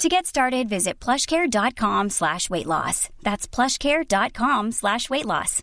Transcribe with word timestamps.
To 0.00 0.08
get 0.08 0.24
started, 0.24 0.66
visit 0.66 0.98
plushcare.com 0.98 2.08
slash 2.08 2.48
weight 2.48 2.64
loss. 2.64 3.10
That's 3.22 3.46
plushcare.com 3.46 4.72
slash 4.72 5.10
weight 5.10 5.26
loss. 5.26 5.62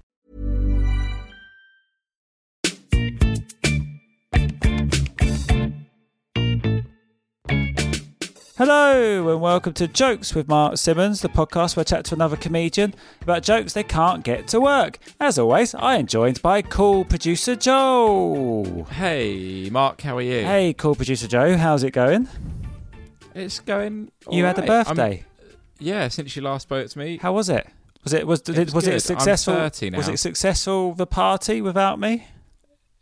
Hello 8.58 9.32
and 9.32 9.42
welcome 9.42 9.74
to 9.74 9.88
Jokes 9.88 10.36
with 10.36 10.48
Mark 10.48 10.78
Simmons, 10.78 11.22
the 11.22 11.30
podcast 11.30 11.76
where 11.76 11.82
I 11.82 11.86
chat 11.86 12.06
to 12.06 12.14
another 12.14 12.38
comedian 12.38 12.94
about 13.24 13.42
jokes 13.42 13.74
they 13.74 13.84
can't 13.84 14.24
get 14.24 14.48
to 14.50 14.60
work. 14.60 15.00
As 15.20 15.40
always, 15.40 15.74
I 15.74 15.96
am 15.96 16.06
joined 16.06 16.44
by 16.44 16.62
cool 16.62 17.06
producer 17.06 17.56
Joe. 17.56 18.86
Hey, 18.92 19.72
Mark, 19.72 20.02
how 20.02 20.18
are 20.18 20.22
you? 20.22 20.44
Hey, 20.44 20.74
cool 20.74 20.94
producer 20.94 21.28
Joe, 21.28 21.58
how's 21.58 21.84
it 21.84 21.92
going? 21.92 22.28
It's 23.40 23.60
going. 23.60 24.12
you 24.30 24.44
had 24.46 24.58
a. 24.58 24.62
I'm- 24.62 24.68
birthday. 24.68 25.26
yeah, 25.80 26.08
since 26.08 26.36
you 26.36 26.42
last 26.42 26.64
spoke 26.64 26.90
to 26.90 26.98
me. 27.00 27.18
How 27.18 27.34
was 27.34 27.50
it? 27.50 27.68
Was 28.04 28.14
it 28.14 28.26
was 28.26 28.42
did, 28.42 28.58
was 28.58 28.74
was, 28.74 28.84
it 28.86 28.90
good. 28.90 28.94
I'm 28.96 29.00
successful? 29.00 29.54
30 29.56 29.90
now. 29.90 29.98
Was 29.98 30.08
it 30.08 30.18
successful 30.20 30.94
the 30.94 31.08
party 31.08 31.62
without 31.62 32.00
me? 32.00 32.28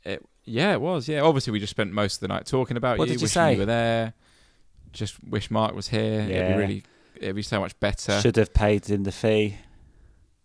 It, 0.04 0.26
yeah, 0.46 0.74
it 0.74 0.82
was. 0.82 1.08
Yeah, 1.08 1.22
obviously 1.22 1.52
we 1.52 1.60
just 1.60 1.72
spent 1.72 1.92
most 1.92 2.16
of 2.16 2.20
the 2.22 2.28
night 2.28 2.46
talking 2.46 2.76
about 2.78 2.98
What 2.98 3.08
you. 3.08 3.14
did 3.14 3.22
you 3.22 3.26
wishing 3.26 3.34
say? 3.42 3.54
you 3.54 3.60
were 3.60 3.66
there. 3.66 4.14
Just 4.94 5.24
wish 5.24 5.52
Mark 5.52 5.76
was 5.76 5.90
here. 5.90 6.22
It'd 6.22 6.30
Yeah. 6.30 6.54
be 6.54 6.58
really. 6.60 6.84
It'd 7.18 7.36
be 7.36 7.42
so 7.44 7.60
much 7.60 7.80
better. 7.80 8.20
Should 8.22 8.36
have 8.38 8.54
paid 8.54 8.86
him 8.86 9.04
the 9.04 9.12
fee. 9.12 9.58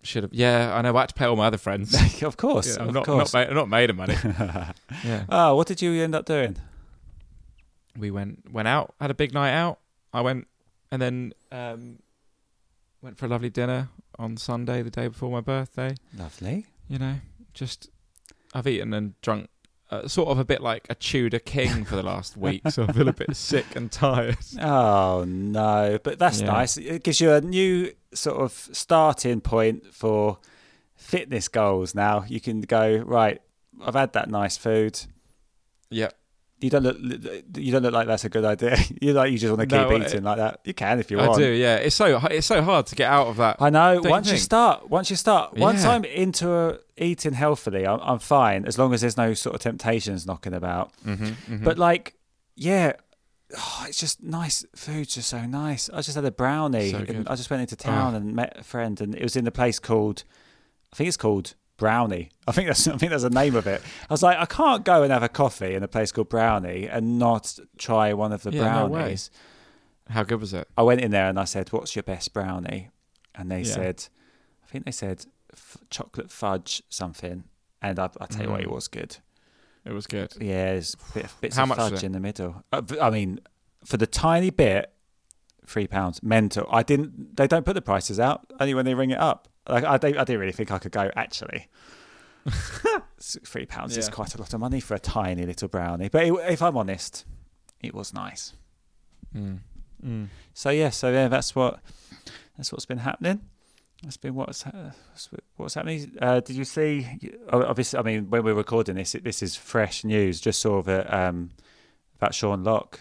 Should 0.03 0.23
have. 0.25 0.33
Yeah, 0.35 0.75
I 0.75 0.83
know. 0.83 0.97
I 0.97 1.01
had 1.01 1.09
to 1.11 1.15
pay 1.15 1.25
all 1.27 1.37
my 1.37 1.47
other 1.47 1.59
friends. 1.59 1.95
of 2.23 2.37
course, 2.37 2.77
Yeah, 2.77 2.83
I'm 2.83 2.89
of 2.89 2.95
not, 2.95 3.07
course. 3.07 3.33
not, 3.33 3.49
made, 3.49 3.55
not 3.55 3.69
made 3.69 3.91
of 3.91 3.97
money. 3.97 4.17
yeah, 5.05 5.25
oh, 5.29 5.57
what 5.57 5.67
did 5.67 5.81
you 5.83 5.93
end 6.03 6.15
up 6.15 6.25
doing? 6.27 6.57
We 8.01 8.11
went 8.11 8.51
went 8.53 8.69
out, 8.69 8.95
had 9.01 9.11
a 9.11 9.15
big 9.15 9.33
night 9.35 9.53
out. 9.53 9.79
I 10.13 10.21
went 10.23 10.47
and 10.91 11.01
then 11.01 11.33
um, 11.53 11.99
went 13.03 13.17
for 13.19 13.27
a 13.27 13.29
lovely 13.29 13.51
dinner 13.51 13.89
on 14.19 14.37
Sunday, 14.37 14.83
the 14.83 14.91
day 14.91 15.09
before 15.09 15.31
my 15.31 15.41
birthday. 15.41 15.95
Lovely. 16.17 16.67
you 16.89 16.99
know, 16.99 17.17
just 17.55 17.89
I've 18.55 18.67
eaten 18.67 18.93
and 18.93 19.21
drunk 19.23 19.49
uh, 19.91 20.07
sort 20.09 20.29
of 20.29 20.39
a 20.39 20.45
bit 20.45 20.61
like 20.61 20.87
a 20.91 20.95
Tudor 20.95 21.39
king 21.39 21.85
for 21.85 21.97
the 21.97 22.03
last 22.03 22.37
week, 22.47 22.63
so 22.71 22.85
I 22.85 22.93
feel 22.93 23.09
a 23.09 23.13
bit 23.13 23.37
sick 23.37 23.77
and 23.77 23.91
tired. 23.91 24.37
Oh 24.61 25.25
no, 25.27 25.99
but 26.03 26.19
that's 26.19 26.41
Yeah. 26.41 26.47
nice. 26.49 26.77
It 26.77 27.03
gives 27.05 27.21
you 27.21 27.33
a 27.33 27.41
new 27.41 27.93
sort 28.15 28.39
of 28.41 28.53
starting 28.73 29.41
point 29.41 29.95
for 29.95 30.39
fitness 30.97 31.49
goals. 31.49 31.95
Now 31.95 32.25
you 32.29 32.41
can 32.41 32.61
go 32.63 32.97
right. 32.99 33.41
I've 33.83 33.95
had 33.95 34.13
that 34.15 34.29
nice 34.29 34.57
food. 34.57 35.01
Yeah, 35.91 36.11
You 36.61 36.69
don't 36.71 36.83
look. 36.83 36.97
You 37.57 37.73
don't 37.73 37.83
look 37.83 37.93
like 37.95 38.07
that's 38.07 38.25
a 38.25 38.29
good 38.29 38.45
idea. 38.45 38.77
You 39.01 39.13
like 39.15 39.33
you 39.33 39.39
just 39.39 39.51
want 39.57 39.69
to 39.69 39.77
keep 39.77 39.89
No, 39.89 39.97
eating 40.07 40.23
like 40.23 40.37
that. 40.37 40.61
You 40.65 40.75
can 40.75 40.99
if 40.99 41.11
you 41.11 41.19
I 41.19 41.27
want. 41.29 41.41
I 41.41 41.45
do. 41.45 41.51
Yeah, 41.53 41.77
it's 41.77 41.97
so 41.97 42.19
it's 42.31 42.47
so 42.47 42.61
hard 42.63 42.87
to 42.87 42.95
get 42.95 43.11
out 43.11 43.29
of 43.29 43.37
that. 43.39 43.57
I 43.61 43.71
know. 43.71 43.95
Don't 43.95 44.05
you 44.05 44.11
Once 44.11 44.31
you 44.31 44.37
start, 44.37 44.91
once 44.91 45.09
you 45.11 45.17
start, 45.17 45.57
once 45.57 45.85
Yeah. 45.85 45.93
I'm 45.93 46.05
into 46.05 46.53
uh 46.53 46.77
eating 46.99 47.33
healthily, 47.33 47.87
I'm, 47.87 48.01
I'm 48.03 48.19
fine 48.19 48.67
as 48.67 48.79
long 48.79 48.93
as 48.93 49.01
there's 49.01 49.17
no 49.17 49.33
sort 49.35 49.55
of 49.55 49.63
temptations 49.63 50.27
knocking 50.27 50.53
about. 50.53 50.93
Mm-hmm, 51.07 51.65
But 51.65 51.79
like, 51.79 52.15
yeah, 52.57 52.93
oh, 53.57 53.85
it's 53.89 53.99
just 53.99 54.23
nice. 54.23 54.65
Food's 54.77 55.15
just 55.15 55.31
so 55.31 55.47
nice. 55.47 55.89
I 55.89 56.03
just 56.03 56.15
had 56.15 56.27
a 56.27 56.31
brownie. 56.31 56.91
So 56.91 56.99
and. 57.09 57.27
I 57.27 57.37
just 57.37 57.49
went 57.49 57.63
into 57.63 57.77
town 57.77 58.13
Oh. 58.13 58.17
and 58.19 58.35
met 58.35 58.53
a 58.59 58.63
friend, 58.65 59.01
and 59.01 59.15
it 59.15 59.23
was 59.23 59.35
in 59.35 59.45
the 59.45 59.51
place 59.51 59.79
called, 59.79 60.25
I 60.93 60.97
think 60.97 61.09
it's 61.09 61.17
called 61.17 61.55
Brownie. 61.81 62.31
I 62.47 62.53
think 62.53 62.69
that's 62.69 62.87
I 62.95 62.97
think 62.97 63.11
that's 63.11 63.25
the 63.25 63.31
name 63.31 63.57
of 63.57 63.67
it. 63.67 63.83
I 64.09 64.13
was 64.15 64.23
like, 64.23 64.39
I 64.39 64.47
can't 64.47 64.85
go 64.85 65.03
and 65.03 65.11
have 65.13 65.25
a 65.25 65.29
coffee 65.29 65.75
in 65.75 65.83
a 65.83 65.89
place 65.89 66.13
called 66.13 66.29
Brownie 66.29 66.87
and 66.87 67.19
not 67.19 67.59
try 67.79 68.13
one 68.13 68.33
of 68.33 68.45
the 68.45 68.53
Yeah, 68.53 68.83
no 68.83 68.89
brownies. 68.89 69.31
how 70.11 70.23
good 70.23 70.41
was 70.41 70.55
it? 70.55 70.69
I 70.79 70.83
went 70.85 71.01
in 71.01 71.11
there 71.11 71.29
and 71.29 71.41
I 71.41 71.45
said, 71.45 71.73
"What's 71.73 71.97
your 71.97 72.05
best 72.05 72.33
brownie?" 72.33 72.91
And 73.35 73.51
they 73.51 73.63
Yeah. 73.63 73.75
said, 73.75 74.05
I 74.65 74.67
think 74.71 74.85
they 74.85 74.91
said 74.93 75.25
f- 75.53 75.79
chocolate 75.91 76.31
fudge 76.31 76.83
something. 76.89 77.45
And 77.83 77.99
I, 77.99 78.09
I 78.21 78.27
tell 78.27 78.45
you 78.45 78.51
what, 78.53 78.61
it 78.61 78.69
Mm. 78.69 78.75
was 78.75 78.89
good. 78.89 79.17
It 79.87 79.93
was 79.93 80.07
good. 80.07 80.35
Yeah, 80.39 80.73
there's 80.73 80.95
bit, 81.15 81.27
bits 81.41 81.57
How 81.57 81.63
of 81.65 81.75
fudge 81.77 82.05
in 82.05 82.13
the 82.13 82.21
middle. 82.21 82.63
Uh, 82.73 82.83
I 83.01 83.09
mean, 83.11 83.41
for 83.85 83.97
the 83.97 84.07
tiny 84.07 84.51
bit, 84.51 84.93
three 85.67 85.87
pounds. 85.87 86.23
Mental. 86.23 86.67
I 86.71 86.83
didn't. 86.83 87.37
They 87.37 87.47
don't 87.47 87.65
put 87.65 87.73
the 87.75 87.81
prices 87.83 88.21
out 88.21 88.53
only 88.61 88.75
when 88.75 88.85
they 88.85 88.95
ring 88.95 89.11
it 89.11 89.19
up. 89.19 89.49
Like 89.69 89.85
I, 89.85 89.99
don't- 89.99 90.17
I 90.17 90.25
didn't 90.25 90.41
really 90.41 90.53
think 90.53 90.71
I 90.71 90.79
could 90.79 90.93
go. 90.93 91.11
Actually, 91.17 91.69
three 93.21 93.67
pounds 93.67 93.97
is 93.97 94.09
quite 94.09 94.35
a 94.35 94.39
lot 94.39 94.53
of 94.55 94.61
money 94.61 94.81
for 94.81 94.95
a 94.95 94.99
tiny 94.99 95.45
little 95.45 95.69
brownie. 95.69 96.09
But 96.09 96.25
it, 96.27 96.33
if 96.51 96.63
I'm 96.63 96.77
honest, 96.77 97.25
it 97.83 97.95
was 97.95 98.13
nice. 98.15 98.55
Mm. 99.35 99.59
Mm. 100.05 100.29
So 100.55 100.71
yeah, 100.71 100.91
so 100.91 101.11
yeah, 101.11 101.29
that's 101.29 101.55
what 101.55 101.81
that's 102.57 102.73
what's 102.73 102.87
been 102.87 102.99
happening. 102.99 103.41
That's 104.03 104.17
been 104.17 104.35
what's 104.35 104.63
ha- 104.63 104.93
what's 105.57 105.75
happening. 105.75 106.11
Uh, 106.21 106.41
did 106.41 106.57
you 106.57 106.65
see? 106.65 107.07
Obviously, 107.53 107.99
I 107.99 108.03
mean, 108.03 108.31
when 108.31 108.43
we're 108.45 108.55
recording 108.55 108.95
this, 108.97 109.15
it, 109.15 109.25
this 109.25 109.43
is 109.43 109.57
fresh 109.57 110.05
news. 110.05 110.41
Just 110.41 110.61
saw 110.61 110.81
that 110.83 111.13
um, 111.13 111.51
about 112.17 112.35
Sean 112.35 112.65
Lock. 112.65 113.01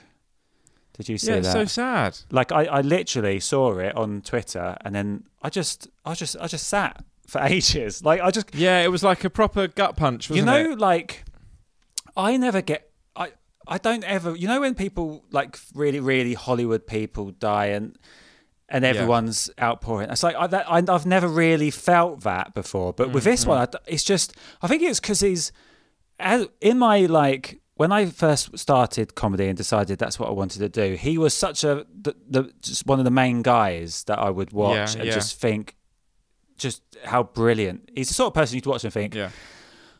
Did 0.99 1.09
you 1.09 1.17
see 1.17 1.31
Yeah, 1.31 1.37
it's 1.37 1.47
that? 1.47 1.53
so 1.53 1.65
sad. 1.65 2.17
like 2.29 2.51
I, 2.51 2.65
I 2.65 2.81
literally 2.81 3.39
saw 3.39 3.77
it 3.79 3.95
on 3.95 4.21
Twitter, 4.21 4.77
and 4.85 4.93
then 4.93 5.23
I 5.41 5.49
just, 5.49 5.87
I 6.05 6.13
just, 6.13 6.35
I 6.39 6.47
just 6.47 6.67
sat 6.67 7.03
for 7.25 7.41
ages. 7.55 8.03
Like 8.03 8.19
I 8.21 8.29
just, 8.31 8.53
Yeah, 8.53 8.81
it 8.83 8.91
was 8.91 9.01
like 9.03 9.23
a 9.23 9.29
proper 9.29 9.67
gut 9.67 9.95
punch. 9.95 10.29
you 10.29 10.43
know, 10.43 10.71
it? 10.71 10.77
like 10.79 11.23
I 12.17 12.35
never 12.37 12.61
get. 12.61 12.89
I 13.15 13.31
I 13.67 13.77
don't 13.77 14.03
ever. 14.03 14.35
You 14.35 14.47
know 14.49 14.59
when 14.61 14.75
people 14.75 15.23
like 15.31 15.57
really 15.73 15.99
really 16.01 16.33
Hollywood 16.33 16.85
people 16.85 17.31
die 17.31 17.67
and 17.67 17.97
and 18.67 18.83
Yeah. 18.83 18.89
everyone's 18.91 19.49
outpouring. 19.61 20.09
It's 20.11 20.21
like 20.21 20.35
I, 20.35 20.47
that, 20.47 20.65
I 20.69 20.83
I've 20.93 21.05
never 21.05 21.27
really 21.29 21.71
felt 21.71 22.21
that 22.21 22.53
before. 22.53 22.91
But 22.93 23.11
with 23.11 23.23
Mm, 23.23 23.31
this 23.31 23.45
one, 23.45 23.57
I, 23.57 23.67
it's 23.87 24.03
just. 24.03 24.35
I 24.61 24.67
think 24.67 24.83
it's 24.83 24.99
because 24.99 25.21
he's 25.21 25.51
as, 26.19 26.45
in 26.59 26.77
my 26.77 27.05
like. 27.05 27.61
When 27.79 27.93
I 27.93 28.07
first 28.07 28.57
started 28.59 29.15
comedy 29.15 29.47
and 29.47 29.55
decided 29.55 29.99
that's 29.99 30.19
what 30.19 30.27
I 30.27 30.33
wanted 30.33 30.59
to 30.59 30.67
do, 30.67 30.95
he 30.95 31.17
was 31.17 31.33
such 31.33 31.63
a 31.63 31.85
the, 32.01 32.13
the 32.29 32.51
just 32.61 32.85
one 32.85 32.99
of 32.99 33.05
the 33.05 33.11
main 33.11 33.41
guys 33.41 34.03
that 34.03 34.19
I 34.19 34.29
would 34.29 34.51
watch 34.51 34.95
Yeah, 34.95 34.99
and 34.99 35.07
yeah. 35.07 35.13
just 35.13 35.39
think, 35.39 35.77
just 36.57 36.81
how 37.05 37.23
brilliant. 37.23 37.89
He's 37.95 38.09
the 38.09 38.13
sort 38.15 38.27
of 38.27 38.33
person 38.33 38.55
you'd 38.55 38.65
watch 38.65 38.83
and 38.83 38.91
think, 38.91 39.15
Yeah, 39.15 39.29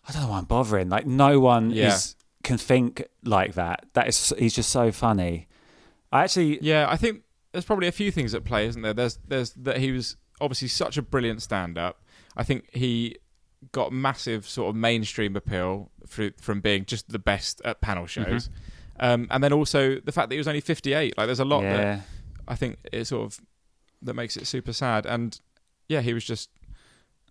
I 0.06 0.12
don't 0.12 0.24
know 0.24 0.28
why 0.28 0.40
I'm 0.40 0.44
bothering. 0.44 0.90
Like 0.90 1.08
no 1.08 1.40
one 1.40 1.72
is 1.72 2.18
can 2.44 2.58
think 2.58 3.08
like 3.24 3.54
that. 3.54 3.86
That 3.94 4.10
is 4.10 4.34
he's 4.38 4.54
just 4.54 4.72
so 4.72 4.92
funny. 4.92 5.48
I 6.12 6.24
actually 6.26 6.60
yeah. 6.62 6.86
I 6.90 6.98
think 6.98 7.22
there's 7.54 7.64
probably 7.64 7.88
a 7.88 7.94
few 7.94 8.12
things 8.12 8.34
at 8.34 8.44
play, 8.44 8.68
isn't 8.68 8.82
there? 8.82 8.94
There's 8.94 9.20
there's 9.26 9.52
that 9.54 9.78
he 9.78 9.94
was 9.94 10.18
obviously 10.42 10.68
such 10.68 10.98
a 10.98 11.02
brilliant 11.02 11.42
stand-up. 11.42 12.04
I 12.36 12.44
think 12.44 12.70
he 12.74 13.16
got 13.72 13.92
massive 13.92 14.48
sort 14.48 14.70
of 14.70 14.76
mainstream 14.76 15.36
appeal 15.36 15.92
through, 16.08 16.32
from 16.42 16.62
being 16.62 16.86
just 16.86 17.10
the 17.10 17.20
best 17.20 17.62
at 17.66 17.82
panel 17.82 18.06
Mm-hmm. 18.06 18.32
shows, 18.32 18.50
um, 19.00 19.28
and 19.32 19.44
then 19.44 19.54
also 19.54 20.00
the 20.00 20.12
fact 20.12 20.30
that 20.30 20.36
he 20.36 20.38
was 20.40 20.48
only 20.48 20.62
58. 20.62 21.18
Like, 21.18 21.28
there's 21.28 21.40
a 21.40 21.46
lot 21.46 21.62
that. 21.62 22.02
I 22.48 22.56
think 22.56 22.78
it 22.92 23.06
sort 23.06 23.26
of 23.26 23.40
that 24.02 24.14
makes 24.16 24.36
it 24.38 24.48
super 24.48 24.74
sad. 24.74 25.06
And 25.06 25.40
yeah, 25.88 26.02
he 26.02 26.14
was 26.14 26.24
just 26.26 26.50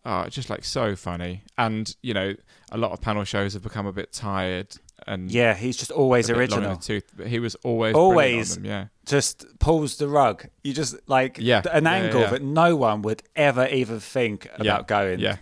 oh, 0.05 0.27
just 0.29 0.49
like 0.49 0.65
so 0.65 0.95
funny. 0.97 1.43
And 1.57 1.95
you 2.03 2.15
know, 2.15 2.35
a 2.71 2.79
lot 2.79 2.93
of 2.93 3.01
panel 3.01 3.25
shows 3.25 3.55
have 3.55 3.63
become 3.63 3.87
a 3.87 3.93
bit 3.93 4.13
tired 4.13 4.77
and 5.07 5.31
Yeah, 5.31 5.55
he's 5.55 5.77
just 5.77 5.91
always 5.91 6.27
bit 6.29 6.35
long 6.37 6.43
in 6.43 6.53
original. 6.53 6.77
tooth. 6.77 7.11
But 7.17 7.27
he 7.29 7.39
was 7.41 7.55
always 7.57 7.95
Always. 7.95 8.55
them, 8.57 8.65
yeah. 8.65 8.87
Just 9.07 9.45
pulls 9.59 9.97
the 9.97 10.09
rug. 10.09 10.47
You 10.63 10.73
just 10.73 10.97
like 11.09 11.39
Yeah. 11.41 11.63
an 11.73 11.85
Yeah, 11.85 11.91
yeah, 11.91 12.05
angle 12.05 12.21
yeah. 12.23 12.31
that 12.31 12.43
no 12.43 12.77
one 12.77 13.03
would 13.03 13.23
ever 13.37 13.67
even 13.69 14.01
think 14.01 14.47
about 14.55 14.65
Yeah. 14.65 14.83
going. 14.87 15.21
Yeah, 15.21 15.37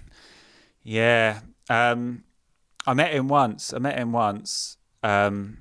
Yeah. 0.86 1.40
Um, 1.68 2.22
I 2.86 2.94
met 2.94 3.12
him 3.12 3.26
once. 3.26 3.74
I 3.74 3.78
met 3.78 3.98
him 3.98 4.12
once. 4.12 4.76
Um, 5.02 5.58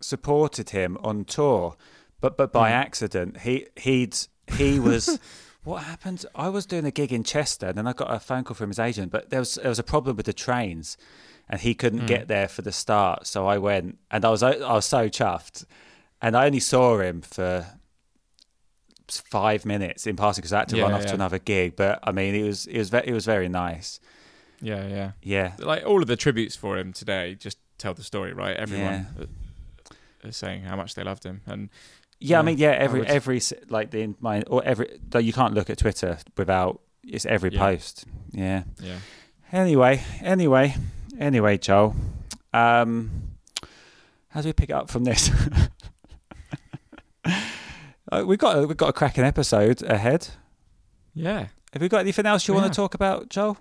supported 0.00 0.70
him 0.70 0.98
on 1.02 1.24
tour, 1.24 1.76
but 2.20 2.36
but 2.36 2.52
by 2.52 2.70
accident. 2.70 3.40
He 3.40 3.66
he'd 3.76 4.16
he 4.52 4.78
was. 4.78 5.18
what 5.64 5.84
happened? 5.84 6.26
I 6.34 6.50
was 6.50 6.66
doing 6.66 6.84
a 6.84 6.90
gig 6.90 7.12
in 7.12 7.24
Chester, 7.24 7.66
and 7.68 7.78
then 7.78 7.86
I 7.86 7.94
got 7.94 8.12
a 8.12 8.20
phone 8.20 8.44
call 8.44 8.54
from 8.54 8.68
his 8.68 8.78
agent. 8.78 9.10
But 9.10 9.30
there 9.30 9.40
was 9.40 9.54
there 9.54 9.68
was 9.70 9.78
a 9.78 9.82
problem 9.84 10.16
with 10.16 10.26
the 10.26 10.34
trains, 10.34 10.98
and 11.48 11.58
he 11.60 11.74
couldn't 11.74 12.04
get 12.06 12.28
there 12.28 12.46
for 12.48 12.60
the 12.60 12.72
start. 12.72 13.26
So 13.26 13.46
I 13.46 13.56
went, 13.56 13.98
and 14.10 14.24
I 14.26 14.28
was 14.28 14.42
I 14.42 14.56
was 14.58 14.84
so 14.84 15.08
chuffed, 15.08 15.64
and 16.20 16.36
I 16.36 16.44
only 16.44 16.60
saw 16.60 16.98
him 16.98 17.22
for 17.22 17.66
five 19.08 19.64
minutes 19.64 20.06
in 20.06 20.16
passing 20.16 20.42
because 20.42 20.52
I 20.52 20.60
had 20.60 20.68
to 20.68 20.76
Yeah, 20.76 20.82
run 20.84 20.92
off 20.92 21.02
yeah. 21.02 21.08
to 21.08 21.14
another 21.14 21.38
gig. 21.38 21.76
But 21.76 21.98
I 22.04 22.12
mean, 22.12 22.34
it 22.34 22.42
was 22.42 22.66
it 22.66 22.76
was 22.78 22.90
ve- 22.90 23.04
it 23.06 23.12
was 23.14 23.24
very 23.24 23.48
nice. 23.48 24.00
Yeah, 24.60 24.86
yeah. 24.88 25.12
Yeah, 25.22 25.52
Like 25.58 25.84
all 25.86 26.02
of 26.02 26.06
the 26.08 26.16
tributes 26.16 26.54
for 26.56 26.76
him 26.78 26.92
today 26.92 27.34
just 27.34 27.58
tell 27.78 27.94
the 27.94 28.02
story, 28.02 28.32
right? 28.34 28.56
Everyone 28.56 29.06
Yeah. 29.18 30.28
is 30.28 30.36
saying 30.36 30.62
how 30.64 30.76
much 30.76 30.94
they 30.94 31.02
loved 31.02 31.24
him, 31.24 31.40
and 31.46 31.70
Yeah, 32.18 32.38
I 32.38 32.42
mean, 32.42 32.58
yeah, 32.58 32.72
every 32.72 33.00
would- 33.00 33.08
every 33.08 33.40
like 33.70 33.90
the 33.90 34.14
my 34.20 34.42
or 34.42 34.62
every 34.64 34.98
like, 35.14 35.24
you 35.24 35.32
can't 35.32 35.54
look 35.54 35.70
at 35.70 35.78
Twitter 35.78 36.18
without 36.36 36.80
it's 37.04 37.24
every 37.26 37.50
Yeah. 37.52 37.58
post. 37.58 38.04
Yeah. 38.32 38.64
yeah, 38.80 38.98
Anyway, 39.52 40.02
anyway, 40.20 40.76
anyway, 41.18 41.56
Joel. 41.58 41.96
Um, 42.52 43.10
how 44.28 44.42
do 44.42 44.48
we 44.48 44.52
pick 44.52 44.68
it 44.70 44.74
up 44.74 44.90
from 44.90 45.04
this? 45.04 45.30
uh, 48.12 48.24
we've 48.26 48.38
got 48.38 48.58
a, 48.58 48.66
we've 48.66 48.76
got 48.76 48.88
a 48.90 48.92
cracking 48.92 49.24
episode 49.24 49.82
ahead. 49.82 50.28
yeah. 51.14 51.46
Have 51.72 51.80
we 51.82 51.88
got 51.88 52.00
anything 52.00 52.26
else 52.26 52.48
you 52.48 52.54
want 52.54 52.66
to 52.72 52.76
talk 52.76 52.94
about, 52.94 53.28
Joel? 53.28 53.56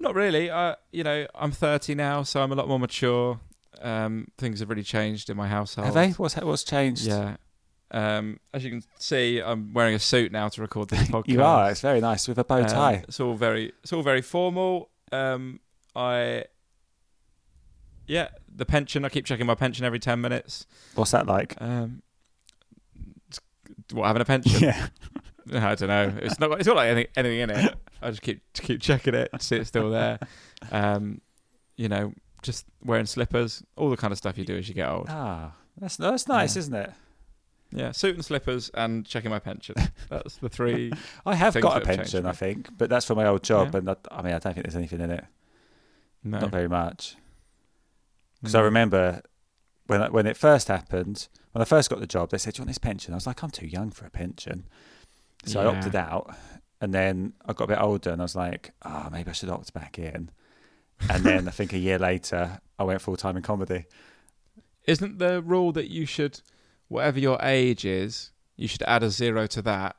Not 0.00 0.14
really. 0.14 0.50
I, 0.50 0.76
you 0.92 1.02
know, 1.04 1.26
I'm 1.34 1.50
30 1.52 1.94
now, 1.94 2.22
so 2.22 2.40
I'm 2.42 2.52
a 2.52 2.54
lot 2.54 2.68
more 2.68 2.78
mature. 2.78 3.40
Um, 3.80 4.28
things 4.38 4.60
have 4.60 4.68
really 4.70 4.82
changed 4.82 5.30
in 5.30 5.36
my 5.36 5.48
household. 5.48 5.86
Have 5.86 5.94
they? 5.94 6.10
What's 6.10 6.34
what's 6.36 6.64
changed? 6.64 7.06
Yeah. 7.06 7.36
Um, 7.90 8.38
as 8.52 8.64
you 8.64 8.70
can 8.70 8.82
see, 8.98 9.40
I'm 9.40 9.72
wearing 9.72 9.94
a 9.94 9.98
suit 9.98 10.30
now 10.30 10.48
to 10.48 10.60
record 10.60 10.88
this 10.90 11.00
podcast. 11.08 11.28
you 11.28 11.42
are. 11.42 11.70
It's 11.70 11.80
very 11.80 12.00
nice 12.00 12.28
with 12.28 12.38
a 12.38 12.44
bow 12.44 12.58
Um, 12.62 12.66
tie. 12.66 13.04
it's 13.08 13.18
all 13.20 13.34
very, 13.34 13.72
it's 13.82 13.92
all 13.92 14.02
very 14.02 14.20
formal. 14.20 14.90
Um, 15.10 15.60
I, 15.96 16.44
yeah, 18.06 18.28
the 18.54 18.66
pension. 18.66 19.04
I 19.04 19.08
keep 19.08 19.24
checking 19.24 19.46
my 19.46 19.54
pension 19.54 19.84
every 19.86 19.98
10 19.98 20.20
minutes. 20.20 20.66
What's 20.96 21.12
that 21.12 21.26
like? 21.26 21.54
Um, 21.60 22.02
what 23.92 24.06
having 24.06 24.22
a 24.22 24.24
pension? 24.24 24.72
Yeah. 25.50 25.68
I 25.70 25.74
don't 25.76 25.88
know. 25.88 26.12
It's 26.20 26.38
not. 26.38 26.58
It's 26.58 26.66
not 26.66 26.76
like 26.76 26.88
anything, 26.90 27.10
anything 27.16 27.40
in 27.40 27.48
it. 27.50 27.74
I 28.02 28.10
just 28.10 28.22
keep 28.22 28.40
keep 28.54 28.80
checking 28.80 29.14
it, 29.14 29.30
see 29.40 29.56
it's 29.56 29.68
still 29.68 29.90
there. 29.90 30.18
Um, 30.72 31.20
you 31.76 31.88
know, 31.88 32.12
just 32.42 32.66
wearing 32.84 33.06
slippers, 33.06 33.62
all 33.76 33.90
the 33.90 33.96
kind 33.96 34.10
of 34.10 34.18
stuff 34.18 34.36
you 34.36 34.44
do 34.44 34.56
as 34.58 34.68
you 34.68 34.74
get 34.74 34.88
old. 34.88 35.06
Ah, 35.08 35.52
that's 35.80 35.96
that's 35.96 36.26
nice, 36.26 36.56
Yeah. 36.56 36.60
isn't 36.60 36.74
it? 36.74 36.92
Yeah, 37.70 37.92
suit 37.92 38.14
and 38.16 38.24
slippers, 38.24 38.70
and 38.74 39.06
checking 39.06 39.30
my 39.30 39.38
pension. 39.38 39.74
That's 40.08 40.36
the 40.36 40.48
three. 40.48 40.90
I 41.26 41.34
have 41.34 41.52
got 41.54 41.76
a 41.76 41.80
that 41.80 41.86
have 41.86 41.96
changed 41.96 42.12
pension. 42.12 42.26
I 42.26 42.32
think, 42.32 42.70
but 42.78 42.88
that's 42.88 43.04
for 43.04 43.14
my 43.14 43.26
old 43.26 43.42
job, 43.44 43.70
Yeah. 43.74 43.78
and 43.80 43.90
I, 43.90 43.96
I 44.10 44.22
mean, 44.22 44.32
I 44.34 44.38
don't 44.38 44.54
think 44.54 44.64
there's 44.66 44.74
anything 44.74 45.02
in 45.02 45.10
it. 45.10 45.24
No, 46.24 46.40
Not 46.40 46.50
very 46.50 46.66
much. 46.68 47.16
Because 48.40 48.54
I 48.54 48.60
remember 48.62 49.20
when 49.86 50.02
I- 50.02 50.08
when 50.08 50.26
it 50.26 50.36
first 50.36 50.68
happened, 50.68 51.28
when 51.52 51.60
I 51.62 51.66
first 51.66 51.90
got 51.90 52.00
the 52.00 52.06
job, 52.06 52.30
they 52.30 52.38
said, 52.38 52.54
"Do 52.54 52.60
you 52.60 52.62
want 52.62 52.68
this 52.70 52.78
pension?" 52.78 53.12
I 53.12 53.16
was 53.16 53.26
like, 53.26 53.42
"I'm 53.42 53.50
too 53.50 53.66
young 53.66 53.90
for 53.90 54.06
a 54.06 54.10
pension," 54.10 54.66
so 55.44 55.60
I 55.60 55.66
opted 55.66 55.94
out. 55.94 56.34
And 56.80 56.94
then 56.94 57.32
I 57.44 57.52
got 57.54 57.64
a 57.64 57.68
bit 57.68 57.80
older, 57.80 58.10
and 58.10 58.20
I 58.22 58.24
was 58.24 58.36
like, 58.36 58.72
"Oh, 58.84 59.08
maybe 59.10 59.30
I 59.30 59.32
should 59.32 59.48
opt 59.50 59.72
back 59.72 59.98
in." 59.98 60.30
And 61.10 61.24
then 61.24 61.48
I 61.48 61.50
think 61.50 61.72
a 61.72 61.78
year 61.78 61.98
later, 61.98 62.60
I 62.78 62.84
went 62.84 63.00
full 63.00 63.16
time 63.16 63.36
in 63.36 63.42
comedy. 63.42 63.86
Isn't 64.86 65.18
the 65.18 65.42
rule 65.42 65.72
that 65.72 65.90
you 65.90 66.06
should, 66.06 66.40
whatever 66.88 67.18
your 67.18 67.38
age 67.42 67.84
is, 67.84 68.32
you 68.56 68.68
should 68.68 68.82
add 68.84 69.02
a 69.02 69.10
zero 69.10 69.46
to 69.48 69.62
that? 69.62 69.96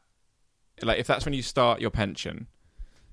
Like 0.81 0.99
if 0.99 1.07
that's 1.07 1.25
when 1.25 1.33
you 1.33 1.41
start 1.41 1.79
your 1.81 1.89
pension. 1.91 2.47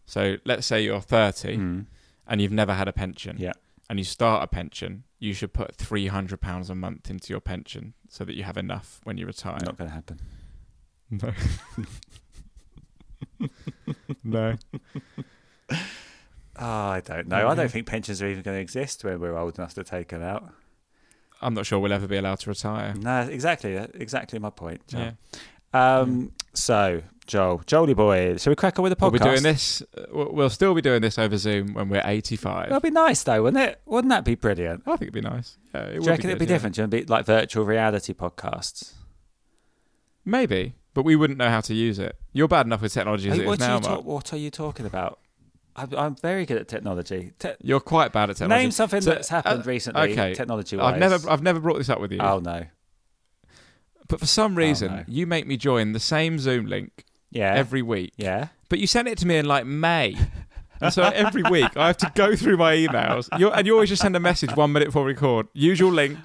So 0.06 0.36
let's 0.44 0.66
say 0.66 0.82
you're 0.84 1.00
30 1.00 1.56
Mm. 1.56 1.86
and 2.28 2.40
you've 2.40 2.52
never 2.52 2.74
had 2.74 2.86
a 2.88 2.92
pension. 2.92 3.36
Yeah. 3.38 3.52
and 3.88 3.98
you 4.00 4.04
start 4.04 4.42
a 4.42 4.46
pension, 4.48 5.04
you 5.20 5.32
should 5.32 5.52
put 5.52 5.74
three 5.76 6.08
hundred 6.08 6.40
pounds 6.40 6.70
a 6.70 6.74
month 6.74 7.08
into 7.10 7.32
your 7.32 7.40
pension 7.40 7.94
so 8.08 8.24
that 8.24 8.34
you 8.34 8.42
have 8.42 8.56
enough 8.56 9.00
when 9.04 9.16
you 9.19 9.26
retire. 9.26 9.58
Not 9.64 9.76
going 9.78 9.90
to 9.90 9.94
happen. 9.94 10.20
No. 11.10 11.32
no. 14.24 14.56
Oh, 16.58 16.88
I 16.88 17.02
don't 17.04 17.28
know. 17.28 17.48
I 17.48 17.54
don't 17.54 17.70
think 17.70 17.86
pensions 17.86 18.22
are 18.22 18.26
even 18.28 18.42
going 18.42 18.56
to 18.56 18.60
exist 18.60 19.04
when 19.04 19.20
we're 19.20 19.36
old 19.36 19.58
enough 19.58 19.74
to 19.74 19.84
take 19.84 20.08
them 20.08 20.22
out. 20.22 20.48
I'm 21.42 21.52
not 21.52 21.66
sure 21.66 21.78
we'll 21.78 21.92
ever 21.92 22.06
be 22.06 22.16
allowed 22.16 22.38
to 22.40 22.50
retire. 22.50 22.94
No, 22.94 23.20
exactly, 23.22 23.74
exactly 23.74 24.38
my 24.38 24.50
point. 24.50 24.86
Joel. 24.88 25.12
Yeah. 25.74 25.98
Um. 25.98 26.32
So, 26.54 27.02
Joel, 27.26 27.60
Jolie 27.66 27.92
boy, 27.92 28.38
shall 28.38 28.50
we 28.52 28.54
crack 28.56 28.78
on 28.78 28.84
with 28.84 28.90
the 28.90 28.96
podcast? 28.96 29.00
We'll 29.12 29.19
be 29.19 29.19
doing 29.19 29.42
this. 29.42 29.82
uh, 29.82 30.04
We'll 30.10 30.48
still 30.48 30.74
be 30.74 30.80
doing 30.80 31.02
this 31.02 31.19
over 31.19 31.36
Zoom 31.36 31.74
when 31.74 31.90
we're 31.90 32.00
85. 32.02 32.70
That'd 32.70 32.82
be 32.82 32.88
nice, 32.90 33.22
though, 33.24 33.42
wouldn't 33.42 33.62
it? 33.62 33.80
Wouldn't 33.84 34.08
that 34.08 34.24
be 34.24 34.36
brilliant? 34.36 34.84
I 34.86 34.90
think 34.92 35.02
it'd 35.02 35.14
be 35.14 35.20
nice. 35.20 35.58
Yeah, 35.74 35.82
it 35.82 35.86
Do 35.88 35.94
would 35.96 36.04
you 36.06 36.10
reckon 36.12 36.30
it'd 36.30 36.38
be 36.38 36.46
yeah. 36.46 36.48
different? 36.48 36.76
Do 36.76 36.82
you 36.82 36.88
be 36.88 37.04
like 37.04 37.26
virtual 37.26 37.66
reality 37.66 38.14
podcasts? 38.14 38.94
Maybe, 40.24 40.74
but 40.96 41.04
we 41.04 41.14
wouldn't 41.14 41.38
know 41.38 41.50
how 41.50 41.60
to 41.60 41.75
use 41.75 41.98
it. 41.98 42.16
You're 42.32 42.48
bad 42.48 42.64
enough 42.64 42.81
with 42.81 42.90
technology 42.94 43.28
as 43.28 43.37
Hey, 43.37 43.43
it 43.43 43.46
what, 43.46 43.60
is 43.60 43.69
now, 43.69 43.81
talk- 43.81 44.04
what 44.06 44.32
are 44.32 44.38
you 44.38 44.50
talking 44.50 44.87
about? 44.87 45.19
I'm, 45.76 45.94
I'm 45.94 46.16
very 46.16 46.46
good 46.46 46.56
at 46.56 46.69
technology. 46.69 47.32
Te- 47.38 47.50
You're 47.60 47.81
quite 47.81 48.14
bad 48.14 48.31
at 48.31 48.37
technology. 48.38 48.62
name 48.64 48.70
something 48.70 49.02
So, 49.02 49.10
that's 49.10 49.28
happened 49.28 49.60
uh, 49.60 49.64
recently, 49.64 50.12
okay. 50.12 50.32
technology-wise. 50.32 50.94
I've 50.94 50.98
never, 50.98 51.31
I've 51.31 51.43
never 51.43 51.60
brought 51.60 51.76
this 51.76 51.90
up 51.90 52.00
with 52.00 52.12
you. 52.12 52.19
Oh 52.20 52.38
no. 52.38 52.64
But 54.08 54.20
for 54.20 54.26
some 54.26 54.54
reason, 54.54 54.90
no. 54.96 55.04
you 55.06 55.26
make 55.26 55.46
me 55.46 55.58
join 55.58 55.93
the 55.93 56.00
same 56.00 56.38
Zoom 56.38 56.64
link 56.64 57.04
Yeah. 57.31 57.52
every 57.54 57.82
week. 57.82 58.14
yeah. 58.16 58.48
But 58.70 58.78
you 58.78 58.87
sent 58.87 59.06
it 59.06 59.19
to 59.19 59.26
me 59.26 59.37
in 59.37 59.44
like 59.44 59.66
May. 59.66 60.16
And 60.81 60.93
so 60.93 61.02
every 61.02 61.43
week 61.43 61.76
I 61.76 61.88
have 61.88 61.96
to 61.98 62.12
go 62.14 62.34
through 62.37 62.56
my 62.56 62.75
emails. 62.75 63.28
You're, 63.38 63.54
and 63.54 63.66
you 63.66 63.75
always 63.75 63.88
just 63.90 64.00
send 64.02 64.16
a 64.16 64.20
message 64.20 64.56
one 64.56 64.72
minute 64.72 64.87
before 64.88 65.04
we 65.04 65.12
record. 65.12 65.46
Usual 65.52 65.93
link. 65.93 66.19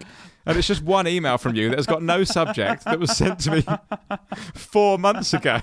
And 0.45 0.57
it's 0.57 0.67
just 0.67 0.81
one 0.83 1.07
email 1.07 1.37
from 1.37 1.55
you 1.55 1.69
that 1.69 1.77
has 1.77 1.85
got 1.85 2.01
no 2.01 2.23
subject 2.23 2.85
that 2.85 2.99
was 2.99 3.15
sent 3.15 3.39
to 3.41 3.51
me 3.51 3.63
four 4.55 4.97
months 4.97 5.33
ago. 5.33 5.59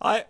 I. 0.00 0.24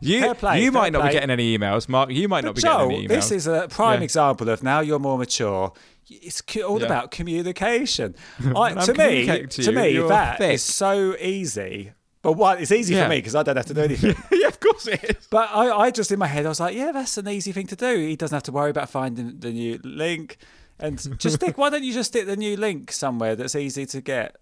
You, 0.00 0.32
play, 0.34 0.62
you 0.62 0.70
might 0.70 0.92
not 0.92 1.00
play. 1.00 1.08
be 1.08 1.12
getting 1.14 1.30
any 1.30 1.58
emails, 1.58 1.88
Mark. 1.88 2.10
You 2.10 2.28
might 2.28 2.44
not 2.44 2.54
be 2.54 2.60
Joel, 2.62 2.88
getting 2.88 2.92
any 2.98 3.04
emails. 3.06 3.08
this 3.08 3.30
is 3.32 3.46
a 3.48 3.66
prime 3.68 3.98
Yeah. 4.00 4.04
example 4.04 4.48
of 4.48 4.62
now 4.62 4.78
you're 4.80 5.00
more 5.00 5.18
mature. 5.18 5.72
It's 6.08 6.40
all 6.64 6.78
Yeah. 6.78 6.86
about 6.86 7.10
communication. 7.10 8.14
I, 8.56 8.74
to 8.74 8.94
me, 8.94 9.26
to 9.26 9.46
to 9.48 9.72
me, 9.72 9.98
that 9.98 10.38
thick. 10.38 10.54
is 10.54 10.62
so 10.62 11.16
easy. 11.18 11.92
But 12.20 12.34
one, 12.34 12.58
it's 12.58 12.70
easy 12.70 12.94
Yeah. 12.94 13.04
for 13.04 13.08
me 13.10 13.16
because 13.16 13.34
I 13.34 13.42
don't 13.42 13.56
have 13.56 13.66
to 13.66 13.74
do 13.74 13.80
anything. 13.80 14.14
yeah, 14.32 14.46
of 14.46 14.60
course 14.60 14.86
it 14.86 15.02
is. 15.02 15.26
But 15.28 15.48
I, 15.52 15.70
I 15.76 15.90
just 15.90 16.12
in 16.12 16.18
my 16.20 16.28
head, 16.28 16.46
I 16.46 16.50
was 16.50 16.60
like, 16.60 16.76
yeah, 16.76 16.92
that's 16.92 17.18
an 17.18 17.26
easy 17.28 17.50
thing 17.50 17.66
to 17.68 17.74
do. 17.76 17.96
He 17.96 18.14
doesn't 18.14 18.36
have 18.36 18.44
to 18.44 18.52
worry 18.52 18.70
about 18.70 18.88
finding 18.88 19.40
the 19.40 19.50
new 19.50 19.80
link. 19.82 20.36
And 20.80 20.98
just 21.18 21.36
stick. 21.36 21.56
Why 21.58 21.70
don't 21.70 21.84
you 21.84 21.92
just 21.92 22.10
stick 22.10 22.26
the 22.26 22.36
new 22.36 22.56
link 22.56 22.90
somewhere 22.92 23.36
that's 23.36 23.54
easy 23.54 23.86
to 23.86 24.00
get? 24.00 24.36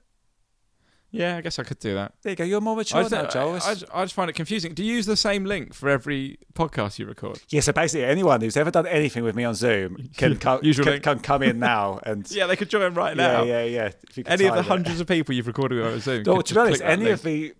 Yeah, 1.12 1.36
I 1.36 1.40
guess 1.40 1.58
I 1.58 1.64
could 1.64 1.80
do 1.80 1.94
that. 1.94 2.14
There 2.22 2.30
you 2.30 2.36
go. 2.36 2.44
You're 2.44 2.60
more 2.60 2.74
I 2.74 2.78
mature 2.78 3.00
just, 3.02 3.10
now, 3.12 3.26
Joel. 3.26 3.54
I, 3.54 3.56
I 3.56 3.58
just- 3.74 3.84
I 3.92 4.04
just 4.04 4.14
find 4.14 4.30
it 4.30 4.34
confusing. 4.34 4.74
Do 4.74 4.84
you 4.84 4.94
use 4.94 5.06
the 5.06 5.16
same 5.16 5.44
link 5.44 5.74
for 5.74 5.88
every 5.88 6.38
podcast 6.54 7.00
you 7.00 7.06
record? 7.06 7.40
yeah. 7.48 7.60
So 7.62 7.72
basically, 7.72 8.04
anyone 8.04 8.40
who's 8.40 8.56
ever 8.56 8.70
done 8.70 8.86
anything 8.86 9.24
with 9.24 9.34
me 9.34 9.42
on 9.42 9.54
Zoom 9.56 10.08
can 10.16 10.36
come, 10.36 10.60
can, 10.60 11.00
can 11.00 11.18
come 11.18 11.42
in 11.42 11.58
now 11.58 11.98
and 12.04 12.30
Yeah, 12.30 12.46
they 12.46 12.54
could 12.54 12.70
join 12.70 12.94
right 12.94 13.16
now. 13.16 13.42
yeah, 13.42 13.64
yeah. 13.64 13.90
You 14.14 14.22
Any 14.26 14.44
of 14.44 14.54
the 14.54 14.60
it. 14.60 14.66
hundreds 14.66 15.00
of 15.00 15.08
people 15.08 15.34
you've 15.34 15.48
recorded 15.48 15.78
with 15.78 15.86
over 15.88 15.98
Zoom. 16.00 16.22
No, 16.22 16.40
to 16.42 16.54
be 16.54 16.60
honest, 16.60 16.82
any 16.82 17.04
link. 17.06 17.14
of 17.14 17.22
the 17.24 17.54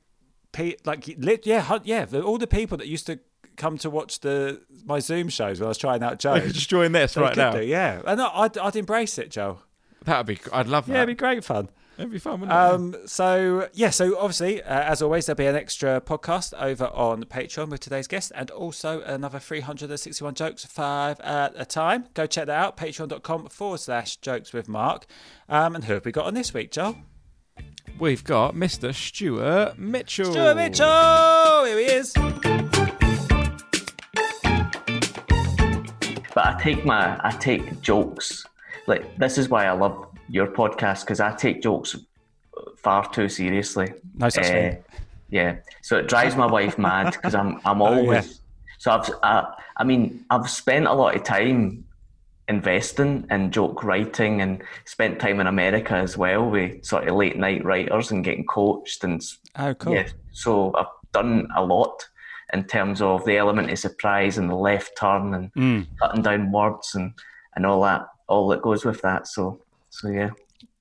like 0.84 1.06
yeah, 1.44 1.78
yeah, 1.84 2.06
all 2.24 2.38
the 2.38 2.46
people 2.46 2.76
that 2.78 2.86
used 2.86 3.06
to 3.06 3.18
come 3.60 3.76
to 3.78 3.90
watch 3.90 4.20
the 4.20 4.60
my 4.84 4.98
Zoom 4.98 5.28
shows 5.28 5.60
when 5.60 5.66
I 5.66 5.68
was 5.68 5.78
trying 5.78 6.02
out 6.02 6.18
Joe. 6.24 6.40
Just 6.40 6.70
join 6.70 6.92
this 6.92 7.14
they 7.14 7.20
right 7.20 7.36
now. 7.36 7.52
do, 7.52 7.62
yeah, 7.62 8.00
and 8.06 8.20
I'd, 8.20 8.56
I'd 8.58 8.76
embrace 8.76 9.18
it, 9.18 9.30
Joe. 9.30 9.58
That'd 10.04 10.26
be. 10.26 10.38
I'd 10.52 10.66
love 10.66 10.86
that. 10.86 10.92
Yeah, 10.92 11.02
it'd 11.02 11.08
be 11.16 11.18
great 11.18 11.44
fun. 11.44 11.68
It'd 11.98 12.10
be 12.10 12.18
fun, 12.18 12.40
wouldn't 12.40 12.50
it? 12.50 12.54
Um, 12.56 12.96
so 13.06 13.68
yeah, 13.74 13.90
so 13.90 14.16
obviously, 14.18 14.62
uh, 14.62 14.82
as 14.84 15.02
always, 15.02 15.26
there'll 15.26 15.36
be 15.36 15.44
an 15.46 15.54
extra 15.54 16.00
podcast 16.00 16.54
over 16.58 16.86
on 16.86 17.24
Patreon 17.24 17.68
with 17.68 17.80
today's 17.80 18.06
guest, 18.06 18.32
and 18.34 18.50
also 18.50 19.02
another 19.02 19.38
361 19.38 20.34
jokes, 20.34 20.64
five 20.64 21.20
at 21.20 21.52
a 21.56 21.66
time. 21.66 22.06
Go 22.14 22.24
check 22.26 22.46
that 22.46 22.58
out. 22.58 22.78
Patreon.com 22.78 23.48
forward 23.48 23.80
slash 23.80 24.16
jokes 24.16 24.54
with 24.54 24.66
Mark. 24.66 25.04
Um, 25.50 25.74
and 25.74 25.84
who 25.84 25.92
have 25.92 26.06
we 26.06 26.12
got 26.12 26.24
on 26.24 26.32
this 26.32 26.54
week, 26.54 26.70
Joel? 26.70 26.96
We've 27.98 28.24
got 28.24 28.54
Mr. 28.54 28.94
Stuart 28.94 29.78
Mitchell. 29.78 30.32
Stuart 30.32 30.54
Mitchell. 30.54 31.64
Here 31.66 31.78
he 31.78 31.84
is. 31.84 32.59
But 36.40 36.54
I 36.56 36.58
take 36.62 36.84
my 36.84 37.20
I 37.22 37.30
take 37.32 37.80
jokes 37.82 38.46
like 38.86 39.16
this 39.18 39.36
is 39.36 39.48
why 39.50 39.66
I 39.66 39.72
love 39.72 40.06
your 40.28 40.46
podcast 40.46 41.00
because 41.02 41.20
I 41.20 41.34
take 41.34 41.60
jokes 41.62 41.96
far 42.78 43.08
too 43.12 43.28
seriously. 43.28 43.92
No 44.14 44.28
such 44.30 44.44
Uh, 44.46 44.52
thing. 44.52 44.84
Yeah, 45.28 45.56
so 45.82 45.98
it 45.98 46.08
drives 46.08 46.34
my 46.36 46.46
wife 46.46 46.78
mad 46.78 47.12
because 47.12 47.34
I'm 47.34 47.60
I'm 47.64 47.82
Oh, 47.86 47.86
always 47.94 48.40
So 48.78 48.90
I've, 48.92 49.10
I, 49.22 49.54
I 49.76 49.84
mean, 49.84 50.24
I've 50.30 50.48
spent 50.48 50.86
a 50.86 50.94
lot 50.94 51.14
of 51.14 51.22
time 51.24 51.84
investing 52.48 53.26
in 53.30 53.50
joke 53.52 53.84
writing 53.84 54.40
and 54.40 54.62
spent 54.86 55.20
time 55.20 55.38
in 55.40 55.46
America 55.46 55.94
as 55.94 56.16
well 56.16 56.48
with 56.50 56.84
sort 56.84 57.06
of 57.06 57.14
late 57.16 57.36
night 57.36 57.64
writers 57.64 58.10
and 58.10 58.24
getting 58.24 58.46
coached 58.46 59.04
and 59.04 59.22
Oh, 59.58 59.74
cool. 59.74 59.94
yeah. 59.94 60.08
So 60.32 60.72
I've 60.74 60.86
done 61.12 61.48
a 61.56 61.62
lot 61.64 62.06
in 62.52 62.64
terms 62.64 63.00
of 63.02 63.24
the 63.24 63.36
element 63.36 63.70
of 63.70 63.78
surprise 63.78 64.38
and 64.38 64.48
the 64.50 64.54
left 64.56 64.96
turn 64.98 65.34
and 65.34 65.52
Mm. 65.54 65.86
cutting 66.00 66.22
down 66.22 66.52
words 66.52 66.94
and, 66.94 67.12
and 67.56 67.64
all 67.66 67.82
that, 67.82 68.06
all 68.28 68.48
that 68.48 68.62
goes 68.62 68.84
with 68.84 69.00
that. 69.02 69.26
So, 69.26 69.60
so 69.90 70.08
yeah. 70.08 70.30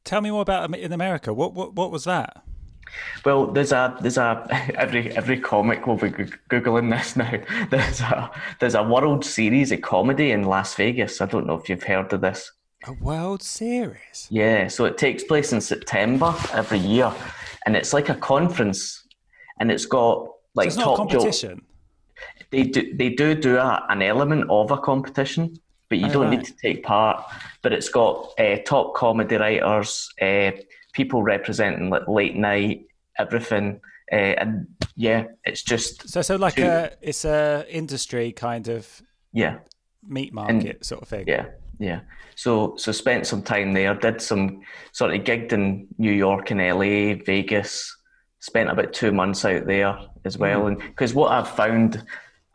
Tell 0.03 0.21
me 0.21 0.31
more 0.31 0.41
about 0.41 0.73
in 0.75 0.93
America. 0.93 1.33
What 1.33 1.53
what 1.53 1.73
what 1.75 1.91
was 1.91 2.05
that? 2.05 2.41
Well, 3.23 3.47
there's 3.47 3.71
a 3.71 3.95
there's 4.01 4.17
a 4.17 4.45
every 4.75 5.11
every 5.15 5.39
comic 5.39 5.85
will 5.85 5.97
be 5.97 6.09
googling 6.49 6.89
this 6.89 7.15
now. 7.15 7.31
There's 7.69 8.01
a 8.01 8.31
there's 8.59 8.75
a 8.75 8.81
World 8.83 9.23
Series 9.23 9.71
of 9.71 9.81
comedy 9.81 10.31
in 10.31 10.43
Las 10.43 10.73
Vegas. 10.75 11.21
I 11.21 11.25
don't 11.27 11.45
know 11.45 11.55
if 11.55 11.69
you've 11.69 11.83
heard 11.83 12.11
of 12.13 12.21
this. 12.21 12.51
A 12.87 12.93
World 12.93 13.43
Series. 13.43 14.27
Yeah, 14.31 14.67
so 14.69 14.85
it 14.85 14.97
takes 14.97 15.23
place 15.23 15.51
in 15.53 15.61
September 15.61 16.33
every 16.53 16.79
year, 16.79 17.13
and 17.65 17.75
it's 17.75 17.93
like 17.93 18.09
a 18.09 18.15
conference, 18.15 19.03
and 19.59 19.69
it's 19.71 19.85
got 19.85 20.29
like 20.59 20.67
it's 20.67 20.77
not 20.77 20.93
a 20.93 20.97
top 20.97 21.09
jokes. 21.09 21.23
competition. 21.23 21.61
They 22.51 22.63
do 22.63 22.95
they 22.95 23.09
do 23.09 23.35
do 23.35 23.57
a, 23.57 23.85
an 23.89 24.01
element 24.01 24.45
of 24.49 24.71
a 24.71 24.77
competition, 24.77 25.57
but 25.89 25.97
you 25.99 26.07
Oh, 26.07 26.13
don't 26.13 26.21
right. 26.29 26.37
need 26.39 26.45
to 26.45 26.53
take 26.61 26.83
part. 26.83 27.23
But 27.61 27.73
it's 27.73 27.89
got 27.89 28.33
uh, 28.39 28.57
top 28.65 28.95
comedy 28.95 29.35
writers, 29.37 30.09
uh, 30.21 30.51
people 30.93 31.23
representing 31.23 31.89
like 31.89 32.07
late 32.07 32.35
night, 32.35 32.85
everything, 33.17 33.79
uh, 34.11 34.15
and 34.41 34.67
yeah, 34.95 35.25
it's 35.45 35.63
just 35.63 36.09
So 36.09 36.21
so 36.21 36.35
like 36.35 36.55
Two- 36.55 36.63
a 36.65 36.91
it's 37.01 37.25
a 37.25 37.65
industry 37.69 38.31
kind 38.31 38.67
of 38.67 39.01
yeah. 39.33 39.59
meat 40.07 40.33
market 40.33 40.83
sort 40.85 41.01
of 41.03 41.07
thing. 41.07 41.25
Yeah, 41.27 41.45
yeah. 41.79 41.99
So 42.35 42.75
so 42.77 42.91
spent 42.91 43.27
some 43.27 43.43
time 43.43 43.73
there. 43.73 43.93
Did 43.95 44.21
some 44.21 44.61
sort 44.91 45.13
of 45.13 45.21
gigged 45.23 45.53
in 45.53 45.87
New 45.97 46.11
York 46.13 46.51
and 46.51 46.59
LA, 46.59 47.21
Vegas. 47.25 47.95
Spent 48.39 48.69
about 48.69 48.93
two 48.93 49.11
months 49.11 49.43
out 49.45 49.65
there 49.65 49.97
as 50.25 50.37
well. 50.37 50.67
And 50.67 50.77
because 50.79 51.13
what 51.13 51.31
I've 51.31 51.49
found, 51.49 52.03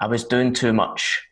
I 0.00 0.06
was 0.06 0.24
doing 0.24 0.52
too 0.52 0.72
much 0.72 1.22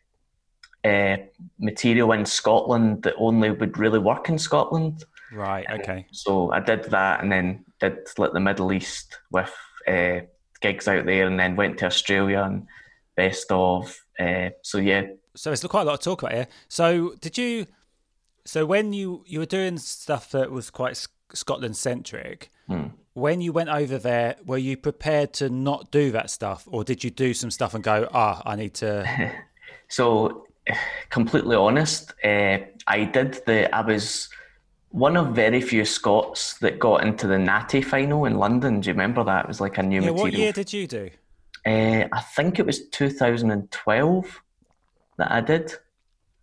uh, 0.83 1.17
material 1.59 2.11
in 2.11 2.25
Scotland 2.25 3.03
that 3.03 3.15
only 3.17 3.51
would 3.51 3.77
really 3.77 3.99
work 3.99 4.29
in 4.29 4.37
Scotland. 4.37 5.03
Right. 5.31 5.65
Okay. 5.71 6.05
So 6.11 6.51
I 6.51 6.59
did 6.59 6.83
that, 6.85 7.21
and 7.21 7.31
then 7.31 7.65
did 7.79 7.97
like 8.17 8.33
the 8.33 8.39
Middle 8.39 8.71
East 8.71 9.17
with 9.31 9.51
uh, 9.87 10.19
gigs 10.61 10.87
out 10.87 11.05
there, 11.05 11.25
and 11.25 11.39
then 11.39 11.55
went 11.55 11.79
to 11.79 11.87
Australia 11.87 12.43
and 12.43 12.67
best 13.15 13.51
of. 13.51 13.97
Uh, 14.19 14.49
so 14.61 14.77
yeah, 14.77 15.03
So 15.35 15.49
there's 15.49 15.63
quite 15.63 15.81
a 15.81 15.85
lot 15.85 15.99
to 16.01 16.05
talk 16.05 16.21
about 16.21 16.33
here. 16.33 16.47
So 16.67 17.15
did 17.19 17.37
you? 17.37 17.65
So 18.45 18.65
when 18.67 18.93
you 18.93 19.23
you 19.25 19.39
were 19.39 19.47
doing 19.47 19.77
stuff 19.79 20.29
that 20.31 20.51
was 20.51 20.69
quite 20.69 21.07
Scotland 21.33 21.77
centric, 21.77 22.51
Hmm. 22.67 22.87
When 23.13 23.41
you 23.41 23.51
went 23.51 23.69
over 23.69 23.97
there, 23.97 24.35
were 24.45 24.57
you 24.57 24.77
prepared 24.77 25.33
to 25.33 25.49
not 25.49 25.91
do 25.91 26.11
that 26.11 26.29
stuff, 26.29 26.67
or 26.67 26.83
did 26.83 27.03
you 27.03 27.09
do 27.09 27.33
some 27.33 27.51
stuff 27.51 27.73
and 27.73 27.83
go, 27.83 28.07
ah, 28.13 28.41
I 28.45 28.55
need 28.55 28.73
to? 28.75 29.31
So, 29.89 30.47
completely 31.11 31.55
honest, 31.55 32.13
uh, 32.23 32.57
I 32.87 33.03
did 33.03 33.45
the. 33.45 33.73
I 33.75 33.81
was 33.81 34.27
one 34.89 35.15
of 35.15 35.35
very 35.35 35.61
few 35.61 35.85
Scots 35.85 36.57
that 36.59 36.79
got 36.79 37.03
into 37.03 37.27
the 37.27 37.37
Natty 37.37 37.83
final 37.83 38.25
in 38.25 38.37
London. 38.39 38.81
Do 38.81 38.87
you 38.87 38.93
remember 38.93 39.23
that? 39.23 39.45
It 39.45 39.47
was 39.47 39.61
like 39.61 39.77
a 39.77 39.83
new 39.83 40.01
yeah. 40.01 40.09
material. 40.09 40.23
What 40.23 40.33
year 40.33 40.51
did 40.51 40.73
you 40.73 40.87
do? 40.87 41.11
uh, 41.65 42.05
I 42.11 42.21
think 42.35 42.59
it 42.59 42.65
was 42.65 42.87
2012 42.89 44.41
that 45.17 45.31
I 45.31 45.41
did. 45.41 45.73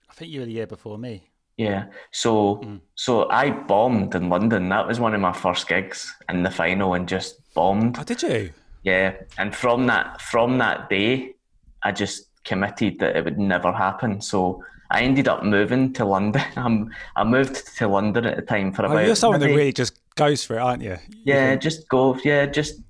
I 0.09 0.15
think 0.15 0.31
you 0.31 0.41
were 0.41 0.47
the 0.47 0.53
year 0.53 0.67
before 0.67 0.99
me. 0.99 1.30
Yeah. 1.61 1.85
So, 2.11 2.55
Hmm. 2.63 2.77
so 2.95 3.29
I 3.29 3.51
bombed 3.51 4.15
in 4.15 4.31
London. 4.31 4.71
That 4.71 4.87
was 4.89 4.99
one 4.99 5.15
of 5.15 5.21
my 5.21 5.33
first 5.35 5.69
gigs 5.69 6.11
in 6.31 6.43
the 6.43 6.51
final, 6.51 6.95
and 6.95 7.07
just 7.07 7.37
bombed. 7.55 7.97
Oh, 8.01 8.03
did 8.03 8.23
you? 8.23 8.51
Yeah, 8.83 9.13
and 9.37 9.55
from 9.55 9.87
that 9.89 10.23
from 10.23 10.57
that 10.59 10.89
day, 10.89 11.35
I 11.83 11.93
just 11.93 12.29
committed 12.45 12.99
that 13.01 13.15
it 13.15 13.25
would 13.27 13.39
never 13.39 13.73
happen. 13.73 14.23
So 14.23 14.65
I 14.91 15.03
ended 15.03 15.29
up 15.29 15.45
moving 15.45 15.93
to 15.99 16.05
London. 16.07 16.43
I'm, 16.57 16.91
I 17.15 17.25
moved 17.25 17.77
to 17.77 17.89
London 17.89 18.25
at 18.25 18.37
the 18.37 18.43
time 18.55 18.73
for 18.73 18.87
Oh, 18.87 18.93
about. 18.93 19.05
you're 19.05 19.15
someone 19.15 19.41
that 19.41 19.49
really 19.55 19.75
just 19.75 19.99
goes 20.15 20.43
for 20.47 20.55
it, 20.57 20.61
aren't 20.61 20.83
you? 20.83 20.97
Yeah, 21.27 21.57
just 21.57 21.89
go. 21.91 22.17
Yeah, 22.25 22.47
just 22.47 22.81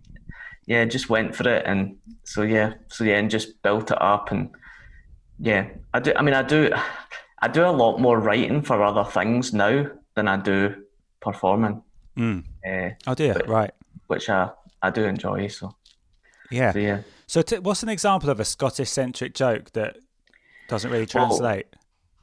yeah, 0.66 0.84
just 0.84 1.10
went 1.10 1.34
for 1.34 1.48
it, 1.48 1.64
and 1.66 1.96
so 2.22 2.42
yeah, 2.42 2.74
so 2.86 3.02
yeah, 3.02 3.18
and 3.18 3.28
just 3.28 3.60
built 3.64 3.90
it 3.90 4.00
up, 4.00 4.30
and 4.30 4.50
yeah, 5.40 5.66
I 5.92 5.98
do. 5.98 6.12
I 6.14 6.22
mean, 6.22 6.34
I 6.34 6.42
do. 6.44 6.70
I 7.40 7.48
do 7.48 7.64
a 7.64 7.70
lot 7.70 7.98
more 7.98 8.18
writing 8.18 8.62
for 8.62 8.82
other 8.82 9.04
things 9.04 9.52
now 9.52 9.86
than 10.14 10.28
I 10.28 10.36
do 10.36 10.84
performing, 11.20 11.82
Mm. 12.16 12.44
uh, 12.66 12.94
Oh 13.06 13.14
dear. 13.14 13.34
But- 13.34 13.48
Right. 13.48 13.70
which 14.08 14.28
I 14.28 14.50
I 14.82 14.90
do 14.90 15.04
enjoy. 15.04 15.48
So, 15.48 15.74
Yeah. 16.50 16.72
so 16.72 16.78
yeah. 16.78 17.00
So 17.26 17.42
t- 17.42 17.58
what's 17.58 17.82
an 17.82 17.90
example 17.90 18.30
of 18.30 18.40
a 18.40 18.44
Scottish 18.44 18.88
centric 18.90 19.34
joke 19.34 19.72
that 19.72 19.98
doesn't 20.68 20.90
really 20.90 21.06
translate? 21.06 21.66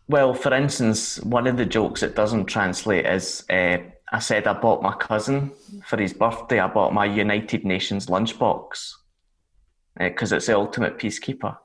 Well, 0.10 0.34
for 0.34 0.54
instance, 0.54 1.20
one 1.22 1.46
of 1.48 1.58
the 1.58 1.66
jokes 1.66 2.02
that 2.02 2.16
doesn't 2.16 2.46
translate 2.46 3.06
is 3.06 3.44
uh, 3.50 3.78
I 4.12 4.20
said 4.20 4.48
I 4.48 4.54
bought 4.54 4.82
my 4.82 4.94
cousin 4.94 5.52
for 5.86 5.98
his 6.02 6.14
birthday. 6.14 6.60
I 6.60 6.68
bought 6.68 6.94
my 6.94 7.06
United 7.06 7.64
Nations 7.66 8.08
lunchbox 8.08 8.94
because 9.98 10.32
it's 10.32 10.48
the 10.48 10.56
ultimate 10.56 10.98
peacekeeper. 10.98 11.58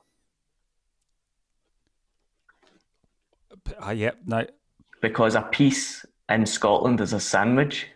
Uh, 3.85 3.91
yep. 3.91 4.17
No. 4.25 4.45
Because 5.01 5.35
a 5.35 5.41
piece 5.41 6.05
in 6.29 6.45
Scotland 6.45 7.01
is 7.01 7.13
a 7.13 7.19
sandwich. 7.19 7.87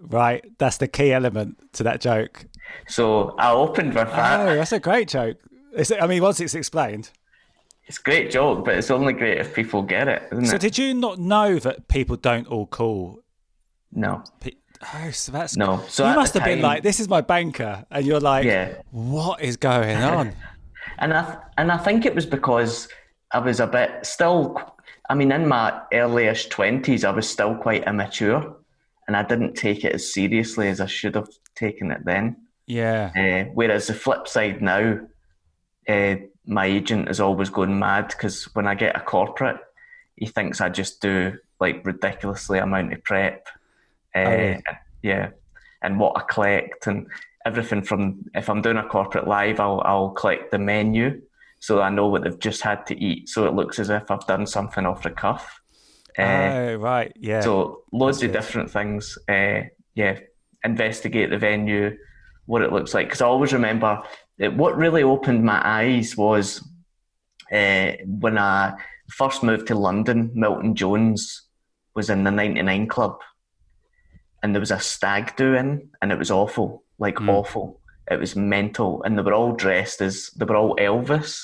Right. 0.00 0.44
That's 0.58 0.78
the 0.78 0.88
key 0.88 1.12
element 1.12 1.58
to 1.74 1.82
that 1.84 2.00
joke. 2.00 2.46
So 2.88 3.34
I 3.38 3.52
opened 3.52 3.94
with 3.94 4.08
that. 4.08 4.40
Oh, 4.48 4.54
that's 4.56 4.72
a 4.72 4.80
great 4.80 5.08
joke. 5.08 5.38
It's, 5.72 5.90
I 5.92 6.06
mean, 6.06 6.22
once 6.22 6.40
it's 6.40 6.54
explained. 6.54 7.10
It's 7.86 7.98
a 7.98 8.02
great 8.02 8.30
joke, 8.30 8.64
but 8.64 8.76
it's 8.76 8.90
only 8.90 9.12
great 9.12 9.38
if 9.38 9.54
people 9.54 9.82
get 9.82 10.08
it, 10.08 10.22
isn't 10.32 10.44
it? 10.44 10.48
So 10.48 10.54
it? 10.56 10.60
did 10.62 10.78
you 10.78 10.94
not 10.94 11.18
know 11.18 11.58
that 11.58 11.88
people 11.88 12.16
don't 12.16 12.46
all 12.48 12.66
call? 12.66 13.20
no, 13.92 14.24
Pe- 14.40 14.52
oh, 14.94 15.10
so 15.10 15.30
that's 15.30 15.56
no. 15.56 15.80
So 15.88 16.08
you 16.08 16.16
must 16.16 16.34
have 16.34 16.44
been 16.44 16.62
like, 16.62 16.82
"This 16.82 16.98
is 16.98 17.08
my 17.08 17.20
banker," 17.20 17.84
and 17.90 18.04
you're 18.06 18.20
like, 18.20 18.44
Yeah. 18.44 18.74
"What 18.90 19.42
is 19.42 19.56
going 19.56 19.98
on?" 19.98 20.32
And 20.98 21.12
I 21.12 21.24
th- 21.24 21.38
and 21.58 21.70
I 21.72 21.76
think 21.78 22.04
it 22.06 22.14
was 22.14 22.24
because 22.26 22.88
I 23.32 23.38
was 23.38 23.60
a 23.60 23.66
bit 23.66 24.04
still. 24.06 24.56
I 25.08 25.14
mean, 25.14 25.32
in 25.32 25.46
my 25.46 25.80
earlyish 25.92 26.50
twenties, 26.50 27.04
I 27.04 27.10
was 27.10 27.28
still 27.28 27.54
quite 27.56 27.86
immature, 27.86 28.56
and 29.06 29.16
I 29.16 29.22
didn't 29.22 29.54
take 29.54 29.84
it 29.84 29.94
as 29.94 30.12
seriously 30.12 30.68
as 30.68 30.80
I 30.80 30.86
should 30.86 31.14
have 31.14 31.28
taken 31.54 31.90
it 31.90 32.04
then. 32.04 32.36
yeah. 32.66 33.10
Uh, 33.14 33.50
whereas 33.52 33.86
the 33.86 33.94
flip 33.94 34.26
side 34.26 34.62
now, 34.62 35.00
uh, 35.88 36.16
my 36.46 36.66
agent 36.66 37.08
is 37.10 37.20
always 37.20 37.50
going 37.50 37.78
mad 37.78 38.08
because 38.08 38.44
when 38.54 38.66
I 38.66 38.74
get 38.74 38.96
a 38.96 39.00
corporate, 39.00 39.58
he 40.16 40.26
thinks 40.26 40.60
I 40.60 40.68
just 40.68 41.00
do 41.00 41.38
like 41.60 41.84
ridiculously 41.84 42.58
amount 42.58 42.92
of 42.92 43.04
prep. 43.04 43.48
Uh, 44.14 44.20
really? 44.20 44.62
Yeah, 45.02 45.30
and 45.82 46.00
what 46.00 46.16
I 46.16 46.22
collect 46.22 46.86
and 46.86 47.08
everything 47.44 47.82
from 47.82 48.24
if 48.34 48.48
I'm 48.48 48.62
doing 48.62 48.78
a 48.78 48.88
corporate 48.88 49.28
live, 49.28 49.60
I'll 49.60 49.82
I'll 49.84 50.10
collect 50.10 50.50
the 50.50 50.58
menu 50.58 51.20
so 51.64 51.80
I 51.80 51.88
know 51.88 52.08
what 52.08 52.24
they've 52.24 52.38
just 52.48 52.60
had 52.60 52.84
to 52.88 52.94
eat, 53.02 53.28
so 53.30 53.46
it 53.46 53.54
looks 53.54 53.78
as 53.78 53.88
if 53.88 54.10
I've 54.10 54.26
done 54.26 54.46
something 54.46 54.84
off 54.84 55.02
the 55.02 55.10
cuff. 55.10 55.60
Uh, 56.18 56.22
oh, 56.22 56.74
right. 56.76 57.10
Yeah. 57.18 57.40
so 57.40 57.84
loads 57.90 58.18
of 58.22 58.28
good. 58.32 58.38
different 58.38 58.70
things. 58.70 59.16
Uh, 59.28 59.60
yeah, 59.94 60.18
investigate 60.62 61.30
the 61.30 61.38
venue, 61.38 61.96
what 62.44 62.60
it 62.60 62.70
looks 62.70 62.92
like. 62.92 63.06
Because 63.06 63.22
I 63.22 63.26
always 63.26 63.54
remember 63.54 64.02
that 64.38 64.54
what 64.54 64.76
really 64.76 65.02
opened 65.02 65.42
my 65.42 65.58
eyes 65.80 66.16
was 66.18 66.60
uh, 67.50 67.92
when 68.06 68.36
I 68.36 68.74
first 69.10 69.42
moved 69.42 69.66
to 69.68 69.74
London. 69.74 70.30
Milton 70.34 70.74
Jones 70.74 71.48
was 71.94 72.10
in 72.10 72.24
the 72.24 72.30
'99 72.30 72.88
Club, 72.88 73.18
and 74.42 74.54
there 74.54 74.60
was 74.60 74.70
a 74.70 74.78
stag 74.80 75.34
do 75.36 75.54
in, 75.54 75.88
and 76.02 76.12
it 76.12 76.18
was 76.18 76.30
awful, 76.30 76.84
like 76.98 77.18
Hmm. 77.18 77.30
awful. 77.30 77.80
It 78.10 78.20
was 78.20 78.36
mental, 78.36 79.02
and 79.02 79.16
they 79.16 79.22
were 79.22 79.32
all 79.32 79.52
dressed 79.54 80.02
as 80.02 80.28
they 80.36 80.44
were 80.44 80.56
all 80.56 80.76
Elvis 80.76 81.40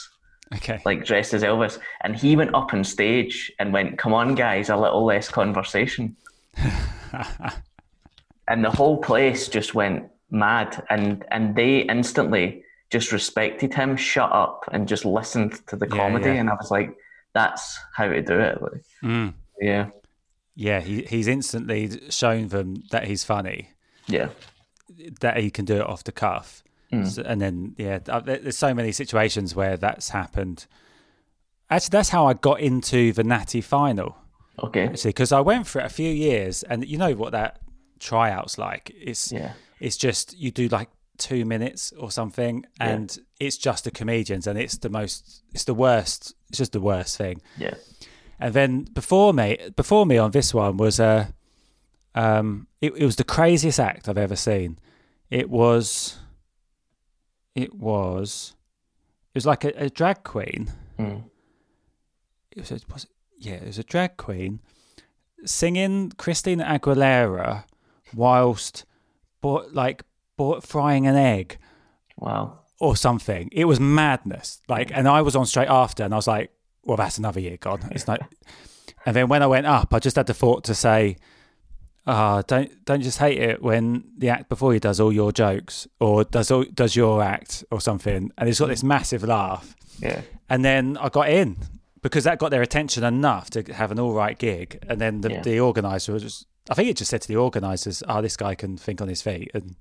okay. 0.54 0.80
like 0.84 1.04
dressed 1.04 1.34
as 1.34 1.42
Elvis, 1.42 1.78
and 2.02 2.16
he 2.16 2.36
went 2.36 2.54
up 2.54 2.72
on 2.74 2.84
stage 2.84 3.50
and 3.58 3.72
went, 3.72 3.98
"Come 3.98 4.12
on, 4.14 4.34
guys, 4.34 4.68
a 4.70 4.76
little 4.76 5.04
less 5.04 5.28
conversation." 5.28 6.16
and 8.48 8.64
the 8.64 8.70
whole 8.70 8.98
place 8.98 9.48
just 9.48 9.74
went 9.74 10.04
mad, 10.30 10.82
and 10.90 11.24
and 11.30 11.54
they 11.56 11.80
instantly 11.80 12.62
just 12.90 13.12
respected 13.12 13.72
him, 13.74 13.96
shut 13.96 14.30
up, 14.32 14.64
and 14.72 14.88
just 14.88 15.04
listened 15.04 15.60
to 15.68 15.76
the 15.76 15.86
Yeah, 15.88 15.96
comedy. 15.96 16.26
yeah. 16.26 16.34
And 16.40 16.50
I 16.50 16.54
was 16.54 16.70
like, 16.70 16.96
"That's 17.34 17.78
how 17.94 18.08
to 18.08 18.20
do 18.22 18.38
it." 18.40 18.60
Like, 18.62 18.82
Mm. 19.02 19.34
yeah, 19.60 19.90
Yeah. 20.56 20.80
He 20.80 21.02
he's 21.02 21.28
instantly 21.28 22.10
shown 22.10 22.48
them 22.48 22.82
that 22.90 23.04
he's 23.06 23.24
funny, 23.24 23.70
yeah, 24.06 24.28
that 25.20 25.36
he 25.38 25.50
can 25.50 25.64
do 25.64 25.76
it 25.76 25.82
off 25.86 26.02
the 26.04 26.12
cuff, 26.12 26.62
Hmm. 26.92 27.04
So- 27.04 27.22
and 27.24 27.40
then 27.40 27.74
yeah, 27.78 28.00
uh, 28.08 28.20
there's 28.20 28.58
so 28.58 28.74
many 28.74 28.92
situations 28.92 29.54
where 29.54 29.76
that's 29.76 30.08
happened. 30.10 30.66
Actually, 31.70 31.90
that's 31.92 32.08
how 32.08 32.26
I 32.26 32.34
got 32.34 32.60
into 32.60 33.12
the 33.12 33.22
Natty 33.24 33.60
final. 33.60 34.16
Okay. 34.62 34.86
Actually, 34.86 35.10
because 35.10 35.32
I 35.32 35.40
went 35.40 35.66
for 35.66 35.80
it 35.80 35.86
a 35.86 35.90
few 35.90 36.10
years, 36.10 36.62
and 36.64 36.86
you 36.86 36.98
know 36.98 37.14
what 37.14 37.32
that 37.32 37.60
tryout's 38.00 38.58
like. 38.58 38.90
It's 39.00 39.30
Yeah. 39.32 39.52
it's 39.78 39.96
just 39.96 40.36
you 40.36 40.50
do 40.50 40.68
like 40.68 40.88
two 41.16 41.44
minutes 41.44 41.92
or 41.98 42.10
something, 42.10 42.64
and 42.80 43.16
it's 43.38 43.56
just 43.56 43.84
the 43.84 43.90
comedians, 43.90 44.46
and 44.46 44.58
it's 44.58 44.78
the 44.78 44.88
most, 44.88 45.42
it's 45.54 45.64
the 45.64 45.74
worst. 45.74 46.34
It's 46.48 46.58
just 46.58 46.72
the 46.72 46.80
worst 46.80 47.16
thing. 47.16 47.40
Yeah. 47.56 47.74
And 48.40 48.52
then 48.54 48.84
before 48.84 49.32
me, 49.32 49.58
before 49.76 50.06
me 50.06 50.16
on 50.18 50.30
this 50.32 50.52
one 50.54 50.76
was 50.78 50.98
a, 50.98 51.32
um, 52.14 52.66
it, 52.80 52.94
it 52.96 53.04
was 53.04 53.16
the 53.16 53.24
craziest 53.24 53.78
act 53.78 54.08
I've 54.08 54.18
ever 54.18 54.34
seen. 54.36 54.78
It 55.30 55.48
was, 55.50 56.18
it 57.54 57.74
was, 57.74 58.54
it 59.34 59.36
was 59.36 59.46
like 59.46 59.64
a, 59.64 59.72
a 59.84 59.90
drag 59.90 60.22
queen. 60.24 60.70
Mm. 60.98 61.24
It 62.52 62.60
was, 62.60 62.70
a, 62.72 62.80
was 62.92 63.04
it, 63.04 63.10
yeah, 63.38 63.54
it 63.54 63.66
was 63.66 63.78
a 63.78 63.84
drag 63.84 64.16
queen 64.16 64.60
singing 65.44 66.12
Christina 66.18 66.64
Aguilera 66.64 67.64
whilst, 68.14 68.84
bo- 69.40 69.66
like, 69.72 70.02
bo- 70.36 70.60
frying 70.60 71.06
an 71.06 71.16
egg 71.16 71.58
Wow. 72.18 72.58
or 72.78 72.94
something. 72.96 73.48
It 73.52 73.64
was 73.64 73.80
madness. 73.80 74.60
Like, 74.68 74.90
and 74.92 75.08
I 75.08 75.22
was 75.22 75.34
on 75.36 75.46
straight 75.46 75.68
after, 75.70 76.02
and 76.04 76.12
I 76.12 76.16
was 76.16 76.26
like, 76.26 76.50
"Well, 76.84 76.96
that's 76.98 77.16
another 77.18 77.40
year 77.40 77.56
gone." 77.56 77.80
It's 77.92 78.06
like, 78.06 78.20
and 79.06 79.16
then 79.16 79.28
when 79.28 79.42
I 79.42 79.46
went 79.46 79.66
up, 79.66 79.94
I 79.94 79.98
just 79.98 80.16
had 80.16 80.26
the 80.26 80.34
thought 80.34 80.64
to 80.64 80.74
say, 80.74 81.16
"Ah, 82.06 82.42
don't 82.46 82.70
don't 82.84 83.02
just 83.02 83.18
hate 83.18 83.38
it 83.38 83.62
when 83.62 84.04
the 84.18 84.28
act 84.28 84.48
before 84.48 84.72
you 84.74 84.80
does 84.80 85.00
all 85.00 85.12
your 85.12 85.32
jokes 85.32 85.86
or 86.00 86.24
does 86.24 86.50
all, 86.50 86.64
does 86.64 86.96
your 86.96 87.22
act 87.22 87.64
or 87.70 87.80
something." 87.80 88.30
And 88.38 88.48
it's 88.48 88.58
got 88.60 88.68
this 88.68 88.82
massive 88.82 89.22
laugh, 89.24 89.74
Yeah. 90.00 90.22
and 90.48 90.64
then 90.64 90.96
I 91.00 91.08
got 91.08 91.28
in 91.28 91.56
because 92.02 92.24
that 92.24 92.38
got 92.38 92.50
their 92.50 92.62
attention 92.62 93.04
enough 93.04 93.50
to 93.50 93.62
have 93.74 93.90
an 93.92 93.98
all 94.00 94.12
right 94.14 94.38
gig, 94.38 94.78
and 94.88 95.00
then 95.00 95.20
the 95.20 95.30
Yeah. 95.32 95.42
the 95.42 95.60
organizer 95.60 96.12
was 96.12 96.22
just. 96.22 96.46
I 96.70 96.74
think 96.74 96.88
it 96.88 96.96
just 96.96 97.10
said 97.10 97.22
to 97.22 97.28
the 97.28 97.36
organisers, 97.36 98.02
"Oh, 98.08 98.22
this 98.22 98.36
guy 98.36 98.54
can 98.54 98.76
think 98.76 99.00
on 99.02 99.08
his 99.08 99.22
feet," 99.22 99.50
and 99.54 99.74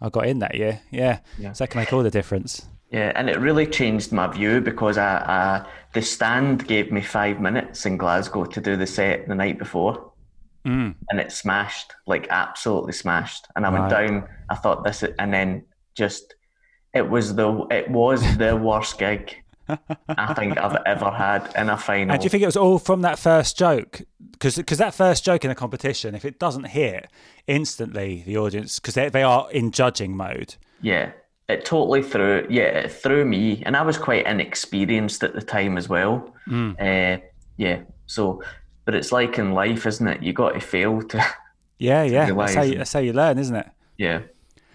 I 0.00 0.08
got 0.08 0.26
in 0.26 0.38
that 0.38 0.54
year. 0.54 0.80
Yeah, 0.90 1.18
Yeah. 1.38 1.52
so 1.52 1.64
that 1.64 1.70
can 1.70 1.80
make 1.80 1.92
all 1.92 2.02
the 2.02 2.10
difference. 2.10 2.66
Yeah, 2.90 3.12
and 3.14 3.28
it 3.30 3.38
really 3.38 3.66
changed 3.66 4.10
my 4.10 4.26
view 4.26 4.60
because 4.60 4.98
I, 4.98 5.16
I 5.18 5.66
the 5.92 6.02
stand 6.02 6.66
gave 6.66 6.90
me 6.90 7.02
five 7.02 7.38
minutes 7.40 7.86
in 7.86 7.96
Glasgow 7.98 8.44
to 8.46 8.60
do 8.60 8.76
the 8.76 8.86
set 8.86 9.28
the 9.28 9.34
night 9.34 9.58
before, 9.58 10.09
Mm. 10.66 10.94
and 11.08 11.18
it 11.20 11.32
smashed 11.32 11.92
like 12.06 12.26
absolutely 12.30 12.92
smashed. 12.92 13.46
And 13.56 13.64
I 13.64 13.70
went 13.70 13.90
Right. 13.92 14.06
down. 14.08 14.28
I 14.50 14.54
thought 14.56 14.84
this, 14.84 15.02
and 15.18 15.32
then 15.32 15.64
just 15.94 16.34
it 16.92 17.08
was 17.08 17.34
the 17.34 17.66
it 17.70 17.90
was 17.90 18.20
the 18.36 18.56
worst 18.56 18.98
gig 18.98 19.36
I 20.08 20.34
think 20.34 20.58
I've 20.58 20.82
ever 20.84 21.10
had 21.10 21.50
in 21.56 21.68
a 21.70 21.76
final. 21.76 22.10
And 22.12 22.20
do 22.20 22.24
you 22.24 22.30
think 22.30 22.42
it 22.42 22.46
was 22.46 22.56
all 22.56 22.78
from 22.78 23.02
that 23.02 23.18
first 23.18 23.56
joke? 23.56 24.02
Because 24.32 24.56
because 24.56 24.78
that 24.78 24.94
first 24.94 25.24
joke 25.24 25.44
in 25.44 25.50
a 25.50 25.54
competition, 25.54 26.14
if 26.14 26.24
it 26.24 26.38
doesn't 26.38 26.64
hit 26.64 27.08
instantly, 27.46 28.22
the 28.26 28.36
audience, 28.36 28.78
because 28.80 28.94
they, 28.94 29.08
they 29.08 29.22
are 29.22 29.50
in 29.52 29.70
judging 29.70 30.16
mode. 30.16 30.56
Yeah, 30.82 31.12
it 31.48 31.64
totally 31.64 32.02
threw. 32.02 32.46
Yeah, 32.50 32.64
it 32.64 32.92
threw 32.92 33.24
me, 33.24 33.62
and 33.64 33.76
I 33.76 33.82
was 33.82 33.96
quite 33.98 34.26
inexperienced 34.26 35.22
at 35.24 35.34
the 35.34 35.42
time 35.42 35.76
as 35.78 35.88
well. 35.88 36.34
Uh, 36.50 37.18
yeah, 37.56 37.80
so, 38.06 38.42
but 38.84 38.94
it's 38.94 39.12
like 39.12 39.38
in 39.38 39.52
life, 39.52 39.86
isn't 39.86 40.06
it? 40.06 40.22
You 40.22 40.32
got 40.32 40.52
to 40.52 40.60
fail 40.60 41.02
to. 41.02 41.24
Yeah, 41.78 42.02
yeah. 42.04 42.26
realise 42.26 42.54
That's 42.54 42.54
how, 42.54 42.62
you, 42.62 42.78
that's 42.78 42.92
how 42.92 43.00
you 43.00 43.12
learn, 43.12 43.38
isn't 43.38 43.56
it? 43.56 43.68
yeah, 43.96 44.22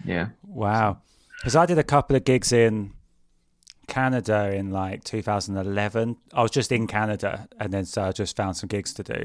yeah, 0.04 0.28
Wow. 0.44 0.98
Because 1.38 1.56
I 1.56 1.66
did 1.66 1.78
a 1.78 1.84
couple 1.84 2.16
of 2.16 2.24
gigs 2.24 2.50
in 2.52 2.92
Canada 3.88 4.54
in 4.54 4.70
like 4.70 5.04
2011. 5.04 6.16
I 6.32 6.42
was 6.42 6.50
just 6.50 6.72
in 6.72 6.86
Canada, 6.86 7.48
and 7.58 7.72
then 7.72 7.84
so 7.84 8.02
I 8.02 8.12
just 8.12 8.36
found 8.36 8.56
some 8.56 8.68
gigs 8.68 8.92
to 8.94 9.02
do, 9.02 9.24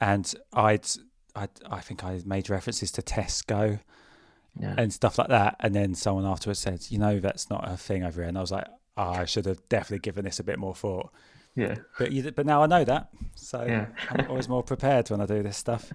and 0.00 0.32
I'd, 0.52 0.86
I'd 1.34 1.50
I 1.70 1.80
think 1.80 2.04
I 2.04 2.20
made 2.24 2.50
references 2.50 2.90
to 2.92 3.02
Tesco 3.02 3.80
yeah. 4.60 4.74
and 4.76 4.92
stuff 4.92 5.18
like 5.18 5.28
that. 5.28 5.56
And 5.60 5.74
then 5.74 5.94
someone 5.94 6.26
afterwards 6.26 6.60
said, 6.60 6.86
"You 6.90 6.98
know, 6.98 7.18
that's 7.18 7.50
not 7.50 7.68
a 7.68 7.76
thing 7.76 8.04
over 8.04 8.20
here." 8.20 8.28
And 8.28 8.38
I 8.38 8.40
was 8.40 8.52
like, 8.52 8.66
oh, 8.96 9.02
"I 9.02 9.24
should 9.24 9.46
have 9.46 9.66
definitely 9.68 10.00
given 10.00 10.24
this 10.24 10.38
a 10.38 10.44
bit 10.44 10.58
more 10.58 10.74
thought." 10.74 11.10
Yeah. 11.56 11.76
But 11.98 12.12
you, 12.12 12.30
but 12.30 12.46
now 12.46 12.62
I 12.62 12.66
know 12.66 12.84
that, 12.84 13.08
so 13.34 13.64
Yeah. 13.64 13.86
I'm 14.10 14.28
always 14.28 14.48
more 14.48 14.62
prepared 14.62 15.10
when 15.10 15.20
I 15.20 15.26
do 15.26 15.42
this 15.42 15.56
stuff. 15.56 15.92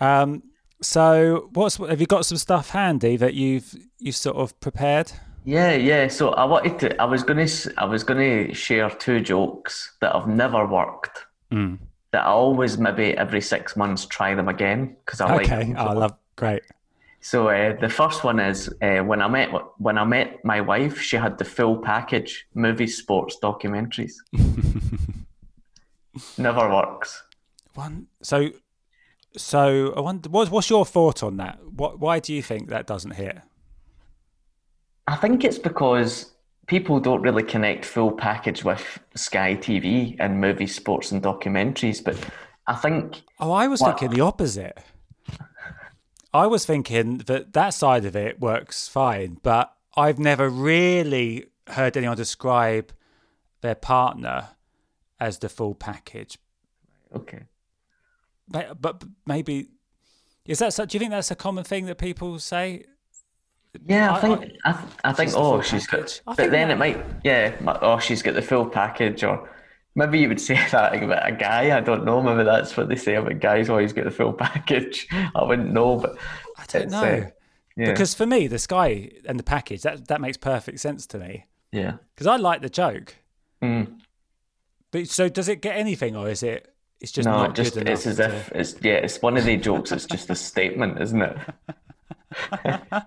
Um, 0.00 0.42
so 0.80 1.48
what's 1.52 1.76
have 1.76 2.00
you 2.00 2.06
got 2.06 2.26
some 2.26 2.38
stuff 2.38 2.70
handy 2.70 3.16
that 3.16 3.34
you've 3.34 3.74
you 3.98 4.10
sort 4.10 4.36
of 4.36 4.58
prepared? 4.60 5.12
Yeah, 5.44 5.74
yeah. 5.74 6.08
So 6.08 6.30
I 6.30 6.44
wanted 6.44 6.78
to. 6.80 7.02
I 7.02 7.04
was 7.04 7.22
gonna. 7.22 7.46
I 7.78 7.84
was 7.84 8.04
gonna 8.04 8.52
share 8.54 8.90
two 8.90 9.20
jokes 9.20 9.92
that 10.00 10.14
I've 10.14 10.28
never 10.28 10.66
worked. 10.66 11.18
Mm. 11.52 11.78
That 12.12 12.24
I 12.24 12.30
always 12.30 12.78
maybe 12.78 13.16
every 13.16 13.40
six 13.40 13.76
months 13.76 14.06
try 14.06 14.34
them 14.34 14.48
again 14.48 14.96
because 15.04 15.20
I 15.20 15.34
like. 15.34 15.50
Okay, 15.50 15.74
oh, 15.76 15.86
I 15.86 15.92
love 15.92 16.14
great. 16.36 16.62
So 17.24 17.48
uh, 17.48 17.76
the 17.80 17.88
first 17.88 18.24
one 18.24 18.40
is 18.40 18.68
uh, 18.82 18.98
when 19.04 19.22
I 19.22 19.28
met 19.28 19.50
when 19.78 19.96
I 19.96 20.04
met 20.04 20.44
my 20.44 20.60
wife, 20.60 21.00
she 21.00 21.16
had 21.16 21.38
the 21.38 21.44
full 21.44 21.76
package: 21.78 22.46
movies, 22.54 22.98
sports, 22.98 23.36
documentaries. 23.42 24.14
Never 26.38 26.68
works. 26.68 27.22
One 27.74 28.06
so 28.22 28.50
so 29.36 29.94
I 29.96 30.00
wonder 30.00 30.28
what's 30.28 30.50
what's 30.50 30.68
your 30.68 30.84
thought 30.84 31.22
on 31.22 31.36
that? 31.38 31.58
What 31.64 31.98
why 32.00 32.18
do 32.18 32.34
you 32.34 32.42
think 32.42 32.68
that 32.70 32.86
doesn't 32.86 33.12
hit? 33.12 33.38
I 35.06 35.16
think 35.16 35.44
it's 35.44 35.58
because 35.58 36.32
people 36.66 37.00
don't 37.00 37.22
really 37.22 37.42
connect 37.42 37.84
full 37.84 38.12
package 38.12 38.64
with 38.64 38.98
Sky 39.14 39.56
TV 39.56 40.16
and 40.18 40.40
movies, 40.40 40.74
sports, 40.74 41.12
and 41.12 41.22
documentaries. 41.22 42.02
But 42.04 42.16
I 42.66 42.74
think 42.74 43.22
Oh, 43.40 43.52
I 43.52 43.68
was 43.68 43.80
What? 43.80 43.98
thinking 43.98 44.16
the 44.16 44.22
opposite. 44.24 44.76
I 46.34 46.46
was 46.46 46.64
thinking 46.64 47.18
that 47.18 47.52
that 47.52 47.74
side 47.74 48.04
of 48.04 48.16
it 48.16 48.40
works 48.40 48.88
fine, 48.88 49.38
but 49.42 49.74
I've 49.96 50.18
never 50.18 50.48
really 50.48 51.46
heard 51.68 51.96
anyone 51.96 52.16
describe 52.16 52.92
their 53.60 53.74
partner 53.74 54.48
as 55.20 55.38
the 55.38 55.48
full 55.48 55.74
package. 55.74 56.38
okay. 57.14 57.44
But, 58.48 58.80
but 58.82 59.04
maybe 59.24 59.68
is 60.44 60.58
that? 60.58 60.74
so- 60.74 60.84
Do 60.84 60.96
you 60.96 60.98
think 60.98 61.12
that's 61.12 61.30
a 61.30 61.36
common 61.36 61.64
thing 61.64 61.86
that 61.86 61.96
people 61.98 62.38
say? 62.38 62.84
Yeah, 63.86 64.12
I 64.12 64.16
I- 64.16 64.20
think 64.20 64.52
I, 64.64 64.72
th- 64.72 64.84
I 65.04 65.12
think 65.12 65.32
oh 65.34 65.62
she's 65.62 65.86
package. 65.86 66.20
I 66.26 66.30
got, 66.32 66.36
but 66.36 66.50
then 66.50 66.68
that- 66.68 66.74
it 66.74 66.78
might 66.78 67.04
yeah 67.24 67.54
oh 67.80 67.98
she's 67.98 68.20
got 68.22 68.34
the 68.34 68.42
full 68.42 68.66
package 68.66 69.22
or 69.24 69.48
maybe 69.94 70.18
you 70.20 70.28
would 70.28 70.40
say 70.40 70.54
that 70.70 71.02
about 71.02 71.28
a 71.28 71.32
guy 71.32 71.76
I 71.76 71.80
don't 71.80 72.04
know 72.04 72.22
maybe 72.22 72.44
that's 72.44 72.76
what 72.76 72.88
they 72.88 72.96
say 72.96 73.14
about 73.16 73.40
guys 73.40 73.68
Always 73.68 73.92
he's 73.92 74.04
the 74.04 74.10
full 74.10 74.32
package 74.46 75.06
I 75.34 75.42
wouldn't 75.44 75.72
know 75.72 75.96
but 75.96 76.16
I 76.58 76.64
don't 76.66 76.90
know. 76.90 77.02
uh, 77.02 77.30
yeah 77.76 77.90
Because 77.92 78.14
for 78.14 78.26
me, 78.26 78.46
the 78.46 78.58
sky 78.58 79.10
and 79.26 79.38
the 79.38 79.42
package 79.44 79.82
that 79.82 80.08
that 80.08 80.20
makes 80.20 80.36
perfect 80.36 80.80
sense 80.80 81.06
to 81.08 81.18
me. 81.18 81.46
yeah 81.72 81.94
Because 82.14 82.26
I 82.26 82.36
like 82.36 82.60
the 82.62 82.68
joke. 82.70 83.16
Mm. 83.62 83.98
But 84.90 85.08
so 85.08 85.28
does 85.28 85.48
it 85.48 85.62
get 85.62 85.76
anything, 85.76 86.16
or 86.16 86.28
is 86.28 86.42
it? 86.42 86.68
It's 87.00 87.10
just 87.12 87.26
no 87.26 87.44
it 87.44 87.54
just 87.54 87.76
it's 87.76 88.06
as 88.06 88.16
to- 88.18 88.24
if 88.36 88.52
it's 88.52 88.76
yeah 88.82 88.94
it's 88.94 89.20
one 89.22 89.36
of 89.36 89.44
the 89.44 89.56
jokes 89.56 89.90
it's 89.90 90.04
just 90.06 90.30
a 90.30 90.34
statement 90.36 91.00
isn't 91.00 91.20
it 91.22 91.36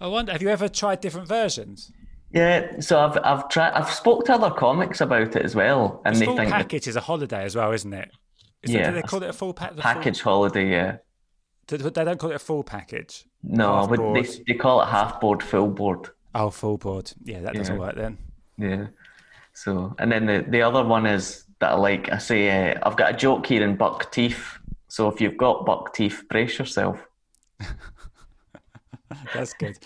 I 0.00 0.06
wonder. 0.06 0.32
Have 0.32 0.42
you 0.42 0.48
ever 0.48 0.68
tried 0.68 1.00
different 1.00 1.28
versions? 1.28 1.90
Yeah 2.34 2.80
so 2.80 2.98
I've 2.98 3.18
I've 3.24 3.48
tried 3.48 3.72
I've 3.72 3.90
spoke 3.90 4.24
to 4.26 4.34
other 4.34 4.50
comics 4.50 5.00
about 5.00 5.34
it 5.36 5.42
as 5.44 5.54
well 5.54 6.02
and 6.04 6.16
they 6.16 6.24
full 6.26 6.36
think 6.36 6.50
that 6.50 6.56
package 6.56 6.86
is 6.88 6.96
a 6.96 7.00
holiday 7.00 7.44
as 7.44 7.54
well, 7.56 7.72
isn't 7.72 7.92
it? 7.92 8.10
Is 8.62 8.70
Yeah, 8.72 8.90
they 8.90 9.02
call 9.02 9.22
it 9.22 9.30
a 9.30 9.32
full 9.32 9.54
pa- 9.54 9.68
the 9.68 9.74
full- 9.76 9.82
package 9.82 10.20
holiday 10.20 10.68
yeah 10.70 10.96
do- 11.66 11.78
they 11.78 12.04
don't 12.04 12.18
call 12.18 12.30
it 12.30 12.36
a 12.36 12.38
full 12.50 12.62
package. 12.64 13.24
no 13.42 13.74
I 13.74 13.80
Half 13.80 13.90
would, 13.90 14.00
board. 14.00 14.24
they, 14.24 14.42
they 14.48 14.54
call 14.58 14.82
it 14.82 14.86
half 14.86 15.20
board 15.20 15.42
full 15.42 15.68
board 15.68 16.08
Oh, 16.36 16.50
full 16.50 16.76
board. 16.78 17.12
Yeah, 17.22 17.42
that 17.42 17.54
doesn't 17.54 17.78
work 17.78 17.94
then. 17.94 18.18
Yeah. 18.58 18.86
So, 19.52 19.94
and 20.00 20.10
then 20.10 20.26
the, 20.26 20.44
the 20.48 20.62
other 20.62 20.82
one 20.84 21.06
is 21.06 21.44
that 21.60 21.70
I 21.70 21.74
like, 21.76 22.10
I 22.10 22.18
say, 22.18 22.72
uh, 22.72 22.80
I've 22.82 22.96
got 22.96 23.14
a 23.14 23.16
joke 23.16 23.46
here 23.46 23.62
in 23.62 23.76
buck 23.76 24.10
teeth. 24.10 24.58
So 24.88 25.06
if 25.08 25.20
you've 25.20 25.36
got 25.36 25.64
buck 25.64 25.94
teeth, 25.94 26.24
brace 26.28 26.58
yourself. 26.58 26.98
That's 29.32 29.52
good. 29.54 29.78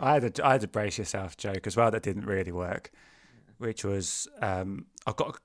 I 0.00 0.14
had 0.14 0.38
a 0.40 0.46
I 0.46 0.52
had 0.52 0.64
a 0.64 0.68
brace 0.68 0.98
yourself 0.98 1.36
joke 1.36 1.66
as 1.66 1.76
well 1.76 1.90
that 1.90 2.02
didn't 2.02 2.26
really 2.26 2.52
work, 2.52 2.90
which 3.58 3.84
was 3.84 4.26
um, 4.40 4.86
I've 5.06 5.16
got 5.16 5.38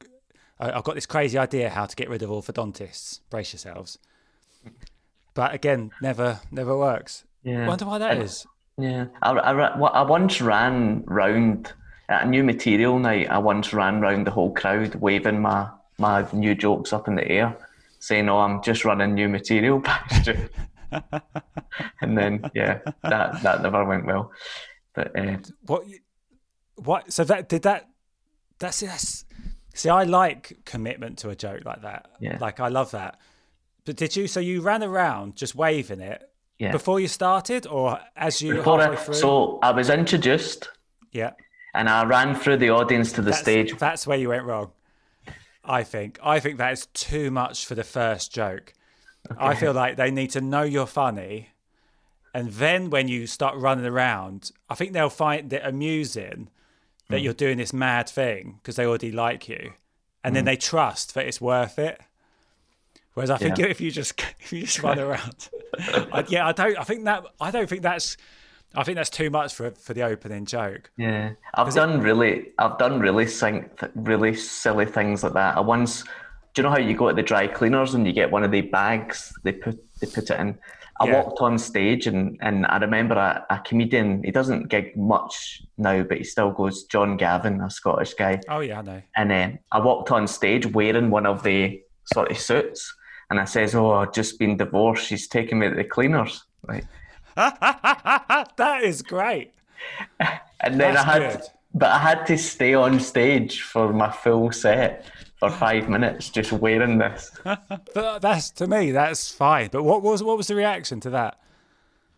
I- 0.59 0.71
I've 0.71 0.83
got 0.83 0.95
this 0.95 1.05
crazy 1.05 1.37
idea 1.37 1.69
how 1.69 1.85
to 1.85 1.95
get 1.95 2.09
rid 2.09 2.21
of 2.23 2.29
orthodontists. 2.29 3.19
Brace 3.29 3.51
yourselves. 3.53 3.99
But 5.33 5.53
again, 5.53 5.91
never 6.01 6.39
never 6.51 6.77
works. 6.77 7.23
Yeah. 7.43 7.67
Wonder 7.67 7.85
why 7.85 7.97
that 7.99 8.13
And- 8.13 8.23
is. 8.23 8.45
Yeah. 8.77 9.05
I, 9.21 9.31
I, 9.31 9.51
I 9.53 10.01
once 10.01 10.41
ran 10.41 11.03
round 11.05 11.71
at 12.09 12.25
a 12.25 12.27
new 12.29 12.43
material 12.43 12.99
night. 12.99 13.29
I 13.29 13.37
once 13.37 13.73
ran 13.73 14.01
round 14.01 14.27
the 14.27 14.31
whole 14.31 14.53
crowd 14.53 14.95
waving 14.95 15.41
my, 15.41 15.69
my 15.97 16.25
new 16.33 16.55
jokes 16.55 16.91
up 16.91 17.07
in 17.07 17.15
the 17.15 17.25
air, 17.25 17.55
saying, 17.99 18.27
Oh, 18.27 18.39
I'm 18.39 18.61
just 18.63 18.83
running 18.83 19.13
new 19.13 19.29
material 19.29 19.79
past 19.83 20.27
you. 20.27 20.49
and 22.01 22.17
then, 22.17 22.49
yeah, 22.53 22.79
that, 23.03 23.41
that 23.43 23.61
never 23.61 23.83
went 23.85 24.05
well. 24.05 24.31
But 24.93 25.17
uh, 25.17 25.37
What? 25.65 25.83
What? 26.75 27.11
So 27.13 27.23
that 27.25 27.49
did 27.49 27.63
that 27.63 27.87
That's 28.59 28.79
that's. 28.79 29.25
See, 29.73 29.89
I 29.89 30.03
like 30.03 30.59
commitment 30.65 31.17
to 31.19 31.29
a 31.29 31.35
joke 31.35 31.65
like 31.65 31.81
that. 31.81 32.07
Yeah. 32.21 32.37
Like 32.39 32.59
I 32.61 32.69
love 32.69 32.91
that. 32.91 33.19
But 33.85 33.97
did 33.97 34.15
you? 34.15 34.27
So 34.27 34.39
you 34.39 34.61
ran 34.61 34.83
around 34.83 35.35
just 35.35 35.53
waving 35.55 35.99
it 35.99 36.23
Yeah. 36.59 36.71
before 36.71 36.99
you 36.99 37.07
started, 37.09 37.67
or 37.67 37.99
as 38.15 38.41
you 38.41 38.55
Before 38.55 38.79
halfway 38.79 38.95
I, 38.95 38.99
through? 38.99 39.13
so 39.15 39.59
I 39.61 39.71
was 39.71 39.89
introduced 39.89 40.69
yeah. 41.11 41.31
and 41.73 41.89
I 41.89 42.05
ran 42.05 42.35
through 42.35 42.57
the 42.57 42.69
audience 42.69 43.11
to 43.13 43.21
the 43.21 43.31
That's, 43.31 43.41
stage. 43.41 43.77
That's 43.77 44.07
where 44.07 44.17
you 44.17 44.29
went 44.29 44.45
wrong. 44.45 44.71
I 45.63 45.83
think. 45.83 46.19
I 46.23 46.39
think 46.39 46.57
that 46.57 46.71
is 46.73 46.85
too 46.93 47.29
much 47.31 47.65
for 47.65 47.75
the 47.75 47.83
first 47.83 48.33
joke. 48.33 48.73
I 49.37 49.55
feel 49.55 49.73
like 49.73 49.97
they 49.97 50.11
need 50.11 50.31
to 50.31 50.41
know 50.41 50.63
you're 50.63 50.85
funny, 50.85 51.49
and 52.33 52.49
then 52.51 52.89
when 52.89 53.07
you 53.07 53.27
start 53.27 53.55
running 53.57 53.85
around, 53.85 54.51
I 54.69 54.75
think 54.75 54.93
they'll 54.93 55.09
find 55.09 55.51
it 55.51 55.61
amusing 55.63 56.49
that 57.09 57.19
hmm. 57.19 57.23
you're 57.23 57.33
doing 57.33 57.57
this 57.57 57.73
mad 57.73 58.09
thing 58.09 58.59
because 58.61 58.75
they 58.75 58.85
already 58.85 59.11
like 59.11 59.47
you, 59.47 59.73
and 60.23 60.35
then 60.35 60.43
hmm. 60.43 60.47
they 60.47 60.57
trust 60.57 61.13
that 61.13 61.25
it's 61.25 61.39
worth 61.39 61.79
it. 61.79 62.01
Whereas 63.15 63.29
I 63.29 63.37
think 63.37 63.57
Yeah. 63.57 63.67
if 63.67 63.81
you 63.81 63.89
just 63.91 64.21
if 64.39 64.53
you 64.53 64.61
just 64.61 64.83
run 64.83 64.99
around, 64.99 65.49
I, 65.79 66.25
yeah, 66.27 66.47
I 66.47 66.51
don't. 66.51 66.77
I 66.77 66.83
think 66.83 67.05
that 67.05 67.25
I 67.41 67.49
don't 67.49 67.67
think 67.67 67.81
that's. 67.81 68.17
I 68.77 68.83
think 68.83 68.97
that's 68.97 69.09
too 69.09 69.29
much 69.29 69.53
for 69.53 69.71
for 69.71 69.93
the 69.93 70.03
opening 70.03 70.45
joke. 70.45 70.91
Yeah, 70.97 71.31
I've 71.53 71.73
done 71.73 72.01
really, 72.01 72.51
I've 72.59 72.77
done 72.77 72.99
really 72.99 73.25
sing, 73.25 73.69
really 73.95 74.35
silly 74.35 74.85
things 74.85 75.23
like 75.23 75.31
that. 75.33 75.55
I 75.55 75.61
once, 75.61 76.03
do 76.55 76.61
you 76.61 76.63
know 76.63 76.71
how 76.71 76.77
you 76.79 76.95
go 76.95 77.09
to 77.09 77.13
the 77.13 77.21
dry 77.21 77.47
cleaners 77.47 77.93
and 77.93 78.07
you 78.07 78.13
get 78.13 78.31
one 78.31 78.43
of 78.43 78.49
the 78.51 78.61
bags 78.61 79.31
they 79.43 79.51
put 79.51 79.77
they 79.99 80.07
put 80.07 80.29
it 80.29 80.39
in? 80.39 80.57
I 81.01 81.07
Yeah. 81.07 81.15
walked 81.23 81.41
on 81.41 81.57
stage 81.59 82.07
and 82.07 82.37
and 82.41 82.65
I 82.65 82.77
remember 82.77 83.15
a, 83.15 83.45
a 83.49 83.59
comedian. 83.59 84.23
He 84.23 84.31
doesn't 84.31 84.69
gig 84.69 84.95
much 84.95 85.61
now, 85.77 86.01
but 86.03 86.17
he 86.17 86.23
still 86.23 86.51
goes. 86.51 86.85
John 86.85 87.17
Gavin, 87.17 87.59
a 87.59 87.69
Scottish 87.69 88.13
guy, 88.13 88.39
Oh 88.47 88.61
yeah, 88.61 88.79
I 88.79 88.81
know. 88.83 89.01
and 89.17 89.31
um, 89.33 89.59
I 89.73 89.79
walked 89.79 90.11
on 90.11 90.27
stage 90.27 90.65
wearing 90.65 91.09
one 91.09 91.25
of 91.25 91.43
the 91.43 91.81
sort 92.13 92.31
of 92.31 92.37
suits, 92.39 92.95
and 93.29 93.37
I 93.41 93.43
says, 93.45 93.75
"Oh, 93.75 93.91
I've 93.91 94.13
just 94.13 94.39
been 94.39 94.55
divorced. 94.55 95.07
She's 95.07 95.27
taking 95.27 95.59
me 95.59 95.67
to 95.69 95.75
the 95.75 95.83
cleaners." 95.83 96.45
Right. 96.65 96.85
that 97.35 98.79
is 98.83 99.01
great. 99.01 99.51
And 100.61 100.79
then 100.79 100.95
That's 100.95 101.05
I 101.07 101.11
had, 101.21 101.31
good. 101.33 101.41
but 101.75 101.91
I 101.91 101.99
had 101.99 102.25
to 102.27 102.37
stay 102.39 102.73
on 102.73 102.99
stage 102.99 103.61
for 103.61 103.93
my 103.93 104.09
full 104.09 104.51
set 104.51 105.05
for 105.39 105.49
five 105.49 105.89
minutes, 105.89 106.29
just 106.29 106.51
wearing 106.51 106.97
this. 106.97 107.31
But 107.93 108.19
that's 108.21 108.49
to 108.51 108.67
me, 108.67 108.91
that's 108.91 109.31
fine. 109.31 109.69
But 109.71 109.83
what 109.83 110.01
was 110.01 110.23
what 110.23 110.37
was 110.37 110.47
the 110.47 110.55
reaction 110.55 110.99
to 111.01 111.09
that? 111.11 111.39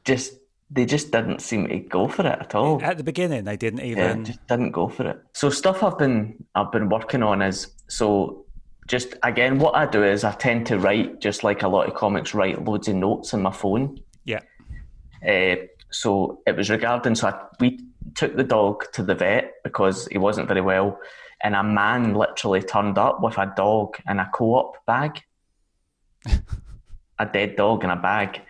Just 0.06 0.34
they 0.70 0.86
just 0.86 1.12
didn't 1.12 1.42
seem 1.42 1.68
to 1.68 1.80
go 1.80 2.08
for 2.08 2.24
it 2.28 2.40
at 2.40 2.54
all. 2.56 2.82
At 2.84 2.98
the 2.98 3.04
beginning, 3.04 3.46
they 3.46 3.56
didn't 3.58 3.80
Yeah, 3.80 3.86
even. 4.12 4.26
just 4.26 4.46
didn't 4.48 4.72
go 4.72 4.88
for 4.90 5.08
it. 5.10 5.18
So 5.34 5.50
stuff 5.50 5.84
I've 5.84 5.98
been 5.98 6.44
I've 6.56 6.72
been 6.72 6.90
working 6.90 7.24
on 7.24 7.42
is 7.42 7.68
so 7.88 8.46
just 8.88 9.16
again 9.24 9.60
what 9.60 9.76
I 9.76 9.86
do 9.86 10.04
is 10.04 10.24
I 10.24 10.32
tend 10.34 10.66
to 10.68 10.80
write 10.80 11.20
just 11.20 11.44
like 11.44 11.64
a 11.64 11.68
lot 11.68 11.88
of 11.88 11.94
comics 11.94 12.34
write 12.34 12.64
loads 12.64 12.88
of 12.88 12.96
notes 12.96 13.34
on 13.34 13.42
my 13.42 13.52
phone. 13.52 14.00
Yeah, 14.26 14.42
Uh, 15.26 15.56
so 15.92 16.42
it 16.46 16.56
was 16.58 16.70
regarding 16.70 17.16
so 17.16 17.28
I, 17.30 17.46
we 17.60 17.80
took 18.16 18.36
the 18.36 18.44
dog 18.44 18.84
to 18.94 19.04
the 19.04 19.16
vet 19.16 19.54
because 19.64 20.08
he 20.08 20.18
wasn't 20.18 20.48
very 20.48 20.62
well, 20.62 21.00
and 21.42 21.56
a 21.56 21.64
man 21.64 22.14
literally 22.14 22.62
turned 22.62 22.98
up 22.98 23.22
with 23.22 23.38
a 23.38 23.54
dog 23.56 23.98
in 24.10 24.20
a 24.20 24.30
co-op 24.34 24.86
bag, 24.86 25.24
a 27.20 27.26
dead 27.26 27.56
dog 27.56 27.84
in 27.84 27.90
a 27.90 27.96
bag. 27.96 28.42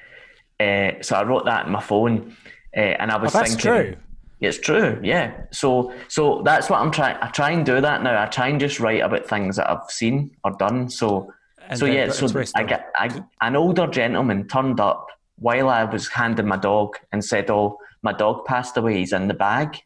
Uh, 0.60 1.02
so 1.02 1.15
I 1.15 1.23
wrote 1.23 1.45
that 1.45 1.65
in 1.65 1.71
my 1.71 1.82
phone, 1.82 2.36
uh, 2.76 2.80
and 2.80 3.12
I 3.12 3.17
was 3.17 3.36
Oh, 3.36 3.39
that's 3.39 3.56
thinking, 3.56 3.71
true. 3.71 3.95
It's 4.39 4.60
true, 4.60 5.00
yeah. 5.04 5.45
So 5.52 5.93
so 6.08 6.41
that's 6.43 6.69
what 6.69 6.80
I'm 6.82 6.91
trying. 6.91 7.17
I 7.21 7.28
try 7.30 7.52
and 7.52 7.65
do 7.65 7.82
that 7.82 8.04
now. 8.04 8.21
I 8.21 8.28
try 8.28 8.47
and 8.50 8.60
just 8.60 8.80
write 8.80 9.02
about 9.02 9.28
things 9.28 9.56
that 9.56 9.69
I've 9.69 9.89
seen 9.89 10.32
or 10.43 10.52
done. 10.52 10.89
So 10.89 11.34
And 11.69 11.80
so 11.80 11.86
yeah. 11.86 12.10
So 12.10 12.28
I 12.56 12.63
get 12.63 12.91
I, 12.95 13.23
an 13.41 13.56
older 13.56 13.88
gentleman 13.88 14.47
turned 14.47 14.80
up 14.80 15.08
while 15.39 15.69
I 15.69 15.84
was 15.84 16.08
handing 16.08 16.47
my 16.47 16.58
dog 16.58 16.97
and 17.12 17.26
said, 17.26 17.50
"Oh, 17.50 17.80
my 18.04 18.13
dog 18.13 18.45
passed 18.45 18.78
away. 18.78 18.97
He's 18.97 19.13
in 19.13 19.28
the 19.28 19.34
bag." 19.34 19.82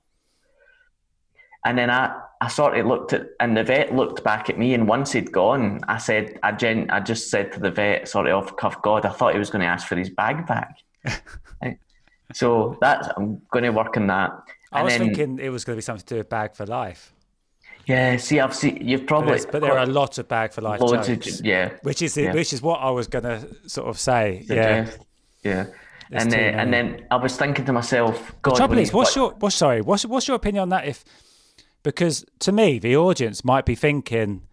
And 1.65 1.77
then 1.77 1.89
I, 1.89 2.15
I 2.41 2.47
sort 2.47 2.77
of 2.77 2.85
looked 2.87 3.13
at, 3.13 3.27
and 3.39 3.55
the 3.55 3.63
vet 3.63 3.93
looked 3.95 4.23
back 4.23 4.49
at 4.49 4.57
me. 4.57 4.73
And 4.73 4.87
once 4.87 5.11
he'd 5.11 5.31
gone, 5.31 5.79
I 5.87 5.97
said, 5.97 6.39
I, 6.41 6.51
gen, 6.53 6.89
I 6.89 6.99
just 6.99 7.29
said 7.29 7.51
to 7.53 7.59
the 7.59 7.69
vet, 7.71 8.07
sort 8.07 8.27
of 8.27 8.33
off 8.43 8.57
cuff, 8.57 8.81
God, 8.81 9.05
I 9.05 9.09
thought 9.11 9.33
he 9.33 9.39
was 9.39 9.49
going 9.51 9.61
to 9.61 9.67
ask 9.67 9.87
for 9.87 9.95
his 9.95 10.09
bag 10.09 10.47
back. 10.47 10.75
Right. 11.63 11.77
So 12.33 12.77
that's, 12.81 13.07
I'm 13.15 13.41
going 13.51 13.63
to 13.65 13.69
work 13.71 13.95
on 13.97 14.07
that. 14.07 14.31
I 14.71 14.79
And 14.79 14.85
was 14.85 14.93
then- 14.97 15.01
thinking 15.13 15.39
it 15.39 15.49
was 15.49 15.63
going 15.63 15.75
to 15.75 15.77
be 15.77 15.81
something 15.83 16.05
to 16.05 16.13
do 16.15 16.17
with 16.19 16.29
Bag 16.29 16.55
for 16.55 16.65
Life. 16.65 17.13
Yeah, 17.85 18.17
see, 18.17 18.39
I've 18.39 18.55
seen, 18.55 18.77
you've 18.87 19.05
probably, 19.05 19.31
there's- 19.31 19.45
but 19.45 19.61
there 19.61 19.73
are 19.73 19.83
a 19.83 19.85
lot 19.85 20.17
of 20.17 20.27
Bag 20.27 20.53
for 20.53 20.61
Life 20.61 20.79
loads 20.81 21.07
jokes, 21.07 21.39
of, 21.39 21.45
yeah. 21.45 21.71
which 21.83 22.01
is 22.01 22.15
yeah. 22.17 22.33
which 22.33 22.53
is 22.53 22.61
what 22.61 22.79
I 22.79 22.89
was 22.91 23.07
going 23.07 23.23
to 23.25 23.47
sort 23.67 23.87
of 23.87 23.99
say. 23.99 24.43
Yeah. 24.47 24.85
suggest. 24.85 25.05
Yeah. 25.43 25.65
There's 26.09 26.23
And, 26.23 26.31
too 26.31 26.37
and 26.37 26.73
then 26.73 27.05
I 27.11 27.15
was 27.17 27.35
thinking 27.37 27.65
to 27.65 27.73
myself, 27.73 28.33
God, 28.41 28.55
Trouble 28.55 28.75
when 28.75 28.83
is, 28.83 28.93
what's 28.93 29.15
what- 29.15 29.31
your 29.31 29.39
what's 29.39 29.55
sorry? 29.55 29.81
What's 29.81 30.05
what's 30.05 30.27
your 30.27 30.35
opinion 30.35 30.61
on 30.63 30.69
that? 30.69 30.85
If 30.87 31.03
because 31.83 32.25
to 32.39 32.51
me, 32.51 32.79
the 32.79 32.95
audience 32.95 33.43
might 33.43 33.65
be 33.65 33.75
thinking. 33.75 34.43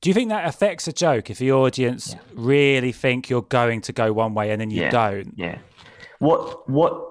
Do 0.00 0.08
you 0.08 0.14
think 0.14 0.30
that 0.30 0.46
affects 0.46 0.88
a 0.88 0.92
joke 0.94 1.28
if 1.28 1.38
the 1.38 1.52
audience 1.52 2.16
really 2.32 2.90
think 2.90 3.28
you're 3.28 3.42
going 3.42 3.82
to 3.82 3.92
go 3.92 4.12
one 4.14 4.32
way 4.32 4.50
and 4.50 4.58
then 4.60 4.70
you 4.70 4.80
Yeah. 4.82 4.90
don't? 4.90 5.34
Yeah. 5.36 5.58
What 6.18 6.68
what 6.70 7.06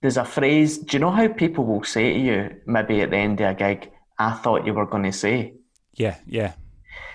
there's 0.00 0.16
a 0.16 0.24
phrase, 0.24 0.78
do 0.78 0.96
you 0.96 1.00
know 1.00 1.10
how 1.10 1.26
people 1.28 1.64
will 1.64 1.82
say 1.84 2.12
to 2.14 2.18
you, 2.18 2.56
maybe 2.64 3.00
at 3.02 3.10
the 3.10 3.16
end 3.16 3.40
of 3.40 3.50
a 3.50 3.54
gig, 3.54 3.90
I 4.18 4.32
thought 4.32 4.64
you 4.66 4.72
were 4.72 4.86
gonna 4.86 5.12
say? 5.12 5.54
Yeah, 5.94 6.16
yeah, 6.26 6.52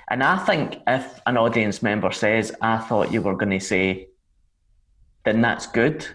And 0.09 0.21
I 0.23 0.37
think 0.37 0.77
if 0.85 1.19
an 1.25 1.37
audience 1.37 1.81
member 1.81 2.11
says, 2.11 2.51
I 2.61 2.77
thought 2.77 3.11
you 3.11 3.21
were 3.21 3.35
gonna 3.35 3.59
say, 3.61 4.09
then 5.23 5.41
that's 5.41 5.65
good 5.67 6.05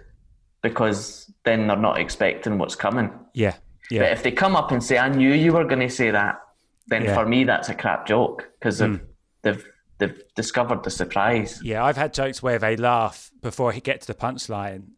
because 0.63 1.29
then 1.45 1.67
they're 1.67 1.77
not 1.77 1.99
expecting 1.99 2.59
what's 2.59 2.77
coming. 2.77 3.11
yeah, 3.35 3.55
But 3.99 4.13
if 4.13 4.23
they 4.23 4.31
come 4.31 4.57
up 4.57 4.71
and 4.71 4.83
say, 4.83 4.99
I 4.99 5.09
knew 5.09 5.33
you 5.33 5.53
were 5.53 5.65
gonna 5.65 5.91
say 5.91 6.11
that, 6.11 6.41
then 6.87 7.05
Yeah. 7.05 7.15
for 7.15 7.27
me 7.27 7.45
that's 7.45 7.69
a 7.69 7.75
crap 7.75 8.07
joke 8.07 8.49
because 8.59 8.79
they've, 8.79 8.99
hmm. 8.99 9.05
they've 9.43 9.65
they've 9.99 10.23
discovered 10.35 10.83
the 10.83 10.91
surprise. 10.91 11.61
Yeah, 11.63 11.85
I've 11.85 11.97
had 11.97 12.15
jokes 12.15 12.43
where 12.43 12.59
they 12.59 12.77
laugh 12.77 13.31
before 13.43 13.73
he 13.73 13.81
get 13.81 14.01
to 14.03 14.07
the 14.07 14.15
punchline, 14.15 14.91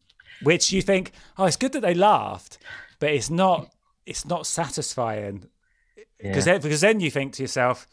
which 0.42 0.72
you 0.72 0.82
think, 0.82 1.12
oh, 1.38 1.44
it's 1.44 1.56
good 1.56 1.72
that 1.72 1.82
they 1.82 1.94
laughed, 1.94 2.58
but 2.98 3.10
it's 3.10 3.30
not. 3.30 3.72
It's 4.04 4.26
not 4.26 4.48
satisfying 4.48 5.48
because 6.18 6.44
then, 6.44 6.60
because 6.60 6.80
then 6.80 7.00
you 7.00 7.10
think 7.10 7.34
to 7.34 7.42
yourself, 7.42 7.86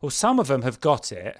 well, 0.00 0.10
some 0.10 0.38
of 0.38 0.46
them 0.46 0.62
have 0.62 0.80
got 0.80 1.12
it. 1.12 1.38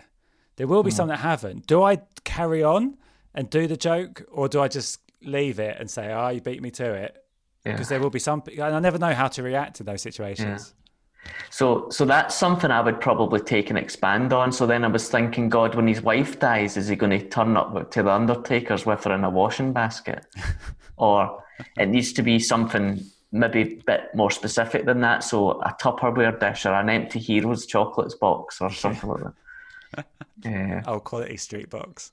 There 0.57 0.67
will 0.67 0.83
be 0.83 0.91
hmm. 0.91 0.97
some 0.97 1.09
that 1.09 1.21
haven't. 1.21 1.67
Do 1.67 1.83
I 1.83 2.03
carry 2.25 2.63
on 2.63 2.97
and 3.35 3.51
do 3.51 3.67
the 3.67 3.77
joke, 3.77 4.25
or 4.31 4.49
do 4.49 4.61
I 4.61 4.69
just 4.69 5.01
leave 5.23 5.59
it 5.59 5.77
and 5.79 5.91
say, 5.91 6.13
"Oh, 6.13 6.29
you 6.29 6.41
beat 6.41 6.63
me 6.63 6.71
to 6.73 6.93
it"? 6.93 7.24
Yeah. 7.65 7.73
Because 7.73 7.89
there 7.89 8.01
will 8.01 8.11
be 8.11 8.19
some, 8.19 8.43
and 8.51 8.63
I 8.63 8.81
never 8.81 8.99
know 8.99 9.15
how 9.15 9.29
to 9.29 9.43
react 9.43 9.77
to 9.77 9.85
those 9.85 10.03
situations. 10.03 10.75
yeah. 10.75 11.31
So, 11.49 11.89
so 11.89 12.05
that's 12.05 12.35
something 12.35 12.71
I 12.71 12.83
would 12.83 13.01
probably 13.01 13.41
take 13.41 13.71
and 13.71 13.79
expand 13.79 14.35
on. 14.35 14.53
So 14.53 14.67
then 14.67 14.85
I 14.85 14.89
was 14.89 15.09
thinking, 15.09 15.49
God, 15.49 15.75
when 15.75 15.87
his 15.87 16.03
wife 16.03 16.39
dies, 16.39 16.77
is 16.77 16.89
he 16.89 16.97
going 16.97 17.19
to 17.19 17.27
turn 17.27 17.57
up 17.57 17.91
to 17.93 18.03
the 18.03 18.11
Undertaker's 18.11 18.85
with 18.85 19.05
her 19.05 19.15
in 19.15 19.25
a 19.25 19.31
washing 19.31 19.73
basket, 19.73 20.27
or 20.99 21.43
it 21.79 21.89
needs 21.89 22.13
to 22.15 22.23
be 22.23 22.39
something 22.39 23.01
maybe 23.33 23.63
a 23.63 23.83
bit 23.87 24.15
more 24.15 24.31
specific 24.31 24.85
than 24.85 25.01
that? 25.01 25.25
So 25.25 25.53
a 25.63 25.75
Tupperware 25.81 26.39
dish 26.39 26.67
or 26.67 26.75
an 26.75 26.91
empty 26.91 27.19
Heroes 27.21 27.65
chocolates 27.65 28.15
box 28.15 28.61
or 28.61 28.71
something 28.71 29.09
like 29.09 29.23
that. 29.23 30.07
Yeah, 30.45 30.83
Oh, 30.87 31.01
quality 31.01 31.39
street 31.39 31.71
box. 31.71 32.13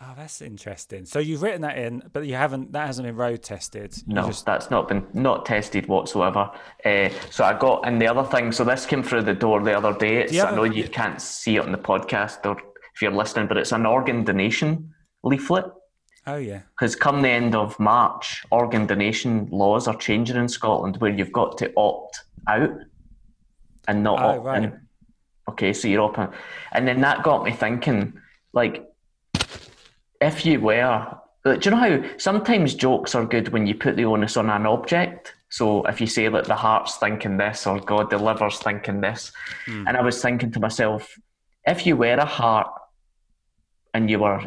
Oh, 0.00 0.14
that's 0.16 0.40
interesting. 0.40 1.04
So 1.06 1.18
you've 1.18 1.42
written 1.42 1.62
that 1.62 1.76
in, 1.76 2.02
but 2.12 2.24
you 2.26 2.34
haven't. 2.34 2.72
That 2.72 2.86
hasn't 2.86 3.06
been 3.06 3.16
road 3.16 3.42
tested. 3.42 3.96
You 4.06 4.14
No, 4.14 4.26
just- 4.28 4.46
that's 4.46 4.70
not 4.70 4.86
been 4.88 5.04
not 5.12 5.44
tested 5.44 5.86
whatsoever. 5.88 6.50
Uh, 6.84 7.08
so 7.30 7.42
I 7.44 7.58
got 7.58 7.86
and 7.86 8.00
the 8.00 8.06
other 8.06 8.22
thing. 8.22 8.52
So 8.52 8.62
this 8.64 8.86
came 8.86 9.02
through 9.02 9.22
the 9.22 9.34
door 9.34 9.60
the 9.60 9.76
other 9.76 9.92
day. 9.92 10.18
It's, 10.22 10.32
you 10.32 10.42
I 10.42 10.54
know 10.54 10.64
you 10.64 10.84
can't 10.88 11.20
see 11.20 11.56
it 11.56 11.60
on 11.64 11.72
the 11.72 11.78
podcast 11.78 12.46
or 12.46 12.56
if 12.94 13.02
you're 13.02 13.10
listening, 13.12 13.48
but 13.48 13.56
it's 13.56 13.72
an 13.72 13.86
organ 13.86 14.22
donation 14.24 14.94
leaflet. 15.24 15.64
oh 16.28 16.36
yeah. 16.36 16.60
Because 16.78 16.94
come 16.94 17.22
the 17.22 17.28
end 17.30 17.56
of 17.56 17.78
March, 17.80 18.44
organ 18.52 18.86
donation 18.86 19.48
laws 19.50 19.88
are 19.88 19.96
changing 19.96 20.36
in 20.36 20.48
Scotland, 20.48 20.96
where 20.98 21.10
you've 21.12 21.32
got 21.32 21.58
to 21.58 21.72
opt 21.76 22.20
out 22.48 22.70
and 23.88 24.02
not 24.04 24.20
Oh, 24.20 24.28
opt 24.38 24.44
right. 24.44 24.62
in. 24.64 24.80
Okay, 25.48 25.72
so 25.72 25.88
you're 25.88 26.08
opting, 26.08 26.32
and 26.72 26.86
then 26.86 27.00
that 27.00 27.22
got 27.22 27.42
me 27.42 27.50
thinking, 27.52 28.12
like, 28.52 28.84
if 30.20 30.44
you 30.44 30.60
were, 30.60 31.18
like, 31.44 31.60
do 31.60 31.70
you 31.70 31.76
know 31.76 32.00
how 32.00 32.18
sometimes 32.18 32.74
jokes 32.74 33.14
are 33.14 33.24
good 33.24 33.48
when 33.48 33.66
you 33.66 33.74
put 33.74 33.96
the 33.96 34.04
onus 34.04 34.36
on 34.36 34.50
an 34.50 34.66
object? 34.66 35.34
So 35.50 35.84
if 35.84 36.00
you 36.00 36.06
say 36.06 36.28
that 36.28 36.44
the 36.44 36.54
heart's 36.54 36.96
thinking 36.96 37.36
this 37.36 37.66
or 37.66 37.80
God, 37.80 38.10
the 38.10 38.18
liver's 38.18 38.58
thinking 38.58 39.00
this, 39.00 39.32
hmm. 39.66 39.86
and 39.86 39.96
I 39.96 40.02
was 40.02 40.20
thinking 40.20 40.50
to 40.52 40.60
myself, 40.60 41.18
if 41.66 41.86
you 41.86 41.96
were 41.96 42.14
a 42.14 42.24
heart 42.24 42.70
and 43.94 44.10
you 44.10 44.18
were 44.18 44.42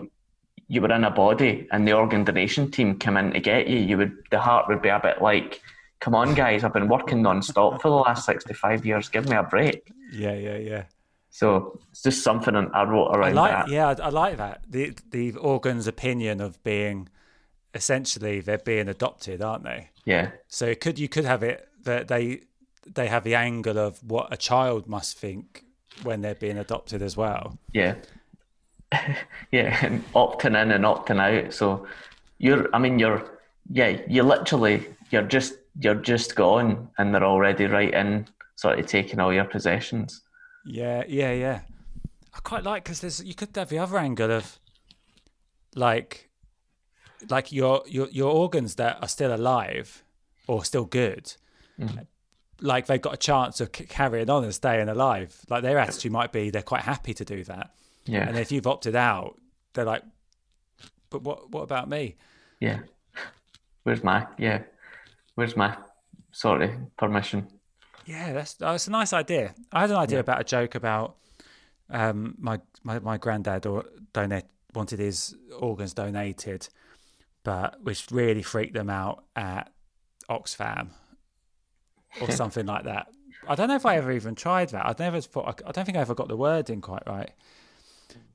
you 0.68 0.80
were 0.82 0.94
in 0.94 1.04
a 1.04 1.12
body 1.12 1.68
and 1.72 1.86
the 1.86 1.92
organ 1.92 2.24
donation 2.24 2.72
team 2.72 2.98
came 2.98 3.18
in 3.18 3.34
to 3.34 3.40
get 3.42 3.68
you, 3.68 3.80
you 3.80 3.98
would 3.98 4.16
the 4.30 4.40
heart 4.40 4.68
would 4.68 4.82
be 4.82 4.90
a 4.90 5.00
bit 5.00 5.22
like, 5.22 5.62
Come 6.00 6.16
on 6.16 6.34
guys, 6.34 6.64
I've 6.64 6.74
been 6.74 6.88
working 6.88 7.22
non 7.22 7.42
stop 7.42 7.82
for 7.82 7.90
the 7.90 7.96
last 7.96 8.26
sixty 8.26 8.54
five 8.54 8.86
years, 8.86 9.10
give 9.10 9.28
me 9.28 9.36
a 9.36 9.44
break. 9.44 9.92
Yeah, 10.12 10.34
yeah, 10.34 10.58
yeah. 10.58 10.84
So 11.32 11.80
it's 11.90 12.04
just 12.04 12.24
something 12.24 12.56
I 12.56 12.84
wrote 12.84 13.08
I 13.08 13.18
around 13.18 13.36
like, 13.36 13.52
that. 13.52 13.70
yeah, 13.70 13.88
I, 13.88 13.94
I 13.94 14.10
like 14.10 14.38
that. 14.38 14.64
The 14.70 14.94
the 15.10 15.32
organ's 15.38 15.88
opinion 15.88 16.42
of 16.42 16.62
being 16.64 17.08
essentially 17.74 18.42
they're 18.42 18.58
being 18.58 18.90
adopted, 18.90 19.42
aren't 19.42 19.64
they? 19.64 19.90
Yeah. 20.06 20.32
So 20.50 20.66
it 20.68 20.82
could 20.82 21.00
you 21.00 21.08
could 21.08 21.26
have 21.26 21.42
it 21.42 21.68
that 21.84 22.10
they 22.10 22.42
they 22.86 23.08
have 23.08 23.24
the 23.24 23.36
angle 23.36 23.78
of 23.80 24.04
what 24.04 24.32
a 24.32 24.38
child 24.38 24.88
must 24.88 25.18
think 25.18 25.64
when 26.04 26.22
they're 26.22 26.36
being 26.36 26.58
adopted 26.58 27.02
as 27.02 27.16
well. 27.16 27.58
Yeah. 27.74 27.96
yeah, 29.52 29.78
and 29.86 30.04
opting 30.14 30.62
in 30.62 30.72
and 30.72 30.84
opting 30.84 31.20
out. 31.20 31.54
So 31.54 31.88
you're 32.40 32.68
I 32.76 32.80
mean 32.80 33.00
you're 33.00 33.40
yeah, 33.72 34.02
you 34.06 34.24
literally 34.24 34.86
you're 35.12 35.22
just 35.22 35.54
you're 35.80 35.96
just 35.96 36.36
gone 36.36 36.90
and 36.98 37.16
they're 37.16 37.24
already 37.24 37.66
right 37.68 37.94
in 37.94 38.28
sort 38.56 38.80
of 38.80 38.86
taking 38.86 39.22
all 39.22 39.34
your 39.34 39.46
possessions. 39.46 40.22
Yeah, 40.66 41.04
yeah, 41.08 41.34
yeah. 41.34 41.62
I 42.34 42.40
quite 42.40 42.64
like 42.64 42.84
because 42.84 43.02
there's 43.02 43.24
you 43.24 43.34
could 43.34 43.56
have 43.56 43.70
the 43.70 43.80
other 43.80 43.98
angle 43.98 44.32
of 44.32 44.60
like 45.76 46.30
like 47.30 47.52
your 47.52 47.84
your 47.88 48.08
your 48.10 48.32
organs 48.32 48.76
that 48.76 49.00
are 49.02 49.08
still 49.08 49.34
alive 49.34 50.04
or 50.48 50.64
still 50.64 50.86
good. 50.86 51.34
Mm-hmm. 51.80 52.00
Like 52.62 52.86
they've 52.86 53.02
got 53.02 53.14
a 53.14 53.18
chance 53.18 53.60
of 53.60 53.72
carrying 53.72 54.30
on 54.30 54.44
and 54.44 54.54
staying 54.54 54.88
alive. 54.88 55.36
Like 55.50 55.64
their 55.64 55.80
attitude 55.80 56.12
might 56.12 56.32
be 56.32 56.50
they're 56.50 56.62
quite 56.62 56.84
happy 56.84 57.14
to 57.16 57.26
do 57.26 57.44
that. 57.46 57.72
Yeah. 58.06 58.28
And 58.28 58.38
if 58.38 58.52
you've 58.52 58.68
opted 58.68 58.96
out, 58.96 59.40
they're 59.74 59.86
like, 59.86 60.04
"But 61.10 61.24
what? 61.24 61.52
What 61.52 61.62
about 61.62 61.90
me?" 61.90 62.16
Yeah. 62.60 62.80
Where's 63.84 64.04
my 64.04 64.28
yeah. 64.38 64.62
Where's 65.36 65.56
my 65.56 65.76
sorry 66.32 66.78
permission? 66.98 67.48
Yeah, 68.12 68.34
that's 68.34 68.54
that's 68.56 68.88
a 68.88 68.92
nice 68.92 69.14
idea. 69.14 69.54
I 69.72 69.82
had 69.82 69.92
an 69.92 69.96
idea 69.98 70.20
about 70.20 70.42
a 70.42 70.44
joke 70.44 70.76
about 70.76 71.16
um, 71.90 72.36
my 72.40 72.60
my 72.84 73.00
my 73.00 73.18
granddad 73.18 73.66
or 73.66 73.86
donate 74.14 74.46
wanted 74.74 75.00
his 75.00 75.36
organs 75.60 75.94
donated, 75.94 76.68
but 77.44 77.82
which 77.84 78.08
really 78.12 78.42
freaked 78.44 78.74
them 78.74 78.90
out 78.90 79.24
at 79.36 79.72
Oxfam 80.30 80.90
or 82.22 82.32
something 82.42 82.66
like 82.66 82.84
that. 82.86 83.08
I 83.48 83.56
don't 83.56 83.70
know 83.70 83.76
if 83.76 83.86
I 83.86 83.96
ever 83.98 84.12
even 84.12 84.36
tried 84.36 84.70
that. 84.70 84.86
I 84.86 84.94
never 85.00 85.22
thought. 85.22 85.62
I 85.66 85.72
don't 85.72 85.86
think 85.86 85.98
I 85.98 86.02
ever 86.02 86.16
got 86.16 86.28
the 86.28 86.38
word 86.38 86.70
in 86.70 86.82
quite 86.82 87.04
right. 87.08 87.32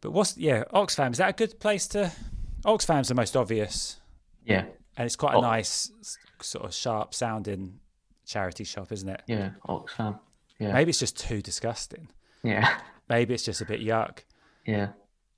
But 0.01 0.13
what's 0.13 0.37
yeah 0.39 0.65
Oxfam? 0.73 1.13
Is 1.13 1.19
that 1.19 1.31
a 1.31 1.33
good 1.33 1.61
place 1.61 1.87
to? 1.89 2.13
Oxfam's 2.65 3.09
the 3.09 3.15
most 3.15 3.37
obvious, 3.37 4.01
Yeah. 4.45 4.65
and 4.97 5.05
it's 5.07 5.17
quite 5.17 5.35
a 5.35 5.39
Oh. 5.39 5.41
nice 5.43 5.91
sort 6.41 6.65
of 6.65 6.75
sharp 6.75 7.15
sounding 7.15 7.79
charity 8.27 8.65
shop, 8.65 8.93
isn't 8.93 9.09
it? 9.09 9.23
Yeah. 9.27 9.51
Oxfam. 9.69 10.19
Yeah. 10.59 10.73
Maybe 10.73 10.91
it's 10.91 10.99
just 10.99 11.19
too 11.19 11.41
disgusting. 11.43 12.09
Yeah. 12.43 12.69
Maybe 13.09 13.35
it's 13.35 13.45
just 13.45 13.61
a 13.61 13.65
bit 13.65 13.81
yuck 13.81 14.19
Yeah. 14.67 14.89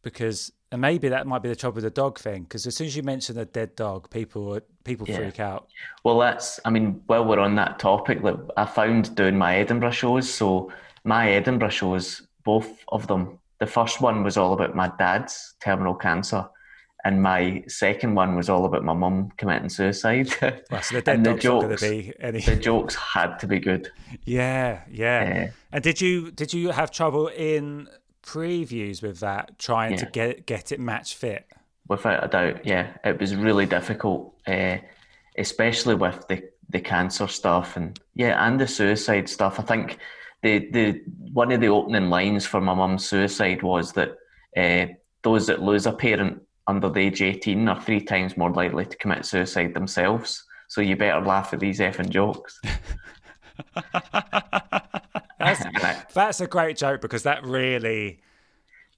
because, 0.02 0.52
and 0.72 0.80
maybe 0.80 1.08
that 1.10 1.26
might 1.26 1.42
be 1.42 1.48
the 1.50 1.56
trouble 1.56 1.76
with 1.76 1.84
the 1.84 1.90
dog 1.90 2.18
thing. 2.18 2.44
Because 2.44 2.66
as 2.66 2.74
soon 2.76 2.86
as 2.86 2.96
you 2.96 3.02
mention 3.02 3.36
a 3.38 3.44
dead 3.44 3.74
dog, 3.76 4.08
people 4.10 4.58
people 4.84 5.06
Yeah. 5.08 5.16
freak 5.16 5.38
out. 5.38 5.68
Well, 6.04 6.18
that's, 6.18 6.60
I 6.64 6.70
mean, 6.70 7.02
while 7.06 7.24
we're 7.26 7.38
on 7.40 7.54
that 7.56 7.78
topic, 7.78 8.22
like, 8.22 8.36
I 8.56 8.64
found 8.64 9.14
doing 9.16 9.36
my 9.36 9.56
Edinburgh 9.56 9.90
shows. 9.90 10.32
So, 10.32 10.72
my 11.04 11.30
Edinburgh 11.32 11.68
shows, 11.70 12.22
both 12.44 12.70
of 12.88 13.06
them, 13.06 13.38
the 13.58 13.66
first 13.66 14.00
one 14.00 14.22
was 14.24 14.36
all 14.38 14.54
about 14.54 14.74
my 14.74 14.90
dad's 14.98 15.54
terminal 15.60 15.94
cancer, 15.94 16.48
and 17.08 17.22
my 17.22 17.64
second 17.66 18.14
one 18.14 18.36
was 18.36 18.48
all 18.48 18.64
about 18.64 18.84
my 18.84 18.94
mum 18.94 19.30
committing 19.36 19.68
suicide. 19.68 20.28
Well, 20.70 20.82
so 20.82 20.96
and 21.06 21.24
the 21.24 21.30
dog's 21.30 21.44
not 21.44 21.60
going 21.62 21.76
jokes, 21.76 21.82
any. 22.20 22.40
the 22.40 22.56
jokes 22.56 22.94
had 22.94 23.38
to 23.38 23.46
be 23.46 23.58
good. 23.58 23.90
yeah, 24.24 24.82
yeah. 24.90 25.28
Yeah. 25.28 25.50
And 25.72 25.82
did 25.82 26.00
you 26.00 26.30
did 26.30 26.52
you 26.52 26.70
have 26.70 26.90
trouble 26.90 27.28
in 27.28 27.88
previews 28.22 29.02
with 29.02 29.20
that, 29.20 29.58
trying 29.58 29.96
to 29.96 30.06
get 30.06 30.46
get 30.46 30.72
it 30.72 30.80
match 30.80 31.14
fit? 31.14 31.46
without 31.88 32.24
a 32.24 32.28
doubt. 32.28 32.64
Yeah, 32.64 32.88
it 33.04 33.18
was 33.18 33.34
really 33.34 33.66
difficult, 33.66 34.34
uh, 34.46 34.76
especially 35.36 35.94
with 35.94 36.26
the 36.28 36.42
the 36.70 36.80
cancer 36.80 37.26
stuff 37.26 37.76
and 37.76 37.98
yeah, 38.14 38.46
and 38.46 38.60
the 38.60 38.68
suicide 38.68 39.28
stuff. 39.28 39.58
I 39.58 39.62
think 39.62 39.98
the 40.42 40.70
the 40.70 41.02
one 41.32 41.50
of 41.50 41.60
the 41.60 41.68
opening 41.68 42.10
lines 42.10 42.46
for 42.46 42.60
my 42.60 42.74
mum's 42.74 43.08
suicide 43.08 43.62
was 43.62 43.92
that 43.92 44.16
uh, 44.56 44.92
those 45.22 45.46
that 45.48 45.62
lose 45.62 45.86
a 45.86 45.92
parent 45.92 46.42
under 46.68 46.88
the 46.88 47.00
age 47.00 47.22
eighteen 47.22 47.68
are 47.68 47.80
three 47.80 48.00
times 48.00 48.36
more 48.36 48.50
likely 48.52 48.86
to 48.86 48.96
commit 48.98 49.24
suicide 49.26 49.74
themselves. 49.74 50.44
So 50.68 50.80
you 50.80 50.96
better 50.96 51.20
laugh 51.24 51.52
at 51.52 51.60
these 51.60 51.80
effing 51.80 52.10
jokes. 52.10 52.60
That's, 55.38 55.64
that's 56.14 56.40
a 56.40 56.46
great 56.46 56.76
joke 56.76 57.00
because 57.00 57.22
that 57.22 57.44
really 57.44 58.20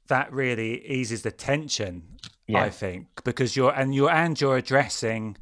that 0.09 0.33
really 0.33 0.85
eases 0.87 1.23
the 1.23 1.31
tension. 1.31 2.03
Yeah. 2.47 2.65
I 2.65 2.71
think 2.71 3.07
because 3.25 3.55
you're 3.57 3.73
and 3.73 3.95
you're 3.95 4.11
and 4.11 4.41
you're 4.41 4.57
addressing 4.57 5.37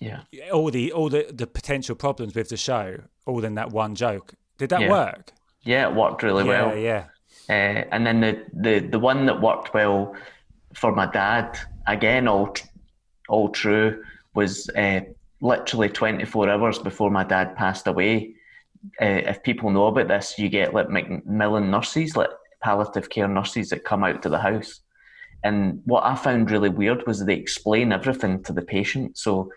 yeah, 0.00 0.20
all 0.52 0.70
the 0.70 0.92
all 0.92 1.08
the, 1.08 1.26
the 1.30 1.46
potential 1.46 1.94
problems 1.94 2.34
with 2.34 2.48
the 2.48 2.56
show 2.56 3.00
all 3.26 3.44
in 3.44 3.54
that 3.56 3.70
one 3.70 3.94
joke. 3.94 4.34
Did 4.56 4.70
that 4.70 4.82
Yeah. 4.82 4.90
work? 4.90 5.32
yeah, 5.64 5.88
it 5.88 5.94
worked 5.94 6.22
really 6.22 6.46
yeah, 6.46 6.66
well. 6.66 6.76
yeah. 6.76 7.04
Uh, 7.50 7.84
and 7.92 8.06
then 8.06 8.20
the, 8.20 8.44
the, 8.54 8.78
the 8.78 8.98
one 8.98 9.26
that 9.26 9.40
worked 9.40 9.74
well 9.74 10.14
for 10.74 10.94
my 10.94 11.06
dad, 11.06 11.58
again, 11.86 12.28
all, 12.28 12.54
all 13.28 13.48
true, 13.50 14.02
was 14.34 14.68
uh, 14.70 15.00
literally 15.40 15.88
24 15.88 16.48
hours 16.48 16.78
before 16.78 17.10
my 17.10 17.24
dad 17.24 17.56
passed 17.56 17.86
away. 17.86 18.34
Uh, 19.00 19.22
if 19.26 19.42
people 19.42 19.70
know 19.70 19.86
about 19.86 20.08
this, 20.08 20.38
you 20.38 20.48
get 20.48 20.74
like 20.74 20.90
Macmillan 20.90 21.70
nurses, 21.70 22.16
like 22.16 22.30
palliative 22.60 23.10
care 23.10 23.28
nurses 23.28 23.70
that 23.70 23.84
come 23.84 24.04
out 24.04 24.22
to 24.22 24.28
the 24.28 24.38
house. 24.38 24.80
And 25.44 25.82
what 25.84 26.04
I 26.04 26.16
found 26.16 26.50
really 26.50 26.68
weird 26.68 27.06
was 27.06 27.24
they 27.24 27.34
explain 27.34 27.92
everything 27.92 28.42
to 28.44 28.52
the 28.52 28.62
patient. 28.62 29.16
So 29.18 29.52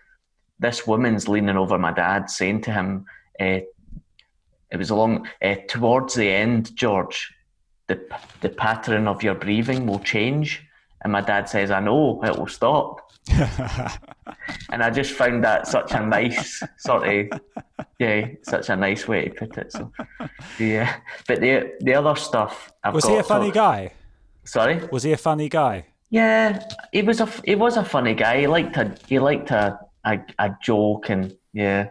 this 0.58 0.86
woman's 0.86 1.28
leaning 1.28 1.56
over 1.56 1.78
my 1.78 1.92
dad, 1.92 2.30
saying 2.30 2.62
to 2.62 2.72
him, 2.72 3.04
uh, 3.40 3.60
it 4.70 4.78
was 4.78 4.90
along 4.90 5.28
uh, 5.42 5.56
towards 5.68 6.14
the 6.14 6.28
end, 6.28 6.74
George. 6.74 7.34
The 7.88 8.00
the 8.40 8.48
pattern 8.48 9.06
of 9.06 9.22
your 9.22 9.34
breathing 9.34 9.86
will 9.86 9.98
change, 9.98 10.64
And 11.02 11.12
my 11.12 11.20
dad 11.20 11.48
says, 11.48 11.70
I 11.70 11.80
know, 11.80 12.22
it 12.24 12.36
will 12.38 12.46
stop. 12.46 13.12
and 14.70 14.82
I 14.82 14.90
just 14.90 15.12
found 15.12 15.44
that 15.44 15.66
such 15.66 15.92
a 15.92 16.04
nice 16.04 16.62
sort 16.78 17.08
of, 17.08 17.40
yeah, 17.98 18.26
such 18.42 18.68
a 18.68 18.76
nice 18.76 19.06
way 19.08 19.28
to 19.28 19.34
put 19.34 19.58
it. 19.58 19.72
So, 19.72 19.92
yeah. 20.58 20.96
But 21.26 21.40
the 21.40 21.72
the 21.80 21.94
other 21.94 22.16
stuff, 22.16 22.72
I've 22.82 22.94
Was 22.94 23.06
he 23.06 23.16
a 23.16 23.22
funny 23.22 23.46
sort- 23.46 23.54
guy? 23.54 23.92
Sorry. 24.44 24.80
Was 24.90 25.02
he 25.04 25.12
a 25.12 25.16
funny 25.16 25.48
guy? 25.48 25.86
Yeah, 26.10 26.64
he 26.92 27.02
was 27.02 27.20
a 27.20 27.26
he 27.44 27.54
was 27.54 27.76
a 27.76 27.84
funny 27.84 28.14
guy. 28.14 28.40
He 28.40 28.46
liked 28.46 28.76
a 28.76 28.94
he 29.06 29.18
liked 29.18 29.50
a 29.50 29.78
a, 30.04 30.18
a 30.38 30.56
joke 30.62 31.08
and 31.10 31.34
yeah, 31.52 31.90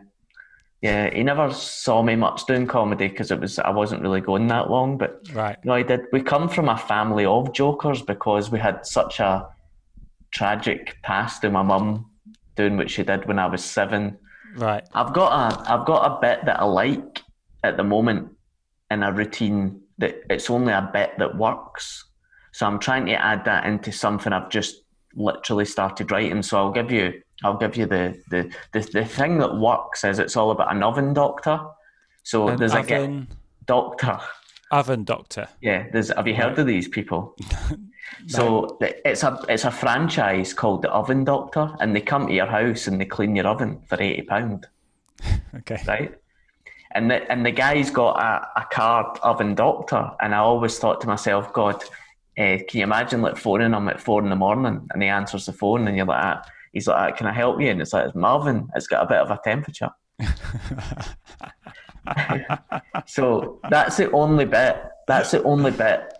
yeah. 0.82 1.14
He 1.14 1.24
never 1.24 1.52
saw 1.54 2.02
me 2.02 2.16
much 2.16 2.46
doing 2.46 2.68
comedy 2.68 3.08
because 3.08 3.32
it 3.32 3.40
was 3.40 3.60
I 3.60 3.70
wasn't 3.70 4.02
really 4.02 4.22
going 4.22 4.48
that 4.48 4.70
long. 4.70 4.98
But 4.98 5.28
Right. 5.34 5.58
you 5.64 5.70
no, 5.70 5.74
I 5.76 5.84
did. 5.84 6.02
We 6.12 6.22
come 6.22 6.50
from 6.50 6.70
a 6.70 6.78
family 6.78 7.26
of 7.26 7.54
jokers 7.54 8.02
because 8.02 8.52
we 8.52 8.60
had 8.60 8.86
such 8.86 9.20
a 9.20 9.48
tragic 10.32 10.98
past 11.04 11.42
to 11.42 11.50
my 11.50 11.62
mum 11.62 12.10
doing 12.56 12.78
what 12.78 12.90
she 12.90 13.04
did 13.04 13.26
when 13.26 13.40
I 13.40 13.46
was 13.46 13.64
seven. 13.64 14.18
Right. 14.56 14.84
I've 14.94 15.14
got 15.14 15.32
a 15.54 15.72
I've 15.72 15.86
got 15.86 16.12
a 16.18 16.20
bit 16.22 16.46
that 16.46 16.60
I 16.60 16.66
like 16.66 17.22
at 17.64 17.78
the 17.78 17.84
moment 17.84 18.30
in 18.90 19.04
a 19.04 19.12
routine 19.12 19.82
that 20.00 20.16
it's 20.30 20.50
only 20.50 20.74
a 20.74 20.90
bit 20.92 21.12
that 21.20 21.38
works. 21.38 22.06
So 22.54 22.66
I'm 22.66 22.80
trying 22.80 23.06
to 23.06 23.14
add 23.14 23.46
that 23.46 23.66
into 23.66 23.92
something 23.92 24.34
I've 24.34 24.50
just 24.50 24.82
literally 25.16 25.66
started 25.66 26.12
writing. 26.12 26.42
So 26.44 26.58
I'll 26.58 26.72
give 26.72 26.92
you 26.92 27.22
I'll 27.44 27.58
give 27.58 27.76
you 27.76 27.86
the 27.86 28.18
the 28.30 28.52
the, 28.74 28.80
the 28.94 29.06
thing 29.06 29.38
that 29.40 29.56
works 29.58 30.04
is 30.04 30.20
it's 30.20 30.36
all 30.38 30.52
about 30.52 30.72
an 30.76 30.84
oven 30.84 31.14
doctor. 31.14 31.60
So 32.24 32.50
An 32.50 32.60
there's 32.60 32.74
a 32.74 32.80
oven, 32.80 33.28
ge- 33.30 33.66
doctor. 33.66 34.20
oven 34.72 35.04
doctor. 35.04 35.48
Yeah, 35.62 35.88
there's 35.92 36.10
have 36.10 36.28
you 36.28 36.36
heard 36.36 36.58
of 36.60 36.68
these 36.68 36.88
people? 36.88 37.36
So 38.28 38.78
it's 38.82 39.24
a 39.24 39.40
it's 39.48 39.64
a 39.64 39.72
franchise 39.72 40.54
called 40.54 40.82
the 40.84 40.92
Oven 40.92 41.24
Doctor, 41.24 41.74
and 41.80 41.96
they 41.96 42.02
come 42.02 42.28
to 42.28 42.34
your 42.34 42.46
house 42.46 42.88
and 42.88 43.00
they 43.00 43.06
clean 43.06 43.36
your 43.36 43.48
oven 43.48 43.82
for 43.88 44.00
eighty 44.02 44.22
pound 44.24 44.68
Okay. 45.56 45.82
right? 45.88 46.14
And 46.94 47.10
the 47.10 47.32
and 47.32 47.46
the 47.46 47.52
guy's 47.52 47.90
got 47.90 48.20
a, 48.22 48.60
a 48.62 48.66
card 48.72 49.18
oven 49.24 49.56
doctor, 49.56 50.12
and 50.20 50.36
I 50.36 50.40
always 50.40 50.78
thought 50.78 51.00
to 51.02 51.08
myself, 51.08 51.52
God, 51.54 51.84
eh, 52.38 52.60
can 52.68 52.80
you 52.80 52.84
imagine 52.84 53.22
like 53.22 53.38
phoning 53.38 53.74
him 53.74 53.90
at 53.90 54.02
four 54.02 54.22
in 54.22 54.30
the 54.30 54.36
morning, 54.36 54.88
and 54.94 55.04
he 55.04 55.10
answers 55.10 55.46
the 55.46 55.54
phone, 55.54 55.88
and 55.88 55.98
you're 55.98 56.06
like, 56.06 56.24
ah. 56.24 56.42
he's 56.74 56.88
like, 56.88 57.14
ah, 57.14 57.16
can 57.16 57.28
I 57.28 57.34
help 57.34 57.62
you? 57.62 57.70
And 57.70 57.82
it's 57.82 57.94
like, 57.94 58.08
it's 58.08 58.16
Marvin. 58.16 58.70
It's 58.76 58.88
got 58.88 59.04
a 59.04 59.08
bit 59.08 59.18
of 59.18 59.32
a 59.32 59.40
temperature. 59.44 59.90
so 63.06 63.60
that's 63.70 63.98
the 63.98 64.12
only 64.12 64.46
bit. 64.46 64.82
That's 65.08 65.32
the 65.32 65.44
only 65.44 65.72
bit 65.72 66.14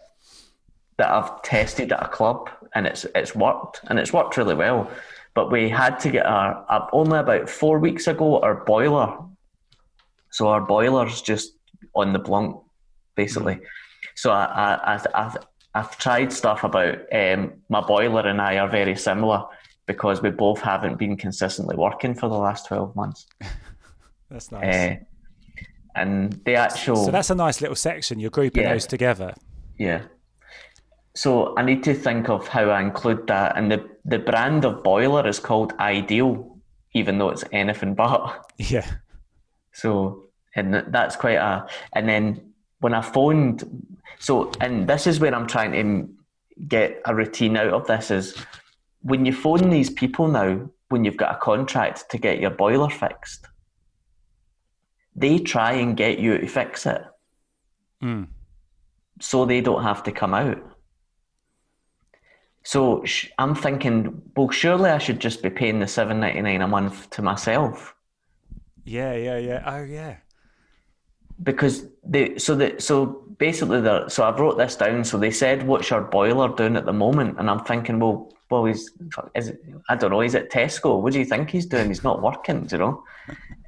that 0.98 1.10
I've 1.10 1.42
tested 1.42 1.92
at 1.92 2.06
a 2.06 2.08
club, 2.08 2.50
and 2.76 2.86
it's 2.86 3.06
it's 3.16 3.36
worked, 3.36 3.82
and 3.88 4.00
it's 4.00 4.14
worked 4.14 4.38
really 4.38 4.56
well. 4.56 4.90
But 5.34 5.52
we 5.52 5.70
had 5.70 6.00
to 6.02 6.12
get 6.12 6.26
our 6.26 6.66
up 6.70 6.90
only 6.94 7.20
about 7.20 7.50
four 7.50 7.80
weeks 7.80 8.08
ago 8.08 8.40
our 8.42 8.64
boiler. 8.66 9.18
So 10.32 10.48
our 10.48 10.62
boiler's 10.62 11.22
just 11.22 11.54
on 11.96 12.14
the 12.14 12.20
blunt, 12.20 12.56
basically. 13.16 13.60
So 14.16 14.32
I, 14.32 14.80
I, 14.84 15.00
I, 15.14 15.36
I've, 15.74 15.98
tried 15.98 16.34
stuff 16.34 16.64
about 16.64 17.00
um, 17.14 17.54
my 17.70 17.82
boiler 17.82 18.28
and 18.28 18.42
I 18.42 18.58
are 18.58 18.70
very 18.70 18.96
similar 18.96 19.44
because 19.88 20.22
we 20.22 20.30
both 20.30 20.62
haven't 20.62 20.98
been 20.98 21.18
consistently 21.18 21.76
working 21.76 22.14
for 22.14 22.28
the 22.30 22.38
last 22.38 22.68
twelve 22.68 22.96
months. 22.96 23.28
That's 24.30 24.52
nice. 24.52 24.76
Uh, 24.76 24.96
and 25.96 26.34
the 26.46 26.56
actual 26.56 26.96
so 26.96 27.12
that's 27.12 27.30
a 27.32 27.36
nice 27.36 27.60
little 27.60 27.76
section. 27.76 28.18
You're 28.20 28.30
grouping 28.30 28.64
Yeah. 28.64 28.74
those 28.74 28.88
together. 28.88 29.34
Yeah. 29.78 30.04
So 31.16 31.54
I 31.58 31.64
need 31.64 31.84
to 31.84 31.94
think 31.94 32.30
of 32.30 32.48
how 32.48 32.70
I 32.70 32.80
include 32.82 33.28
that. 33.28 33.58
And 33.58 33.70
the, 33.70 33.90
the 34.06 34.20
brand 34.20 34.64
of 34.64 34.84
boiler 34.84 35.28
is 35.28 35.40
called 35.40 35.74
Ideal, 35.80 36.58
even 36.94 37.18
though 37.18 37.30
it's 37.30 37.44
anything 37.52 37.96
but. 37.96 38.54
Yeah. 38.58 38.90
So, 39.74 40.28
and 40.56 40.86
that's 40.88 41.18
quite 41.18 41.36
a. 41.38 41.68
And 41.94 42.08
then 42.08 42.51
when 42.82 42.94
I 42.94 43.02
phoned, 43.02 43.64
so, 44.20 44.52
and 44.60 44.88
this 44.88 45.08
is 45.08 45.20
where 45.20 45.34
I'm 45.34 45.48
trying 45.48 45.72
to 45.72 46.10
get 46.68 47.02
a 47.06 47.16
routine 47.16 47.56
out 47.58 47.74
of 47.74 47.88
this 47.88 48.12
is 48.12 48.36
when 49.02 49.26
you 49.26 49.34
phone 49.34 49.70
these 49.70 49.90
people 49.90 50.28
now, 50.28 50.70
when 50.90 51.06
you've 51.06 51.18
got 51.18 51.36
a 51.36 51.40
contract 51.40 52.10
to 52.12 52.18
get 52.18 52.40
your 52.40 52.52
boiler 52.52 52.90
fixed, 52.90 53.48
they 55.16 55.40
try 55.40 55.74
and 55.74 55.96
get 55.98 56.20
you 56.20 56.38
to 56.38 56.48
fix 56.48 56.86
it 56.86 57.02
Mm. 58.02 58.28
so 59.20 59.46
they 59.46 59.62
don't 59.62 59.84
have 59.84 60.02
to 60.04 60.12
come 60.12 60.34
out. 60.34 60.58
So 62.64 63.04
sh- 63.06 63.28
I'm 63.38 63.54
thinking, 63.56 64.22
well, 64.36 64.50
surely 64.50 64.90
I 64.90 64.98
should 64.98 65.20
just 65.20 65.44
be 65.44 65.50
paying 65.52 65.80
the 65.80 65.88
seven 65.88 66.20
ninety 66.20 66.42
nine 66.42 66.62
a 66.62 66.68
month 66.68 67.10
to 67.12 67.22
myself 67.22 67.96
Yeah, 68.84 69.14
yeah, 69.14 69.38
yeah. 69.38 69.64
Oh, 69.66 69.84
yeah. 69.84 70.18
Because 71.44 71.88
they. 72.04 72.38
So 72.38 72.56
that 72.56 72.82
so 72.82 73.24
basically, 73.38 73.82
the 73.82 74.08
so 74.10 74.24
I've 74.24 74.40
wrote 74.40 74.58
this 74.58 74.76
down. 74.76 75.04
So 75.04 75.18
they 75.18 75.32
said, 75.32 75.66
"What's 75.66 75.90
your 75.90 76.02
boiler 76.02 76.50
doing 76.50 76.76
at 76.76 76.86
the 76.86 76.94
moment?" 76.94 77.40
And 77.40 77.50
I'm 77.50 77.64
thinking, 77.64 78.00
well, 78.00 78.32
well, 78.50 78.66
he's 78.66 78.92
is 79.36 79.50
it, 79.50 79.64
I 79.90 79.96
don't 79.96 80.12
know. 80.12 80.20
He's 80.20 80.36
at 80.36 80.52
Tesco. 80.52 81.02
What 81.02 81.14
do 81.14 81.20
you 81.20 81.26
think 81.26 81.50
he's 81.50 81.66
doing? 81.66 81.88
He's 81.88 82.04
not 82.04 82.22
working. 82.22 82.68
You 82.72 82.78
know. 82.78 83.04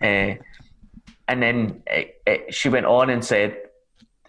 Uh, 0.02 0.36
and 1.28 1.42
then 1.42 1.82
it, 1.88 2.22
it, 2.28 2.54
she 2.54 2.70
went 2.70 2.86
on 2.86 3.10
and 3.10 3.24
said, 3.24 3.58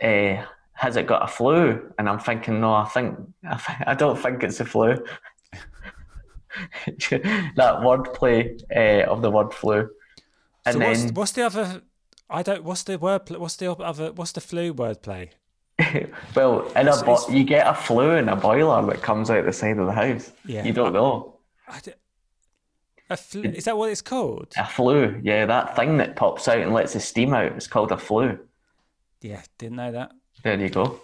uh, 0.01 0.43
"Has 0.73 0.97
it 0.97 1.07
got 1.07 1.25
a 1.25 1.27
flu?" 1.27 1.93
And 1.99 2.09
I'm 2.09 2.21
thinking, 2.21 2.61
no, 2.61 2.73
I 2.75 2.85
think 2.87 3.19
I, 3.45 3.85
I 3.89 3.95
don't 3.95 4.19
think 4.19 4.43
it's 4.43 4.61
a 4.61 4.65
flu. 4.65 4.97
that 7.57 7.81
wordplay 7.83 8.61
uh, 8.75 9.11
of 9.11 9.23
the 9.23 9.31
word 9.31 9.53
flu. 9.53 9.91
And 10.67 10.75
so 10.75 10.79
then 10.79 10.89
what's, 10.89 11.13
what's 11.13 11.33
the 11.33 11.47
other? 11.47 11.83
I 12.31 12.43
don't. 12.43 12.65
What's 12.65 12.83
the 12.83 12.99
word? 12.99 13.29
What's 13.31 13.57
the 13.57 13.73
other? 13.73 14.13
What's 14.13 14.33
the 14.33 14.41
flu 14.41 14.73
word 14.73 15.03
play? 15.03 15.31
well, 16.37 16.71
in 16.73 16.89
a 16.89 17.03
bo- 17.05 17.29
you 17.31 17.45
get 17.45 17.67
a 17.67 17.75
flue 17.75 18.13
in 18.13 18.29
a 18.29 18.37
boiler 18.37 18.85
that 18.87 19.03
comes 19.03 19.31
out 19.31 19.45
the 19.45 19.53
side 19.53 19.79
of 19.79 19.87
the 19.87 19.93
house. 19.93 20.31
Yeah. 20.47 20.65
You 20.65 20.73
don't 20.73 20.93
know. 20.93 21.37
I 21.69 21.81
d- 21.81 21.93
a 23.11 23.17
flu, 23.17 23.43
is 23.43 23.65
that 23.65 23.77
what 23.77 23.91
it's 23.91 24.01
called? 24.01 24.53
A 24.57 24.67
flue, 24.67 25.21
yeah, 25.23 25.45
that 25.47 25.77
thing 25.77 25.99
that 25.99 26.17
pops 26.17 26.49
out 26.49 26.59
and 26.59 26.73
lets 26.73 26.95
the 26.95 27.01
steam 27.01 27.35
out. 27.35 27.53
It's 27.53 27.67
called 27.67 27.93
a 27.93 27.99
flue. 27.99 28.39
Yeah, 29.21 29.43
didn't 29.59 29.77
know 29.77 29.93
that. 29.93 30.13
There 30.43 30.59
you 30.59 30.71
go. 30.71 31.01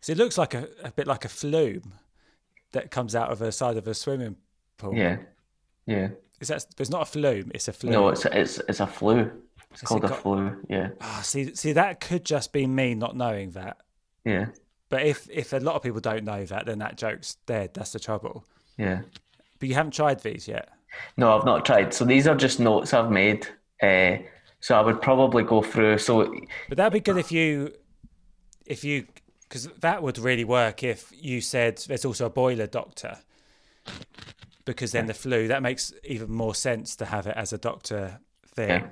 So 0.00 0.12
it 0.12 0.18
looks 0.18 0.38
like 0.38 0.54
a, 0.54 0.68
a 0.84 0.92
bit 0.92 1.06
like 1.06 1.24
a 1.24 1.28
flume 1.28 1.94
that 2.72 2.90
comes 2.90 3.16
out 3.16 3.30
of 3.30 3.40
the 3.40 3.52
side 3.52 3.76
of 3.76 3.88
a 3.88 3.94
swimming 3.94 4.36
pool. 4.78 4.94
Yeah, 4.94 5.18
yeah. 5.86 6.10
Is 6.40 6.48
that? 6.48 6.66
But 6.76 6.80
it's 6.82 6.90
not 6.90 7.02
a 7.02 7.06
flume. 7.06 7.50
It's 7.52 7.68
a 7.68 7.72
flume. 7.72 7.92
No, 7.92 8.08
it's 8.08 8.24
it's 8.26 8.58
it's 8.68 8.80
a 8.80 8.86
flue. 8.86 9.30
It's 9.72 9.82
called 9.82 10.02
it 10.04 10.06
a 10.06 10.08
got- 10.10 10.22
flue. 10.22 10.64
Yeah, 10.68 10.90
Ah, 11.00 11.20
see, 11.22 11.54
see, 11.54 11.72
that 11.72 12.00
could 12.00 12.24
just 12.24 12.52
be 12.52 12.66
me 12.66 12.94
not 12.94 13.16
knowing 13.16 13.50
that. 13.52 13.76
yeah, 14.24 14.46
But 14.88 15.02
if 15.06 15.28
if 15.30 15.52
a 15.52 15.58
lot 15.58 15.76
of 15.76 15.82
people 15.82 16.00
don't 16.00 16.24
know 16.24 16.44
that, 16.44 16.66
then 16.66 16.78
that 16.80 16.96
joke's 16.96 17.36
dead. 17.46 17.74
That's 17.74 17.92
the 17.92 18.00
trouble. 18.00 18.44
yeah. 18.76 19.02
But 19.58 19.68
you 19.68 19.74
haven't 19.74 19.92
tried 19.92 20.20
these 20.22 20.48
yet. 20.48 20.70
No, 21.18 21.36
I've 21.38 21.44
not 21.44 21.64
tried. 21.66 21.92
So 21.94 22.04
these 22.06 22.26
are 22.26 22.34
just 22.34 22.58
notes 22.60 22.94
I've 22.94 23.10
made. 23.10 23.46
Uh, 23.82 24.16
so 24.60 24.74
I 24.74 24.80
would 24.80 25.00
probably 25.02 25.42
go 25.44 25.60
through. 25.62 25.98
So 25.98 26.34
But 26.68 26.78
that'd 26.78 26.92
be 26.92 27.00
good 27.00 27.18
if 27.18 27.30
you, 27.30 27.74
if 28.66 28.82
you, 28.82 29.06
because 29.42 29.66
that 29.80 30.02
would 30.02 30.18
really 30.18 30.44
work 30.44 30.82
if 30.82 31.12
you 31.14 31.40
said 31.42 31.76
there's 31.86 32.04
also 32.06 32.26
a 32.26 32.30
boiler 32.30 32.66
doctor. 32.66 33.18
Because 34.64 34.92
then 34.92 35.06
the 35.06 35.14
flu 35.14 35.48
that 35.48 35.62
makes 35.62 35.92
even 36.04 36.30
more 36.32 36.54
sense 36.54 36.96
to 36.96 37.04
have 37.04 37.26
it 37.26 37.36
as 37.36 37.52
a 37.52 37.58
doctor 37.58 38.18
thing. 38.46 38.68
Yeah. 38.68 38.86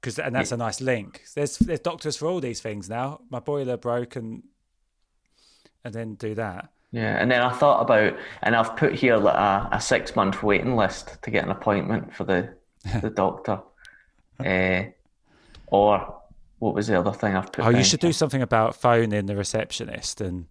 Because 0.00 0.18
and 0.18 0.34
that's 0.34 0.52
a 0.52 0.56
nice 0.56 0.80
link. 0.80 1.22
There's 1.34 1.58
there's 1.58 1.80
doctors 1.80 2.16
for 2.16 2.26
all 2.26 2.40
these 2.40 2.60
things 2.60 2.88
now. 2.88 3.20
My 3.30 3.40
boiler 3.40 3.76
broke 3.76 4.16
and 4.16 4.42
and 5.84 5.94
then 5.94 6.14
do 6.14 6.34
that. 6.34 6.70
Yeah, 6.92 7.20
and 7.20 7.30
then 7.30 7.40
I 7.40 7.52
thought 7.52 7.82
about, 7.82 8.16
and 8.42 8.56
I've 8.56 8.76
put 8.76 8.94
here 8.94 9.16
like 9.16 9.36
a, 9.36 9.68
a 9.72 9.80
six 9.80 10.16
month 10.16 10.42
waiting 10.42 10.74
list 10.74 11.22
to 11.22 11.30
get 11.30 11.44
an 11.44 11.50
appointment 11.50 12.14
for 12.14 12.24
the 12.24 12.54
the 13.00 13.10
doctor. 13.10 13.60
uh, 14.44 14.84
or 15.66 16.16
what 16.58 16.74
was 16.74 16.88
the 16.88 16.98
other 16.98 17.12
thing 17.12 17.36
I've 17.36 17.52
put? 17.52 17.64
Oh, 17.64 17.70
you 17.70 17.84
should 17.84 18.02
here? 18.02 18.10
do 18.10 18.12
something 18.12 18.42
about 18.42 18.74
phoning 18.74 19.26
the 19.26 19.36
receptionist 19.36 20.20
and 20.20 20.46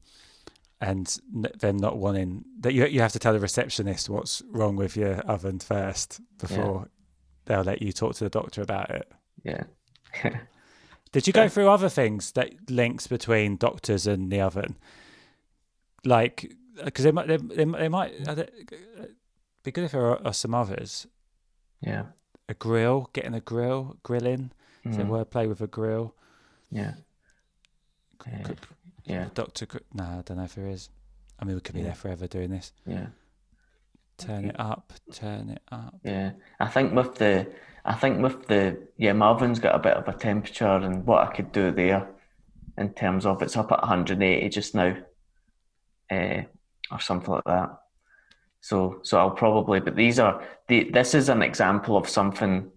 and 0.82 1.20
them 1.34 1.76
not 1.76 1.98
wanting 1.98 2.46
that 2.62 2.74
you 2.74 2.86
you 2.86 3.02
have 3.02 3.12
to 3.12 3.20
tell 3.20 3.34
the 3.34 3.40
receptionist 3.40 4.10
what's 4.10 4.42
wrong 4.50 4.78
with 4.78 4.96
your 4.96 5.16
oven 5.22 5.60
first 5.60 6.22
before 6.38 6.88
they'll 7.46 7.64
let 7.64 7.82
you 7.82 7.92
talk 7.92 8.16
to 8.16 8.24
the 8.24 8.30
doctor 8.30 8.62
about 8.62 8.90
it. 8.92 9.12
Yeah, 9.44 9.64
Did 11.12 11.26
you 11.28 11.34
go 11.34 11.48
through 11.50 11.70
other 11.70 11.90
things 11.90 12.32
that 12.34 12.70
links 12.70 13.08
between 13.08 13.56
doctors 13.58 14.06
and 14.08 14.32
the 14.32 14.42
oven? 14.42 14.78
Like, 16.06 16.54
because 16.84 17.04
they 17.06 17.12
might, 17.12 17.28
they, 17.28 17.38
they, 17.38 17.66
they 17.66 17.90
might 17.90 18.28
uh, 18.28 18.44
be 19.64 19.72
good 19.72 19.86
if 19.86 19.92
there 19.92 20.06
are, 20.06 20.26
are 20.28 20.34
some 20.34 20.54
others. 20.54 21.08
yeah, 21.82 22.04
A 22.48 22.54
grill, 22.54 23.10
getting 23.14 23.34
a 23.34 23.40
grill, 23.42 23.98
grilling. 24.04 24.52
Is 24.86 24.96
there 24.98 25.06
Mhm. 25.06 25.26
wordplay 25.26 25.48
with 25.48 25.62
a 25.62 25.68
grill? 25.68 26.16
yeah, 26.72 26.94
Uh, 28.26 28.54
yeah. 29.06 29.28
Doctor, 29.34 29.66
no, 29.94 30.04
I 30.04 30.22
don't 30.24 30.38
know 30.38 30.44
if 30.44 30.56
there 30.56 30.68
is. 30.68 30.90
I 31.40 31.46
mean, 31.46 31.56
we 31.56 31.62
could 31.62 31.76
be 31.76 31.82
there 31.82 31.96
forever 31.96 32.28
doing 32.28 32.50
this. 32.52 32.72
Yeah. 32.86 33.08
Turn 34.18 34.46
it 34.46 34.56
up, 34.60 34.94
turn 35.14 35.50
it 35.50 35.62
up. 35.72 35.96
Yeah, 36.04 36.32
I 36.60 36.68
think 36.68 36.94
with 36.94 37.16
the, 37.16 37.48
I 37.86 37.94
think 37.96 38.22
with 38.22 38.48
the, 38.48 38.78
yeah, 38.98 39.14
Marvin's 39.14 39.60
got 39.60 39.76
a 39.76 39.80
bit 39.80 39.94
of 39.94 40.08
a 40.08 40.14
temperature, 40.18 40.68
and 40.68 41.06
what 41.06 41.28
I 41.28 41.34
could 41.34 41.52
do 41.52 41.72
there, 41.72 42.08
in 42.78 42.94
terms 42.94 43.26
of 43.26 43.42
it's 43.42 43.58
up 43.58 43.72
at 43.72 43.80
180 43.82 44.50
just 44.50 44.76
now, 44.76 44.96
uh, 46.12 46.42
or 46.92 47.00
something 47.00 47.34
like 47.34 47.44
that. 47.46 47.70
So, 48.62 49.00
so 49.04 49.18
I'll 49.20 49.32
probably, 49.32 49.80
but 49.80 49.96
these 49.96 50.20
are 50.20 50.44
the. 50.68 50.90
This 50.92 51.14
is 51.16 51.30
an 51.30 51.42
example 51.42 51.96
of 51.96 52.10
something 52.10 52.70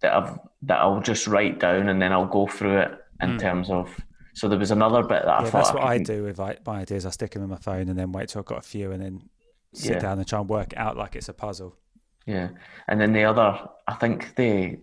that 0.00 0.12
I've 0.14 0.38
that 0.62 0.78
I'll 0.80 1.00
just 1.00 1.26
write 1.26 1.58
down, 1.58 1.88
and 1.88 2.00
then 2.00 2.12
I'll 2.12 2.26
go 2.26 2.46
through 2.46 2.78
it 2.78 2.92
in 3.20 3.36
terms 3.38 3.68
of. 3.70 3.98
So 4.34 4.48
there 4.48 4.58
was 4.58 4.70
another 4.70 5.02
bit 5.02 5.22
that 5.24 5.28
I. 5.28 5.42
Yeah, 5.42 5.50
thought 5.50 5.58
that's 5.64 5.74
what 5.74 5.82
I 5.82 5.98
could- 5.98 6.06
do 6.06 6.22
with 6.22 6.38
I, 6.38 6.56
my 6.64 6.80
ideas. 6.82 7.04
I 7.04 7.10
stick 7.10 7.32
them 7.32 7.42
in 7.42 7.48
my 7.48 7.56
phone 7.56 7.88
and 7.88 7.98
then 7.98 8.12
wait 8.12 8.28
till 8.28 8.38
I've 8.38 8.46
got 8.46 8.58
a 8.58 8.62
few 8.62 8.92
and 8.92 9.02
then 9.02 9.28
sit 9.74 9.94
Yeah. 9.94 9.98
down 9.98 10.18
and 10.18 10.26
try 10.28 10.38
and 10.38 10.48
work 10.48 10.72
it 10.72 10.78
out 10.78 10.96
like 10.96 11.16
it's 11.16 11.28
a 11.28 11.32
puzzle. 11.34 11.76
Yeah, 12.26 12.50
and 12.88 13.00
then 13.00 13.12
the 13.12 13.24
other, 13.24 13.68
I 13.86 13.94
think 13.94 14.34
the 14.36 14.78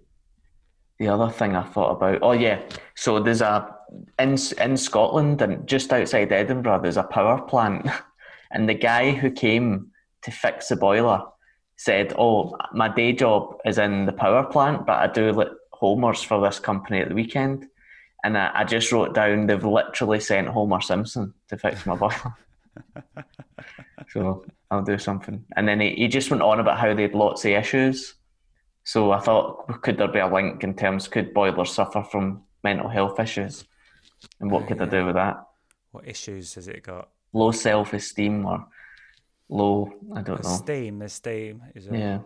the 1.00 1.08
other 1.08 1.30
thing 1.30 1.56
I 1.56 1.64
thought 1.64 1.92
about. 1.92 2.20
Oh 2.22 2.34
yeah, 2.34 2.62
so 2.96 3.20
there's 3.20 3.42
a 3.42 3.76
in 4.20 4.38
in 4.60 4.78
Scotland 4.78 5.42
and 5.42 5.68
just 5.68 5.94
outside 5.94 6.32
Edinburgh, 6.32 6.82
there's 6.82 6.98
a 6.98 7.04
power 7.04 7.42
plant, 7.42 7.88
and 8.52 8.68
the 8.68 8.74
guy 8.74 9.12
who 9.12 9.32
came 9.32 9.92
to 10.24 10.32
fix 10.32 10.68
the 10.68 10.76
boiler 10.76 11.24
said, 11.78 12.14
"Oh, 12.18 12.56
my 12.74 12.90
day 12.90 13.14
job 13.14 13.56
is 13.66 13.78
in 13.78 14.06
the 14.06 14.12
power 14.12 14.44
plant, 14.44 14.86
but 14.86 14.98
I 14.98 15.08
do 15.08 15.32
like 15.32 15.50
homers 15.72 16.22
for 16.22 16.42
this 16.42 16.60
company 16.60 17.00
at 17.00 17.10
the 17.10 17.16
weekend." 17.16 17.68
And 18.24 18.38
I, 18.38 18.52
I 18.54 18.64
just 18.66 18.92
wrote 18.92 19.16
down 19.16 19.48
they've 19.48 19.64
literally 19.64 20.20
sent 20.20 20.50
Homer 20.50 20.82
Simpson 20.82 21.34
to 21.48 21.58
fix 21.58 21.86
my 21.86 21.96
boiler. 21.96 22.36
so 24.10 24.44
I'll 24.72 24.84
do 24.84 24.98
something. 24.98 25.46
And 25.56 25.68
then 25.68 25.80
he, 25.80 25.96
he 25.96 26.08
just 26.08 26.30
went 26.30 26.44
on 26.44 26.60
about 26.60 26.80
how 26.80 26.94
they 26.94 27.04
had 27.04 27.16
lots 27.16 27.44
of 27.46 27.52
issues. 27.52 28.16
So 28.84 29.12
I 29.12 29.20
thought, 29.20 29.82
could 29.82 29.98
there 29.98 30.08
be 30.08 30.20
a 30.20 30.28
link 30.28 30.64
in 30.64 30.76
terms, 30.76 31.08
could 31.08 31.34
boilers 31.34 31.72
suffer 31.72 32.04
from 32.04 32.44
mental 32.64 32.90
health 32.90 33.20
issues? 33.20 33.66
And 34.40 34.52
what 34.52 34.68
could 34.68 34.82
I 34.82 34.86
do 34.86 35.06
with 35.06 35.16
that? 35.16 35.44
What 35.92 36.08
issues 36.08 36.56
has 36.56 36.68
it 36.68 36.84
got? 36.84 37.10
Low 37.34 37.52
self 37.52 37.94
esteem 37.94 38.46
or 38.46 38.68
low, 39.50 39.92
I 40.16 40.22
don't 40.22 40.42
There's 40.42 40.48
know. 40.48 40.64
steam. 40.64 41.00
There's 41.00 41.14
steam. 41.14 41.64
Is 41.76 41.88
a, 41.88 41.98
Yeah. 41.98 42.20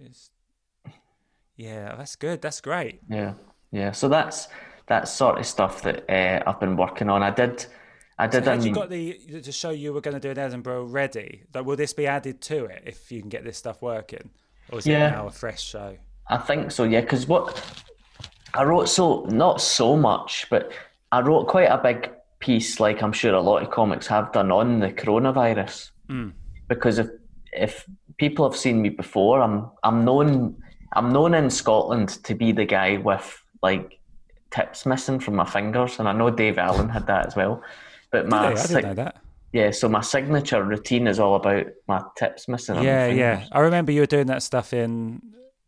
is- 0.00 0.30
yeah, 1.56 1.96
that's 1.96 2.14
good. 2.16 2.40
That's 2.40 2.60
great. 2.60 3.00
Yeah, 3.10 3.34
yeah. 3.72 3.90
So 3.92 4.08
that's 4.08 4.46
that 4.86 5.08
sort 5.08 5.38
of 5.38 5.46
stuff 5.46 5.82
that 5.82 6.08
uh, 6.08 6.42
I've 6.48 6.60
been 6.60 6.76
working 6.76 7.08
on. 7.10 7.22
I 7.22 7.30
did, 7.30 7.66
I 8.18 8.26
did. 8.26 8.44
Had 8.44 8.52
I 8.52 8.54
you 8.56 8.62
mean, 8.64 8.72
got 8.74 8.90
the 8.90 9.18
to 9.42 9.52
show 9.52 9.70
you 9.70 9.92
were 9.92 10.00
going 10.00 10.14
to 10.14 10.20
do 10.20 10.30
an 10.30 10.38
Edinburgh 10.38 10.84
ready? 10.86 11.42
Like, 11.54 11.64
will 11.64 11.76
this 11.76 11.92
be 11.92 12.06
added 12.06 12.40
to 12.42 12.64
it 12.64 12.82
if 12.86 13.12
you 13.12 13.20
can 13.20 13.28
get 13.28 13.44
this 13.44 13.56
stuff 13.56 13.80
working, 13.80 14.30
or 14.72 14.78
is 14.80 14.86
Yeah. 14.86 15.08
it 15.08 15.10
now 15.12 15.26
a 15.26 15.30
fresh 15.30 15.62
show? 15.62 15.96
I 16.28 16.38
think 16.38 16.70
so. 16.72 16.84
Yeah, 16.84 17.00
because 17.00 17.26
what 17.28 17.62
I 18.54 18.64
wrote 18.64 18.88
so 18.88 19.24
not 19.26 19.60
so 19.60 19.96
much, 19.96 20.46
but 20.50 20.72
I 21.12 21.20
wrote 21.20 21.46
quite 21.48 21.70
a 21.70 21.78
big 21.78 22.10
piece, 22.40 22.80
like 22.80 23.02
I'm 23.02 23.12
sure 23.12 23.34
a 23.34 23.40
lot 23.40 23.62
of 23.62 23.70
comics 23.70 24.06
have 24.08 24.32
done 24.32 24.50
on 24.50 24.80
the 24.80 24.90
coronavirus. 24.92 25.90
Hmm. 26.08 26.30
Because 26.68 26.98
if 26.98 27.08
if 27.52 27.86
people 28.18 28.48
have 28.48 28.58
seen 28.58 28.82
me 28.82 28.88
before, 28.88 29.40
I'm 29.40 29.70
I'm 29.84 30.04
known 30.04 30.56
I'm 30.94 31.12
known 31.12 31.34
in 31.34 31.50
Scotland 31.50 32.08
to 32.24 32.34
be 32.34 32.50
the 32.52 32.64
guy 32.64 32.96
with 32.96 33.44
like 33.62 33.98
tips 34.50 34.86
missing 34.86 35.20
from 35.20 35.36
my 35.36 35.44
fingers, 35.44 35.98
and 36.00 36.08
I 36.08 36.12
know 36.12 36.30
Dave 36.30 36.58
Allen 36.58 36.88
had 36.88 37.06
that 37.06 37.26
as 37.26 37.36
well. 37.36 37.62
But 38.10 38.28
my? 38.28 38.52
I 38.52 38.54
sig- 38.54 39.12
yeah, 39.52 39.70
so 39.70 39.88
my 39.88 40.00
signature 40.02 40.62
routine 40.62 41.06
is 41.06 41.18
all 41.18 41.34
about 41.36 41.66
my 41.86 42.02
tips 42.16 42.48
missing. 42.48 42.82
Yeah, 42.82 43.06
yeah. 43.06 43.46
I 43.52 43.60
remember 43.60 43.92
you 43.92 44.00
were 44.02 44.06
doing 44.06 44.26
that 44.26 44.42
stuff 44.42 44.72
in 44.72 45.22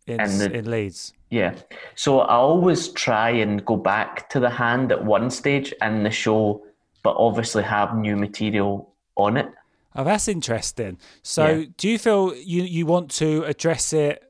in 0.06 0.20
And 0.20 0.40
the- 0.40 0.52
in 0.52 0.70
Leeds. 0.70 1.12
Yeah. 1.30 1.54
So 1.94 2.20
I 2.20 2.34
always 2.34 2.88
try 2.88 3.30
and 3.30 3.64
go 3.64 3.76
back 3.76 4.28
to 4.30 4.40
the 4.40 4.50
hand 4.50 4.90
at 4.92 5.04
one 5.04 5.30
stage 5.30 5.72
in 5.80 6.02
the 6.02 6.10
show, 6.10 6.62
but 7.02 7.14
obviously 7.16 7.62
have 7.62 7.96
new 7.96 8.16
material 8.16 8.92
on 9.16 9.36
it. 9.36 9.48
Oh, 9.94 10.04
that's 10.04 10.28
interesting. 10.28 10.98
So, 11.22 11.46
Yeah. 11.46 11.64
do 11.76 11.88
you 11.88 11.98
feel 11.98 12.34
you 12.34 12.62
you 12.64 12.86
want 12.86 13.10
to 13.12 13.44
address 13.44 13.92
it 13.92 14.22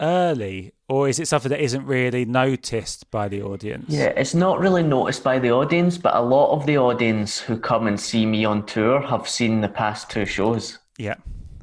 early, 0.00 0.72
or 0.90 1.08
is 1.08 1.20
it 1.20 1.28
something 1.28 1.50
that 1.50 1.62
isn't 1.62 1.86
really 1.86 2.24
noticed 2.24 3.08
by 3.12 3.28
the 3.28 3.42
audience? 3.42 3.84
Yeah, 3.88 4.06
it's 4.16 4.34
not 4.34 4.58
really 4.58 4.82
noticed 4.82 5.22
by 5.22 5.38
the 5.38 5.52
audience, 5.52 5.96
but 5.96 6.16
a 6.16 6.20
lot 6.20 6.50
of 6.50 6.66
the 6.66 6.78
audience 6.78 7.38
who 7.38 7.56
come 7.56 7.86
and 7.86 7.98
see 7.98 8.26
me 8.26 8.44
on 8.44 8.66
tour 8.66 9.00
have 9.00 9.28
seen 9.28 9.60
the 9.60 9.68
past 9.68 10.10
two 10.10 10.26
shows. 10.26 10.80
yeah, 10.98 11.14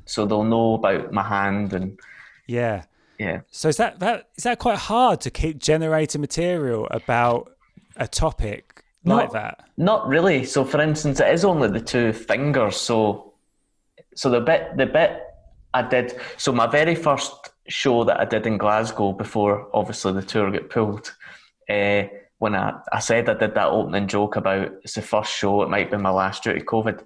So 0.05 0.25
they'll 0.25 0.45
know 0.45 0.75
about 0.75 1.11
my 1.11 1.23
hand 1.23 1.73
and 1.73 1.99
yeah. 2.47 2.85
yeah. 3.19 3.41
So 3.51 3.67
is 3.67 3.75
that 3.75 3.99
that 3.99 4.29
is 4.37 4.45
that 4.45 4.59
quite 4.59 4.77
hard 4.77 5.19
to 5.21 5.29
keep 5.29 5.59
generating 5.59 6.21
material 6.21 6.87
about 6.89 7.51
a 7.97 8.07
topic 8.07 8.85
like 9.03 9.33
that? 9.33 9.67
Not 9.75 10.07
really. 10.07 10.45
So 10.45 10.63
for 10.63 10.79
instance, 10.79 11.19
it 11.19 11.33
is 11.33 11.43
only 11.43 11.67
the 11.67 11.81
two 11.81 12.13
fingers. 12.13 12.77
So 12.77 13.33
so 14.15 14.29
the 14.29 14.39
bit 14.39 14.77
the 14.77 14.85
bit 14.85 15.21
I 15.77 15.87
did 15.87 16.19
so 16.37 16.51
my 16.51 16.65
very 16.65 16.95
first 16.95 17.51
show 17.67 18.03
that 18.05 18.19
I 18.19 18.25
did 18.25 18.47
in 18.47 18.57
Glasgow 18.57 19.13
before 19.13 19.69
obviously 19.73 20.13
the 20.13 20.23
tour 20.23 20.49
got 20.49 20.69
pulled. 20.69 21.13
Uh, 21.69 22.03
when 22.39 22.55
I, 22.55 22.79
I 22.91 22.99
said 22.99 23.29
I 23.29 23.35
did 23.35 23.53
that 23.55 23.67
opening 23.67 24.07
joke 24.07 24.37
about 24.37 24.71
it's 24.83 24.95
the 24.95 25.01
first 25.01 25.31
show, 25.31 25.61
it 25.61 25.69
might 25.69 25.91
be 25.91 25.97
my 25.97 26.09
last 26.09 26.43
due 26.43 26.53
to 26.53 26.65
COVID. 26.65 27.03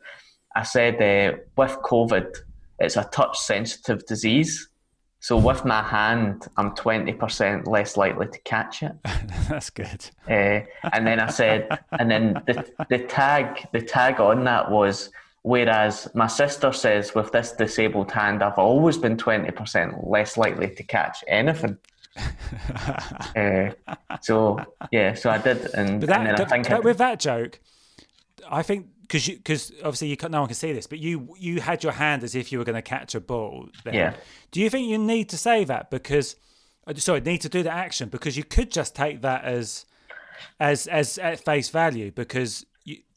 I 0.56 0.64
said 0.64 0.96
uh, 1.02 1.38
with 1.58 1.78
COVID, 1.84 2.38
it's 2.80 2.98
a 2.98 3.04
touch 3.12 3.38
sensitive 3.40 4.06
disease. 4.06 4.70
So 5.20 5.38
with 5.38 5.66
my 5.66 5.84
hand, 5.84 6.48
I'm 6.58 6.72
20% 6.72 7.68
less 7.68 7.96
likely 7.96 8.28
to 8.28 8.40
catch 8.40 8.82
it. 8.84 8.94
that's 9.50 9.70
good. 9.70 10.10
Uh, 10.28 10.62
and 10.94 11.06
then 11.06 11.20
I 11.20 11.30
said, 11.30 11.78
and 12.00 12.10
then 12.10 12.42
the, 12.48 12.66
the 12.90 13.00
tag, 13.00 13.68
the 13.72 13.82
tag 13.82 14.20
on 14.20 14.44
that 14.46 14.72
was, 14.72 15.12
whereas 15.44 16.08
my 16.14 16.28
sister 16.28 16.72
says 16.72 17.16
with 17.16 17.32
this 17.32 17.52
disabled 17.54 18.12
hand, 18.12 18.44
I've 18.44 18.58
always 18.58 18.98
been 18.98 19.18
20% 19.18 20.10
less 20.10 20.38
likely 20.38 20.74
to 20.76 20.84
catch 20.84 21.24
anything. 21.28 21.78
uh, 23.36 23.72
so 24.22 24.60
yeah, 24.92 25.14
so 25.14 25.30
I 25.30 25.38
did, 25.38 25.74
and, 25.74 26.02
But 26.02 26.10
that, 26.10 26.20
and 26.20 26.28
then 26.28 26.42
I 26.42 26.46
think 26.46 26.68
but 26.68 26.78
I, 26.78 26.80
with 26.80 26.98
that 26.98 27.20
joke, 27.20 27.60
I 28.50 28.64
think 28.64 28.88
because 29.02 29.28
you 29.28 29.38
because 29.38 29.72
obviously 29.80 30.08
you 30.08 30.18
no 30.30 30.40
one 30.40 30.48
can 30.48 30.56
see 30.56 30.74
this, 30.74 30.88
but 30.88 31.00
you 31.00 31.36
you 31.38 31.62
had 31.62 31.84
your 31.84 31.94
hand 31.94 32.24
as 32.24 32.36
if 32.36 32.52
you 32.52 32.60
were 32.60 32.66
going 32.66 32.76
to 32.76 32.82
catch 32.82 33.16
a 33.16 33.20
ball. 33.20 33.70
Then. 33.84 33.94
Yeah. 33.94 34.14
Do 34.52 34.62
you 34.62 34.70
think 34.70 34.88
you 34.88 34.98
need 34.98 35.30
to 35.30 35.38
say 35.38 35.64
that 35.66 35.90
because? 35.90 36.36
uh, 36.88 36.94
Sorry, 36.96 37.22
need 37.22 37.42
to 37.42 37.50
do 37.50 37.64
the 37.64 37.72
action 37.72 38.10
because 38.10 38.38
you 38.38 38.44
could 38.44 38.72
just 38.72 38.96
take 38.96 39.22
that 39.22 39.44
as 39.44 39.86
as 40.60 40.88
as 40.88 41.18
at 41.18 41.40
face 41.44 41.70
value 41.70 42.12
because 42.12 42.66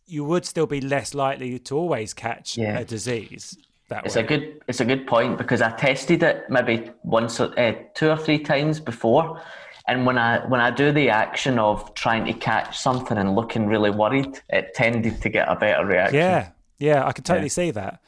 you 0.07 0.24
would 0.24 0.44
still 0.44 0.66
be 0.66 0.80
less 0.80 1.14
likely 1.14 1.59
to 1.59 1.76
always 1.76 2.12
catch 2.14 2.57
Yeah. 2.59 2.78
a 2.78 2.84
disease 2.84 3.57
that 3.88 4.05
It's 4.07 4.16
way. 4.16 4.22
a 4.22 4.26
good 4.26 4.61
it's 4.68 4.80
a 4.80 4.84
good 4.84 5.07
point 5.07 5.38
because 5.38 5.62
I 5.62 5.70
tested 5.70 6.22
it 6.22 6.44
maybe 6.48 6.90
once 7.02 7.40
or 7.40 7.59
uh, 7.59 7.72
two 7.94 8.11
or 8.11 8.16
three 8.16 8.38
times 8.38 8.80
before, 8.80 9.40
and 9.86 10.07
when 10.07 10.18
I 10.18 10.38
when 10.48 10.61
I 10.61 10.70
do 10.70 10.92
the 10.92 11.09
action 11.11 11.59
of 11.59 11.94
trying 11.94 12.24
to 12.26 12.32
catch 12.34 12.78
something 12.78 13.16
and 13.18 13.34
looking 13.34 13.66
really 13.66 13.90
worried, 13.90 14.40
it 14.50 14.74
tended 14.74 15.20
to 15.22 15.28
get 15.28 15.48
a 15.48 15.57
better 15.57 15.84
reaction. 15.86 16.18
yeah, 16.18 16.48
yeah, 16.78 17.07
I 17.07 17.12
can 17.12 17.24
totally 17.24 17.46
Yeah. 17.46 17.61
see 17.61 17.70
that. 17.72 18.00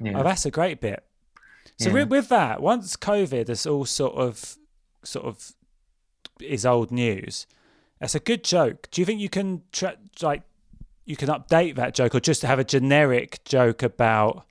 Yeah. 0.00 0.18
Oh, 0.18 0.22
that's 0.22 0.46
a 0.46 0.50
great 0.50 0.80
bit. 0.80 1.04
So 1.78 1.90
with, 1.90 2.08
with 2.10 2.28
that, 2.28 2.60
once 2.60 2.94
COVID 2.96 3.48
is 3.48 3.66
all 3.66 3.86
sort 3.86 4.14
of 4.14 4.56
sort 5.02 5.24
of 5.26 5.52
is 6.40 6.66
old 6.66 6.90
news, 6.90 7.46
that's 8.00 8.14
a 8.14 8.20
good 8.20 8.44
joke. 8.44 8.88
Do 8.90 9.00
you 9.00 9.06
think 9.06 9.20
you 9.20 9.28
can 9.30 9.62
tra- 9.72 9.96
like 10.20 10.42
you 11.04 11.16
can 11.16 11.28
update 11.28 11.76
that 11.76 11.94
joke 11.94 12.14
or 12.14 12.20
just 12.20 12.42
have 12.42 12.58
a 12.58 12.64
generic 12.64 13.42
joke 13.44 13.82
about 13.82 14.46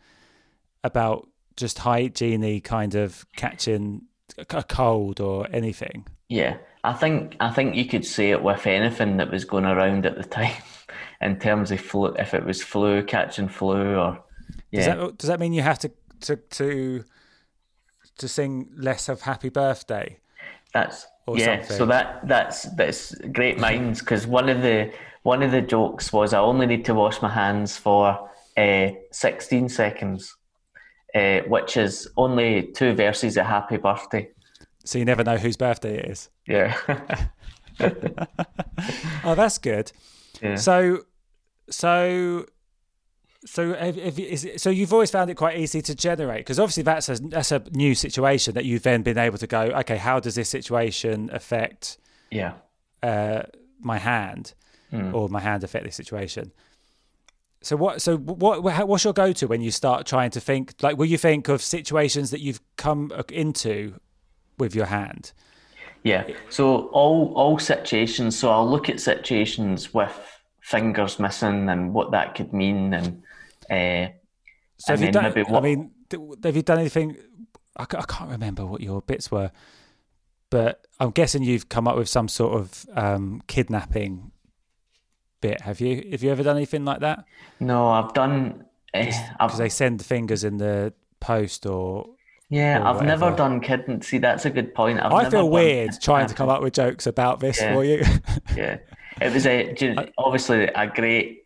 about 0.84 1.28
just 1.56 1.80
hygiene 1.80 2.62
kind 2.62 2.96
of 2.96 3.26
catching 3.36 4.04
a 4.38 4.64
cold 4.64 5.20
or 5.20 5.48
anything? 5.52 6.08
Yeah, 6.28 6.58
I 6.84 6.94
think 6.94 7.36
I 7.40 7.50
think 7.52 7.76
you 7.76 7.86
could 7.86 8.06
say 8.06 8.32
it 8.32 8.44
with 8.44 8.68
anything 8.68 9.18
that 9.18 9.32
was 9.32 9.46
going 9.46 9.66
around 9.66 10.06
at 10.06 10.18
the 10.18 10.24
time, 10.24 10.62
in 11.22 11.40
terms 11.40 11.72
of 11.72 11.82
flu. 11.82 12.14
If 12.18 12.34
it 12.34 12.46
was 12.46 12.62
flu, 12.62 13.04
catching 13.04 13.48
flu, 13.48 13.96
or 13.96 14.24
Does 14.72 14.86
that 14.86 15.18
does 15.18 15.28
that 15.28 15.40
mean 15.40 15.54
you 15.54 15.62
have 15.62 15.80
to 15.80 15.92
to 16.22 16.36
to 16.36 17.04
to 18.18 18.28
sing 18.28 18.70
less 18.76 19.10
of 19.10 19.22
Happy 19.22 19.50
Birthday? 19.50 20.20
that's 20.74 21.08
or 21.26 21.38
yeah. 21.38 21.64
So 21.64 21.86
that 21.88 22.28
that's 22.28 22.64
that's 22.76 23.16
great 23.16 23.60
minds 23.60 24.00
because 24.00 24.28
one 24.28 24.50
of 24.50 24.62
the 24.62 24.92
one 25.24 25.44
of 25.44 25.52
the 25.52 25.62
jokes 25.62 26.12
was 26.14 26.34
I 26.34 26.40
only 26.40 26.66
need 26.66 26.86
to 26.86 26.94
wash 26.94 27.22
my 27.22 27.30
hands 27.30 27.78
for 27.78 28.30
uh, 28.58 28.88
sixteen 29.12 29.70
seconds, 29.70 30.36
uh, 31.16 31.40
which 31.48 31.78
is 31.78 32.08
only 32.18 32.72
two 32.74 32.94
verses 32.94 33.38
of 33.38 33.46
Happy 33.46 33.78
Birthday. 33.78 34.30
So 34.86 34.98
you 34.98 35.06
never 35.06 35.24
know 35.24 35.38
whose 35.38 35.58
birthday 35.58 36.00
it 36.00 36.06
is. 36.10 36.30
Yeah, 36.48 36.76
Oh, 39.24 39.36
that's 39.36 39.58
good. 39.58 39.92
yeah. 40.42 40.56
So, 40.56 41.00
so 41.70 42.46
So, 43.46 43.74
have, 43.74 43.96
have, 43.96 44.20
is 44.20 44.46
it, 44.46 44.62
so 44.62 44.70
you've 44.70 44.92
always 44.94 45.12
found 45.12 45.30
it 45.30 45.36
quite 45.36 45.58
easy 45.60 45.82
to 45.84 45.96
generate 45.96 46.40
because 46.40 46.60
obviously 46.60 46.84
that's 46.84 47.08
a 47.10 47.16
that's 47.16 47.52
a 47.52 47.62
new 47.72 47.96
situation 47.96 48.54
that 48.56 48.66
you've 48.66 48.84
then 48.84 49.02
been 49.02 49.18
able 49.18 49.38
to 49.38 49.48
go. 49.48 49.62
Okay, 49.82 49.98
how 49.98 50.20
does 50.20 50.36
this 50.36 50.50
situation 50.50 51.30
affect 51.32 51.98
Yeah. 52.32 52.54
uh, 53.04 53.44
my 53.80 53.98
hand, 53.98 54.54
Hmm. 54.92 55.14
or 55.14 55.30
my 55.30 55.40
hand 55.40 55.64
affect 55.64 55.86
this 55.86 55.96
situation? 55.96 56.52
So 57.62 57.76
what? 57.76 58.02
So 58.02 58.18
what? 58.18 58.64
what- 58.64 58.88
What's 58.88 59.04
your 59.04 59.14
go 59.14 59.34
to 59.34 59.48
when 59.48 59.62
you 59.62 59.72
start 59.72 60.06
trying 60.06 60.32
to 60.32 60.40
think? 60.40 60.76
Like, 60.82 60.98
will 60.98 61.06
you 61.06 61.18
think 61.18 61.48
of 61.50 61.62
situations 61.62 62.32
that 62.32 62.40
you've 62.40 62.62
come 62.78 63.12
into 63.30 64.00
with 64.58 64.74
your 64.76 64.86
hand? 64.86 65.34
Yeah. 66.04 66.24
So 66.50 66.88
all 66.88 67.34
all 67.36 67.60
situations. 67.60 68.38
So 68.40 68.50
I'll 68.50 68.70
look 68.70 68.90
at 68.90 69.00
situations 69.00 69.94
with 69.94 70.16
fingers 70.62 71.20
missing 71.20 71.68
and 71.70 71.94
what 71.94 72.12
that 72.12 72.36
could 72.36 72.54
mean, 72.54 72.94
and 72.94 73.22
uh, 73.70 74.12
So 74.78 74.94
have 74.94 75.00
and 75.02 75.02
you 75.08 75.12
done? 75.12 75.24
maybe 75.26 75.44
I 75.54 75.60
mean, 75.60 75.92
have 76.44 76.56
you 76.56 76.62
done 76.62 76.80
anything? 76.80 77.18
I, 77.76 77.84
I 77.84 78.04
can't 78.08 78.30
remember 78.32 78.66
what 78.66 78.80
your 78.82 79.02
bits 79.02 79.30
were, 79.32 79.52
but 80.50 80.86
I'm 81.00 81.12
guessing 81.12 81.44
you've 81.44 81.68
come 81.70 81.88
up 81.88 81.98
with 81.98 82.08
some 82.10 82.28
sort 82.30 82.54
of 82.60 82.86
um, 82.96 83.42
kidnapping 83.48 84.29
bit. 85.42 85.62
Have 85.62 85.80
you? 85.82 86.08
Have 86.12 86.24
you 86.24 86.32
ever 86.32 86.44
done 86.44 86.58
anything 86.58 86.86
like 86.86 87.00
that? 87.02 87.26
no, 87.60 87.90
I've 87.90 88.14
done. 88.14 88.66
Because 88.92 89.58
they 89.60 89.70
send 89.70 90.00
the 90.00 90.04
fingers 90.04 90.44
in 90.44 90.58
the 90.58 90.94
post, 91.20 91.68
or 91.68 92.08
yeah, 92.50 92.82
or 92.82 92.88
I've 92.88 93.04
never 93.06 93.30
done 93.36 93.62
kidney. 93.62 94.02
See, 94.02 94.18
that's 94.18 94.46
a 94.46 94.50
good 94.50 94.74
point. 94.74 95.00
I've 95.00 95.14
I 95.14 95.20
never 95.24 95.32
feel 95.32 95.42
done 95.44 95.52
weird 95.52 95.92
trying 96.02 96.28
to 96.28 96.34
come 96.34 96.50
up 96.50 96.64
with 96.64 96.74
jokes 96.74 97.06
about 97.06 97.40
this 97.40 97.62
Yeah. 97.62 97.74
for 97.74 97.86
you. 97.86 98.04
Yeah, 98.58 98.78
it 99.22 99.32
was 99.32 99.46
a 99.46 99.76
obviously 100.18 100.64
a 100.64 100.88
great 100.88 101.46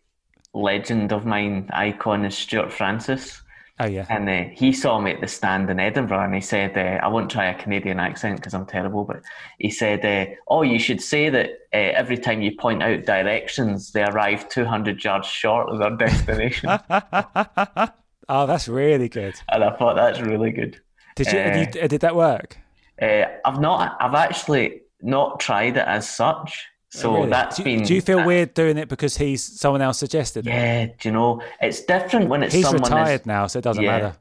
legend 0.54 1.12
of 1.12 1.26
mine 1.26 1.70
icon 1.74 2.24
is 2.24 2.38
Stuart 2.38 2.72
Francis. 2.72 3.42
Oh 3.80 3.86
yeah, 3.86 4.06
And 4.10 4.30
uh, 4.30 4.44
he 4.54 4.72
saw 4.72 5.00
me 5.00 5.12
at 5.12 5.22
the 5.22 5.28
stand 5.28 5.70
in 5.70 5.80
Edinburgh 5.80 6.26
and 6.26 6.36
he 6.36 6.42
said, 6.42 6.78
uh, 6.78 7.04
I 7.04 7.08
won't 7.08 7.32
try 7.32 7.46
a 7.46 7.58
Canadian 7.62 8.00
accent 8.00 8.38
because 8.38 8.54
I'm 8.54 8.66
terrible, 8.66 9.04
but 9.04 9.22
he 9.60 9.70
said, 9.70 10.06
uh, 10.06 10.34
Oh, 10.48 10.62
you 10.62 10.80
should 10.80 11.02
say 11.02 11.30
that 11.30 11.50
uh, 11.74 11.78
every 11.78 12.18
time 12.18 12.42
you 12.42 12.56
point 12.56 12.84
out 12.84 13.06
directions, 13.06 13.92
they 13.92 14.04
arrive 14.04 14.50
200 14.50 15.04
yards 15.04 15.28
short 15.28 15.70
of 15.70 15.80
their 15.80 15.96
destination. 15.96 16.70
oh 18.30 18.46
that's 18.46 18.68
really 18.68 19.10
good. 19.10 19.36
and 19.50 19.64
I 19.64 19.76
thought 19.78 19.96
that's 19.96 20.22
really 20.22 20.52
good. 20.52 20.80
Did 21.16 21.32
you, 21.32 21.40
you 21.82 21.88
did 21.88 22.02
that 22.02 22.16
work? 22.16 22.58
Uh, 23.02 23.26
I've 23.46 23.60
not, 23.60 23.98
I've 24.00 24.16
actually 24.16 24.82
not 25.02 25.40
tried 25.40 25.78
it 25.78 25.88
as 25.88 26.10
such. 26.10 26.66
So 26.96 27.12
Really? 27.16 27.30
that's 27.32 27.58
do, 27.58 27.64
you- 27.64 27.78
been. 27.78 27.86
Do 27.88 27.96
you 27.96 28.02
feel 28.02 28.24
weird 28.24 28.54
doing 28.54 28.78
it 28.78 28.88
because 28.88 29.18
he's 29.18 29.42
someone 29.60 29.82
else 29.82 29.98
suggested 29.98 30.46
it? 30.46 30.52
Yeah, 30.52 30.86
do 30.86 30.94
you 31.10 31.12
know, 31.12 31.42
it's 31.60 31.82
different 31.82 32.30
when 32.30 32.44
it's 32.44 32.54
He's 32.54 32.66
someone 32.66 32.84
retired 32.84 33.26
now, 33.26 33.48
so 33.48 33.58
it 33.58 33.64
doesn't 33.64 33.84
Yeah. 33.84 33.92
matter. 33.92 34.14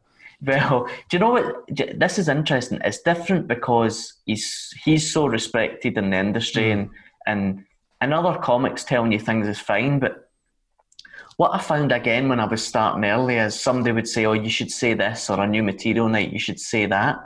Well, 0.45 0.87
do 1.11 1.17
you 1.17 1.19
know 1.19 1.33
what? 1.33 1.55
This 1.69 2.19
is 2.19 2.29
interesting. 2.31 2.81
It's 2.83 3.03
different 3.03 3.47
because 3.47 4.15
he's 4.25 4.73
he's 4.85 5.13
so 5.13 5.27
respected 5.27 5.99
in 5.99 6.09
the 6.11 6.17
industry, 6.17 6.65
Mm. 6.65 6.73
and 6.73 6.91
and 7.27 7.65
and 8.01 8.15
other 8.15 8.39
comics 8.41 8.85
telling 8.85 9.13
you 9.13 9.21
things 9.21 9.47
is 9.47 9.59
fine. 9.61 9.99
But 10.01 10.31
what 11.37 11.55
I 11.55 11.59
found 11.59 11.93
again 11.93 12.29
when 12.31 12.41
I 12.41 12.47
was 12.47 12.67
starting 12.67 13.05
early 13.05 13.37
is 13.37 13.55
somebody 13.61 13.93
would 13.93 14.09
say, 14.09 14.25
"Oh, 14.25 14.33
you 14.33 14.49
should 14.51 14.71
say 14.71 14.95
this," 14.95 15.29
or 15.31 15.39
a 15.43 15.47
new 15.47 15.63
material 15.63 16.09
night, 16.09 16.33
you 16.33 16.39
should 16.39 16.59
say 16.59 16.87
that, 16.87 17.19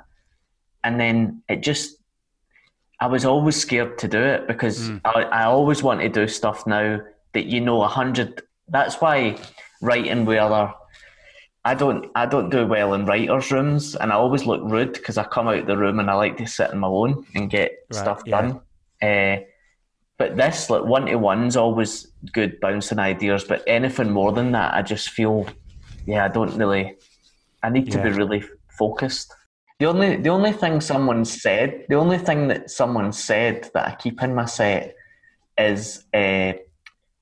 and 0.82 0.98
then 1.00 1.40
it 1.48 1.62
just. 1.62 1.95
I 3.00 3.06
was 3.08 3.24
always 3.24 3.56
scared 3.56 3.98
to 3.98 4.08
do 4.08 4.18
it 4.20 4.46
because 4.48 4.88
Mm. 4.90 5.00
I, 5.04 5.22
I 5.22 5.44
always 5.44 5.82
want 5.82 6.00
to 6.00 6.08
do 6.08 6.26
stuff 6.28 6.66
now 6.66 7.00
that 7.34 7.46
you 7.46 7.60
know 7.60 7.82
a 7.82 7.88
hundred. 7.88 8.42
That's 8.68 8.96
why 9.00 9.36
writing 9.82 10.24
with 10.24 10.38
other 10.38 10.72
I 11.64 11.74
don't 11.74 12.06
I 12.14 12.26
don't 12.26 12.48
do 12.50 12.64
well 12.66 12.94
in 12.94 13.06
writers' 13.06 13.50
rooms, 13.50 13.96
and 13.96 14.12
I 14.12 14.14
always 14.14 14.46
look 14.46 14.62
rude 14.64 14.92
because 14.92 15.18
I 15.18 15.24
come 15.24 15.48
out 15.48 15.66
the 15.66 15.76
room 15.76 15.98
and 15.98 16.08
I 16.08 16.14
like 16.14 16.36
to 16.38 16.46
sit 16.46 16.70
in 16.70 16.78
my 16.78 16.86
own 16.88 17.26
and 17.34 17.50
get 17.50 17.72
Right, 17.92 18.00
stuff 18.00 18.22
yeah. 18.24 18.40
done. 18.40 18.60
Uh, 19.02 19.42
but 20.16 20.36
this 20.36 20.70
like 20.70 20.84
one 20.84 21.06
to 21.06 21.16
one's 21.16 21.56
always 21.56 22.06
good 22.32 22.60
bouncing 22.60 23.00
ideas. 23.00 23.44
But 23.44 23.64
anything 23.66 24.10
more 24.12 24.32
than 24.32 24.52
that, 24.52 24.74
I 24.74 24.82
just 24.82 25.10
feel 25.10 25.46
yeah 26.06 26.24
I 26.24 26.28
don't 26.28 26.56
really. 26.56 26.96
I 27.64 27.68
need 27.68 27.90
to 27.90 28.00
be 28.02 28.10
really 28.10 28.44
focused. 28.78 29.34
The 29.78 29.86
only 29.86 30.16
the 30.16 30.30
only 30.30 30.52
thing 30.52 30.80
someone 30.80 31.24
said, 31.24 31.84
the 31.88 31.96
only 31.96 32.18
thing 32.18 32.48
that 32.48 32.70
someone 32.70 33.12
said 33.12 33.70
that 33.74 33.86
I 33.86 33.94
keep 33.94 34.22
in 34.22 34.34
my 34.34 34.46
set 34.46 34.94
is. 35.58 36.04
Uh, 36.14 36.52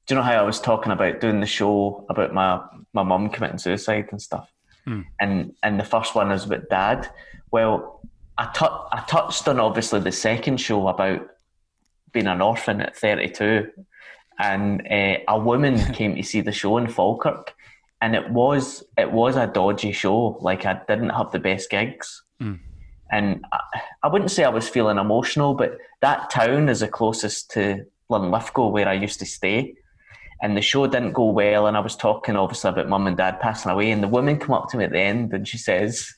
do 0.06 0.14
you 0.14 0.20
know 0.20 0.26
how 0.26 0.34
I 0.34 0.42
was 0.42 0.60
talking 0.60 0.92
about 0.92 1.20
doing 1.20 1.40
the 1.40 1.46
show 1.46 2.04
about 2.10 2.34
my 2.34 2.60
my 2.92 3.02
mum 3.02 3.30
committing 3.30 3.58
suicide 3.58 4.08
and 4.10 4.20
stuff? 4.20 4.50
And 5.18 5.54
and 5.62 5.80
the 5.80 5.84
first 5.84 6.14
one 6.14 6.28
was 6.28 6.44
about 6.44 6.68
dad. 6.68 7.08
Well, 7.50 8.02
I 8.36 8.50
tou- 8.54 8.66
I 8.92 9.02
touched 9.08 9.48
on 9.48 9.58
obviously 9.58 10.00
the 10.00 10.12
second 10.12 10.58
show 10.60 10.88
about 10.88 11.26
being 12.12 12.26
an 12.26 12.42
orphan 12.42 12.82
at 12.82 12.96
32, 12.96 13.70
and 14.38 14.86
uh, 14.86 15.18
a 15.26 15.38
woman 15.38 15.78
came 15.94 16.14
to 16.16 16.22
see 16.22 16.42
the 16.42 16.52
show 16.52 16.76
in 16.76 16.86
Falkirk, 16.86 17.54
and 18.02 18.14
it 18.14 18.28
was 18.30 18.84
it 18.98 19.10
was 19.10 19.36
a 19.36 19.46
dodgy 19.46 19.92
show. 19.92 20.36
Like 20.42 20.66
I 20.66 20.80
didn't 20.86 21.10
have 21.10 21.32
the 21.32 21.38
best 21.38 21.70
gigs. 21.70 22.23
Mm. 22.40 22.58
And 23.10 23.44
I, 23.52 23.60
I 24.02 24.08
wouldn't 24.08 24.30
say 24.30 24.44
I 24.44 24.48
was 24.48 24.68
feeling 24.68 24.98
emotional, 24.98 25.54
but 25.54 25.78
that 26.00 26.30
town 26.30 26.68
is 26.68 26.80
the 26.80 26.88
closest 26.88 27.50
to 27.52 27.86
Linlithgow 28.08 28.68
where 28.68 28.88
I 28.88 28.94
used 28.94 29.18
to 29.20 29.26
stay 29.26 29.74
and 30.44 30.56
the 30.56 30.62
show 30.62 30.86
didn't 30.86 31.12
go 31.12 31.30
well. 31.30 31.66
And 31.66 31.74
I 31.74 31.80
was 31.80 31.96
talking 31.96 32.36
obviously 32.36 32.68
about 32.68 32.88
mum 32.88 33.06
and 33.06 33.16
dad 33.16 33.40
passing 33.40 33.72
away, 33.72 33.90
and 33.90 34.02
the 34.02 34.08
woman 34.08 34.38
come 34.38 34.54
up 34.54 34.68
to 34.70 34.76
me 34.76 34.84
at 34.84 34.90
the 34.90 35.00
end 35.00 35.32
and 35.32 35.48
she 35.48 35.56
says, 35.56 36.14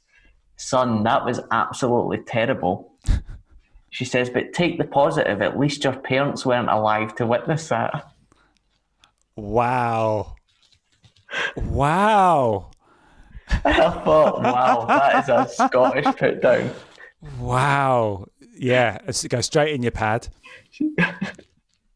"Son, 0.56 1.04
that 1.04 1.24
was 1.24 1.40
absolutely 1.52 2.18
terrible." 2.18 2.92
she 3.90 4.04
says, 4.04 4.28
"But 4.28 4.52
take 4.52 4.78
the 4.78 4.84
positive. 4.84 5.40
At 5.42 5.58
least 5.58 5.84
your 5.84 5.94
parents 5.94 6.44
weren't 6.44 6.68
alive 6.68 7.14
to 7.16 7.26
witness 7.26 7.68
that." 7.68 8.10
Wow. 9.36 10.34
Wow. 11.56 12.70
I 13.48 13.72
thought, 14.04 14.42
"Wow, 14.42 14.84
that 14.88 15.22
is 15.24 15.28
a 15.28 15.48
Scottish 15.52 16.04
put 16.16 16.42
down." 16.42 16.70
Wow. 17.38 18.26
Yeah. 18.58 18.98
It's, 19.06 19.26
go 19.26 19.40
straight 19.40 19.74
in 19.74 19.82
your 19.82 19.92
pad. 19.92 20.28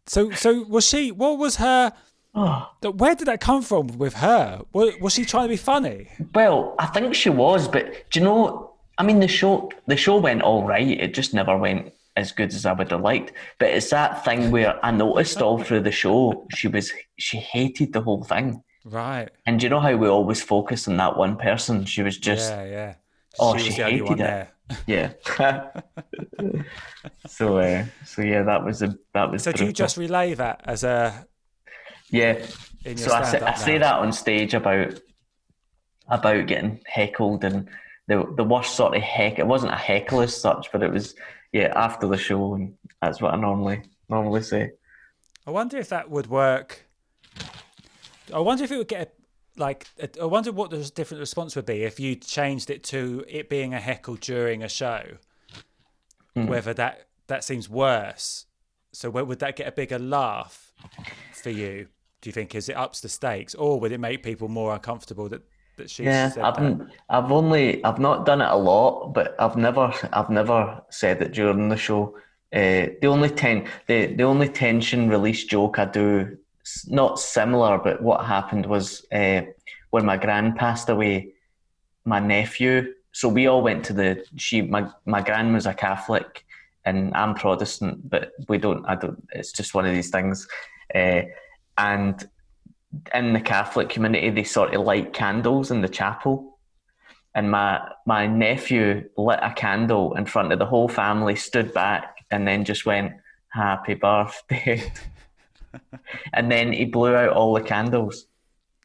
So, 0.07 0.31
so 0.33 0.65
was 0.65 0.85
she? 0.89 1.13
What 1.13 1.39
was 1.39 1.57
her? 1.57 1.93
Oh. 2.35 2.69
th- 2.83 2.95
Where 2.97 3.15
did 3.15 3.29
that 3.29 3.41
come 3.41 3.63
from 3.63 3.87
with 3.97 4.15
her? 4.15 4.61
Was, 4.73 4.95
was 5.01 5.13
she 5.13 5.25
trying 5.25 5.45
to 5.45 5.49
be 5.51 5.57
funny? 5.57 6.09
Well, 6.35 6.75
I 6.81 6.87
think 6.87 7.15
she 7.15 7.31
was, 7.31 7.69
but 7.69 8.11
do 8.11 8.19
you 8.19 8.25
know? 8.25 8.75
I 8.99 9.05
mean, 9.05 9.21
the 9.21 9.29
show 9.29 9.71
the 9.87 9.97
show 9.97 10.17
went 10.19 10.43
all 10.43 10.65
right. 10.67 10.89
It 11.01 11.15
just 11.15 11.33
never 11.33 11.57
went 11.57 11.93
as 12.17 12.33
good 12.33 12.49
as 12.53 12.67
I 12.67 12.73
would 12.73 12.91
have 12.91 13.03
liked. 13.03 13.33
But 13.61 13.69
it's 13.71 13.91
that 13.91 14.25
thing 14.25 14.51
where 14.51 14.85
I 14.85 14.91
noticed 14.91 15.41
all 15.41 15.59
through 15.63 15.83
the 15.83 15.93
show 15.93 16.45
she 16.57 16.67
was 16.67 16.93
she 17.19 17.37
hated 17.37 17.93
the 17.93 18.01
whole 18.01 18.25
thing. 18.25 18.65
Right. 18.85 19.29
And 19.47 19.63
you 19.63 19.69
know 19.69 19.81
how 19.81 19.95
we 19.97 20.09
always 20.09 20.43
focus 20.43 20.89
on 20.89 20.97
that 20.97 21.17
one 21.17 21.37
person? 21.37 21.85
She 21.85 22.03
was 22.03 22.17
just 22.17 22.51
yeah, 22.51 22.65
yeah. 22.65 22.95
oh, 23.39 23.57
she 23.57 23.65
she, 23.65 23.69
was 23.69 23.77
the 23.77 23.83
only 23.83 23.93
hated 23.93 24.09
one 24.09 24.21
it. 24.21 24.23
there. 24.23 24.49
Yeah. 24.87 25.13
so, 27.27 27.59
uh, 27.59 27.85
so 28.07 28.23
yeah, 28.23 28.45
that 28.45 28.65
was 28.65 28.83
a 28.83 28.97
that 29.15 29.31
was. 29.31 29.43
So 29.43 29.53
do 29.53 29.65
you 29.65 29.73
just 29.73 29.97
relay 29.97 30.35
that 30.35 30.61
as 30.65 30.85
a? 30.85 31.27
Yeah. 32.09 32.45
So 32.97 33.13
I 33.13 33.25
say, 33.25 33.41
I 33.41 33.55
say 33.55 33.79
that 33.79 33.97
on 33.97 34.13
stage 34.13 34.55
about 34.55 35.01
about 36.09 36.47
getting 36.47 36.81
heckled 36.87 37.45
and 37.45 37.69
the 38.07 38.33
the 38.37 38.45
worst 38.45 38.77
sort 38.77 38.97
of 38.97 39.03
heck. 39.03 39.39
It 39.39 39.47
wasn't 39.47 39.73
a 39.73 39.77
heckle 39.77 40.21
as 40.21 40.37
such, 40.37 40.71
but 40.73 40.83
it 40.83 40.93
was 40.93 41.15
yeah 41.53 41.73
after 41.75 42.07
the 42.07 42.17
show, 42.17 42.55
and 42.55 42.75
that's 43.03 43.21
what 43.21 43.35
I 43.35 43.37
normally 43.37 43.83
normally 44.09 44.43
say. 44.43 44.73
I 45.47 45.51
wonder 45.51 45.79
if 45.79 45.89
that 45.89 46.11
would 46.11 46.29
work. 46.29 46.90
I 48.33 48.39
wonder 48.41 48.65
if 48.65 48.73
it 48.73 48.79
would 48.79 48.89
get 48.89 49.09
a, 49.09 49.61
like. 49.61 49.87
I 50.21 50.25
wonder 50.25 50.53
what 50.53 50.71
the 50.71 50.91
different 50.95 51.21
response 51.21 51.57
would 51.57 51.67
be 51.67 51.85
if 51.85 52.01
you 52.01 52.17
changed 52.17 52.71
it 52.71 52.83
to 52.85 53.25
it 53.29 53.49
being 53.49 53.75
a 53.75 53.81
heckle 53.81 54.17
during 54.17 54.63
a 54.63 54.69
show. 54.69 55.19
Hmm. 56.35 56.47
Whether 56.47 56.75
that 56.75 57.09
that 57.29 57.45
seems 57.45 57.69
worse. 57.69 58.47
So 58.93 59.11
would 59.11 59.39
that 59.39 59.57
get 59.57 59.69
a 59.69 59.73
bigger 59.73 59.99
laugh 59.99 60.73
for 61.33 61.51
you? 61.51 61.89
Do 62.21 62.29
you 62.29 62.33
think? 62.33 62.55
Is 62.55 62.69
it 62.69 62.77
ups 62.77 63.01
the 63.01 63.09
stakes, 63.09 63.55
or 63.55 63.79
would 63.81 63.93
it 63.93 63.99
make 64.01 64.23
people 64.23 64.49
more 64.49 64.75
uncomfortable 64.75 65.29
that 65.29 65.43
that 65.77 65.91
she 65.91 66.05
Yeah, 66.05 66.25
said 66.25 66.53
I've 66.57 66.57
that? 66.57 66.75
I've 67.09 67.31
only 67.31 67.85
I've 67.85 67.99
not 67.99 68.25
done 68.27 68.41
it 68.41 68.49
a 68.51 68.57
lot, 68.57 69.13
but 69.13 69.35
I've 69.39 69.57
never 69.57 69.93
I've 70.13 70.31
never 70.31 70.83
said 70.91 71.21
it 71.23 71.33
during 71.33 71.69
the 71.69 71.77
show. 71.77 72.17
Uh, 72.53 72.89
the 73.01 73.07
only 73.07 73.29
ten 73.31 73.69
the 73.87 74.07
the 74.15 74.25
only 74.25 74.49
tension 74.49 75.09
release 75.11 75.45
joke 75.45 75.79
I 75.79 75.85
do, 75.85 76.39
not 76.89 77.19
similar, 77.19 77.79
but 77.79 78.03
what 78.03 78.25
happened 78.25 78.67
was 78.67 79.05
uh, 79.13 79.43
when 79.91 80.05
my 80.05 80.17
gran 80.17 80.55
passed 80.55 80.89
away, 80.89 81.33
my 82.05 82.19
nephew. 82.21 82.95
So 83.13 83.29
we 83.29 83.47
all 83.47 83.63
went 83.63 83.85
to 83.87 83.93
the 83.93 84.25
she 84.37 84.63
my 84.63 84.89
my 85.05 85.21
gran 85.21 85.53
was 85.53 85.67
a 85.67 85.75
Catholic, 85.75 86.45
and 86.85 87.15
I'm 87.15 87.35
Protestant, 87.35 88.09
but 88.09 88.33
we 88.49 88.59
don't 88.59 88.85
I 88.87 88.95
don't. 88.95 89.27
It's 89.33 89.53
just 89.53 89.75
one 89.75 89.87
of 89.87 89.95
these 89.95 90.11
things, 90.11 90.47
uh, 90.95 91.23
and 91.79 92.29
in 93.15 93.33
the 93.33 93.41
Catholic 93.41 93.89
community, 93.89 94.31
they 94.31 94.45
sort 94.45 94.75
of 94.75 94.85
light 94.85 95.13
candles 95.13 95.71
in 95.71 95.81
the 95.81 95.89
chapel. 95.89 96.59
And 97.35 97.51
my 97.51 97.81
my 98.07 98.27
nephew 98.27 99.09
lit 99.17 99.41
a 99.43 99.53
candle 99.53 100.15
in 100.15 100.27
front 100.27 100.53
of 100.53 100.59
the 100.59 100.67
whole 100.67 100.89
family, 100.89 101.37
stood 101.37 101.73
back, 101.73 102.25
and 102.31 102.47
then 102.47 102.65
just 102.65 102.87
went, 102.87 103.13
"Happy 103.49 103.95
birthday." 103.95 104.93
and 106.33 106.51
then 106.51 106.73
he 106.73 106.85
blew 106.85 107.15
out 107.15 107.31
all 107.31 107.55
the 107.55 107.63
candles, 107.63 108.27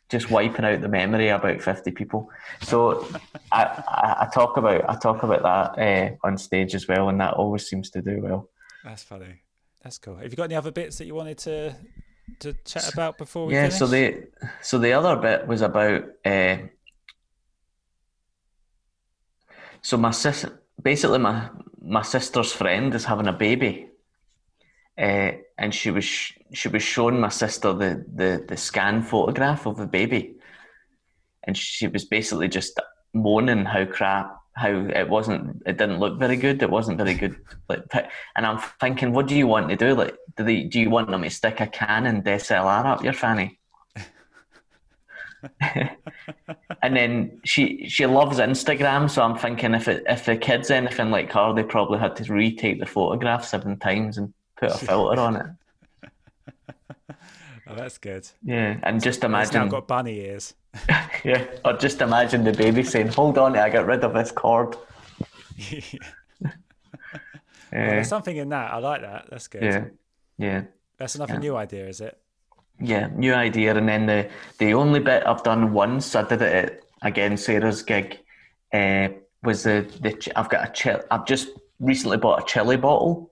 just 0.09 0.29
wiping 0.29 0.65
out 0.65 0.81
the 0.81 0.87
memory 0.87 1.29
of 1.29 1.43
about 1.43 1.61
fifty 1.61 1.91
people. 1.91 2.29
So 2.61 3.07
I, 3.51 3.63
I, 3.63 4.15
I 4.21 4.29
talk 4.33 4.57
about 4.57 4.89
I 4.89 4.95
talk 4.95 5.23
about 5.23 5.43
that 5.43 5.81
uh, 5.81 6.27
on 6.27 6.37
stage 6.37 6.75
as 6.75 6.87
well, 6.87 7.09
and 7.09 7.19
that 7.21 7.33
always 7.33 7.67
seems 7.67 7.89
to 7.91 8.01
do 8.01 8.21
well. 8.21 8.49
That's 8.83 9.03
funny. 9.03 9.41
That's 9.83 9.97
cool. 9.97 10.15
Have 10.17 10.31
you 10.31 10.37
got 10.37 10.45
any 10.45 10.55
other 10.55 10.71
bits 10.71 10.97
that 10.97 11.05
you 11.05 11.15
wanted 11.15 11.37
to 11.39 11.75
to 12.39 12.53
chat 12.65 12.91
about 12.91 13.17
before 13.17 13.45
we 13.47 13.53
yeah 13.53 13.69
finish? 13.69 13.79
so 13.79 13.87
the 13.87 14.27
so 14.61 14.79
the 14.79 14.93
other 14.93 15.15
bit 15.15 15.47
was 15.47 15.61
about 15.61 16.05
uh, 16.25 16.57
so 19.81 19.97
my 19.97 20.11
sis 20.11 20.45
basically 20.81 21.19
my 21.19 21.49
my 21.81 22.01
sister's 22.01 22.51
friend 22.51 22.95
is 22.95 23.05
having 23.05 23.27
a 23.27 23.33
baby 23.33 23.89
uh, 24.97 25.31
and 25.57 25.73
she 25.73 25.91
was 25.91 26.05
she 26.53 26.67
was 26.67 26.83
showing 26.83 27.19
my 27.19 27.29
sister 27.29 27.73
the, 27.73 28.05
the 28.13 28.45
the 28.47 28.57
scan 28.57 29.01
photograph 29.01 29.65
of 29.65 29.77
the 29.77 29.87
baby. 29.87 30.35
And 31.43 31.55
she 31.55 31.87
was 31.87 32.05
basically 32.05 32.47
just 32.47 32.79
moaning 33.13 33.65
how 33.65 33.85
crap 33.85 34.35
how 34.55 34.69
it 34.69 35.09
wasn't 35.09 35.61
it 35.65 35.77
didn't 35.77 35.99
look 35.99 36.17
very 36.17 36.37
good 36.37 36.61
it 36.61 36.69
wasn't 36.69 36.97
very 36.97 37.13
good 37.13 37.35
like 37.67 37.83
and 38.35 38.45
i'm 38.45 38.57
thinking 38.79 39.11
what 39.11 39.27
do 39.27 39.35
you 39.35 39.47
want 39.47 39.69
to 39.69 39.75
do? 39.75 39.93
Like 39.93 40.15
do 40.37 40.43
they 40.43 40.63
do 40.63 40.79
you 40.79 40.89
want 40.89 41.09
them 41.09 41.23
to 41.23 41.29
stick 41.29 41.59
a 41.59 41.67
canon 41.67 42.23
dslr 42.23 42.85
up 42.85 43.03
your 43.03 43.13
fanny? 43.13 43.59
And 46.81 46.95
then 46.95 47.41
she 47.43 47.87
she 47.87 48.05
loves 48.05 48.39
instagram 48.39 49.09
so 49.09 49.23
i'm 49.23 49.37
thinking 49.37 49.73
if 49.73 49.87
it 49.87 50.03
if 50.07 50.25
the 50.25 50.37
kid's 50.37 50.71
anything 50.71 51.11
like 51.11 51.31
her 51.31 51.53
they 51.53 51.63
probably 51.63 51.99
had 51.99 52.15
to 52.17 52.33
retake 52.33 52.79
the 52.79 52.85
photograph 52.85 53.45
seven 53.45 53.77
times 53.77 54.17
and 54.17 54.33
put 54.57 54.71
a 54.71 54.77
filter 54.85 55.19
on 55.19 55.35
it 55.35 55.45
oh 57.67 57.75
that's 57.75 57.97
good 57.97 58.27
yeah 58.43 58.77
and 58.83 59.01
just 59.01 59.17
it's 59.17 59.21
now 59.23 59.27
imagine 59.27 59.69
got 59.69 59.87
bunny 59.87 60.19
ears 60.19 60.53
yeah 61.23 61.45
or 61.63 61.73
just 61.73 62.01
imagine 62.01 62.43
the 62.43 62.51
baby 62.53 62.83
saying 62.83 63.07
hold 63.07 63.37
on 63.37 63.55
i 63.57 63.69
get 63.69 63.85
rid 63.85 64.03
of 64.03 64.13
this 64.13 64.31
cord 64.31 64.75
Well, 67.71 67.83
yeah 67.83 67.89
there's 67.95 68.07
something 68.07 68.37
in 68.37 68.49
that. 68.49 68.73
I 68.73 68.77
like 68.77 69.01
that. 69.01 69.25
That's 69.29 69.47
good. 69.47 69.63
yeah 69.63 69.85
yeah 70.37 70.63
That's 70.97 71.15
another 71.15 71.39
new 71.39 71.55
idea, 71.57 71.87
is 71.87 71.99
it? 71.99 72.17
Yeah, 72.79 73.07
new 73.13 73.33
idea. 73.33 73.75
And 73.75 73.87
then 73.89 74.05
the 74.05 74.29
the 74.59 74.73
only 74.73 74.99
bit 74.99 75.23
I've 75.25 75.43
done 75.43 75.73
once, 75.73 76.15
I 76.15 76.23
did 76.23 76.41
it 76.41 76.53
at, 76.65 76.79
again 77.01 77.35
Sarah's 77.37 77.81
gig, 77.81 78.19
uh, 78.73 79.09
was 79.43 79.63
the 79.63 79.87
the 80.01 80.31
I've 80.37 80.49
got 80.49 80.69
a 80.69 80.71
chill. 80.71 81.01
I've 81.11 81.25
just 81.25 81.49
recently 81.79 82.17
bought 82.17 82.41
a 82.43 82.45
chili 82.45 82.77
bottle, 82.77 83.31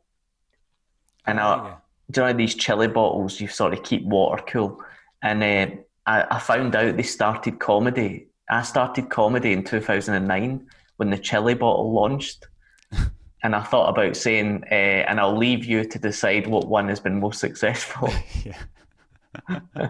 and 1.26 1.40
I, 1.40 1.56
yeah. 1.56 1.76
do 2.12 2.22
you 2.22 2.28
know 2.28 2.34
these 2.34 2.56
chili 2.56 2.88
bottles 2.88 3.40
you 3.40 3.48
sort 3.48 3.74
of 3.74 3.84
keep 3.84 4.04
water 4.04 4.44
cool, 4.48 4.84
and 5.22 5.44
uh, 5.44 5.76
I, 6.06 6.36
I 6.36 6.40
found 6.40 6.76
out 6.76 6.98
they 6.98 7.04
started 7.04 7.60
comedy. 7.60 8.28
I 8.50 8.64
started 8.64 9.10
comedy 9.10 9.54
in 9.54 9.64
two 9.64 9.80
thousand 9.82 10.16
and 10.16 10.28
nine 10.28 10.68
when 10.98 11.10
the 11.10 11.18
chili 11.18 11.54
bottle 11.54 11.92
launched. 11.92 12.48
And 13.46 13.58
I 13.58 13.62
thought 13.62 13.90
about 13.90 14.16
saying, 14.16 14.64
uh, 14.72 14.74
and 14.74 15.20
I'll 15.20 15.36
leave 15.38 15.66
you 15.66 15.84
to 15.84 16.00
decide 16.00 16.48
what 16.48 16.70
one 16.70 16.88
has 16.88 17.02
been 17.02 17.20
most 17.20 17.42
successful. 17.42 18.10
Yeah. 18.46 19.90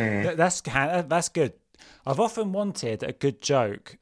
Uh, 0.00 0.34
That's 0.36 0.60
that's 0.60 1.28
good. 1.28 1.54
I've 2.06 2.20
often 2.20 2.52
wanted 2.52 3.02
a 3.02 3.12
good 3.12 3.42
joke 3.42 3.98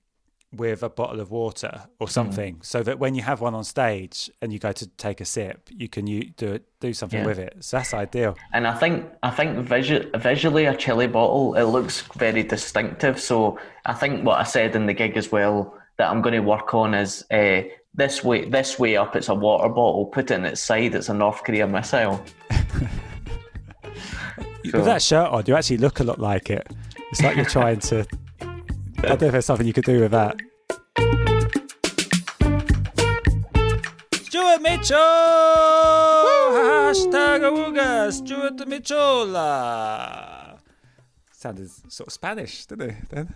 with 0.57 0.83
a 0.83 0.89
bottle 0.89 1.21
of 1.21 1.31
water 1.31 1.71
Mm. 1.75 1.87
or 2.01 2.09
something, 2.09 2.59
so 2.63 2.83
that 2.83 2.99
when 2.99 3.15
you 3.15 3.23
have 3.23 3.41
one 3.41 3.55
on 3.55 3.65
stage 3.65 4.31
and 4.41 4.53
you 4.53 4.59
go 4.59 4.73
to 4.73 4.87
take 4.97 5.21
a 5.21 5.25
sip, 5.25 5.69
you 5.71 5.89
can 5.89 6.07
you 6.07 6.31
do 6.37 6.53
it, 6.55 6.65
do 6.81 6.93
something 6.93 7.21
Yeah. 7.21 7.27
with 7.27 7.39
it. 7.39 7.55
So 7.61 7.77
that's 7.77 7.95
ideal. 7.95 8.37
And 8.53 8.67
I 8.67 8.75
think 8.75 9.07
I 9.23 9.31
think 9.31 9.59
visu- 9.69 10.11
visually 10.17 10.65
a 10.67 10.77
chili 10.77 11.07
bottle 11.07 11.55
it 11.55 11.65
looks 11.65 12.03
very 12.17 12.43
distinctive. 12.43 13.21
So 13.21 13.59
I 13.85 13.95
think 13.95 14.25
what 14.27 14.39
I 14.41 14.45
said 14.45 14.75
in 14.77 14.87
the 14.87 14.95
gig 14.95 15.17
as 15.17 15.31
well 15.33 15.75
that 15.99 16.11
I'm 16.11 16.21
going 16.23 16.35
to 16.35 16.41
work 16.41 16.75
on 16.75 16.95
is 16.95 17.25
uh, 17.31 17.63
this 17.95 18.23
way 18.23 18.45
this 18.49 18.79
way 18.79 18.97
up 18.97 19.17
it's 19.17 19.29
a 19.31 19.35
water 19.35 19.69
bottle. 19.69 20.07
Put 20.07 20.31
it 20.31 20.35
in 20.35 20.45
its 20.45 20.61
side 20.63 20.95
it's 20.95 21.09
a 21.09 21.15
North 21.15 21.43
Korea 21.45 21.67
missile. 21.67 22.23
With 24.65 24.85
that 24.85 25.01
shirt 25.01 25.29
on, 25.31 25.45
you 25.47 25.55
actually 25.55 25.77
look 25.79 26.01
a 26.01 26.05
lot 26.05 26.19
like 26.19 26.51
it. 26.51 26.67
It's 27.13 27.23
like 27.23 27.37
you're 27.37 27.45
trying 27.45 27.79
to. 27.81 28.05
I 28.41 29.09
don't 29.09 29.21
know 29.21 29.27
if 29.29 29.33
there's 29.33 29.47
something 29.47 29.67
you 29.67 29.73
could 29.73 29.85
do 29.85 30.01
with 30.01 30.11
that. 30.11 30.37
Mitchell! 34.69 34.99
Hashtag 36.59 37.41
Awooga! 37.47 38.13
Stuart 38.13 38.67
Mitchell! 38.67 39.37
Uh, 39.37 40.57
sounded 41.31 41.71
sort 41.71 42.09
of 42.09 42.13
Spanish, 42.13 42.67
didn't 42.67 42.91
it? 42.91 42.97
Then? 43.09 43.35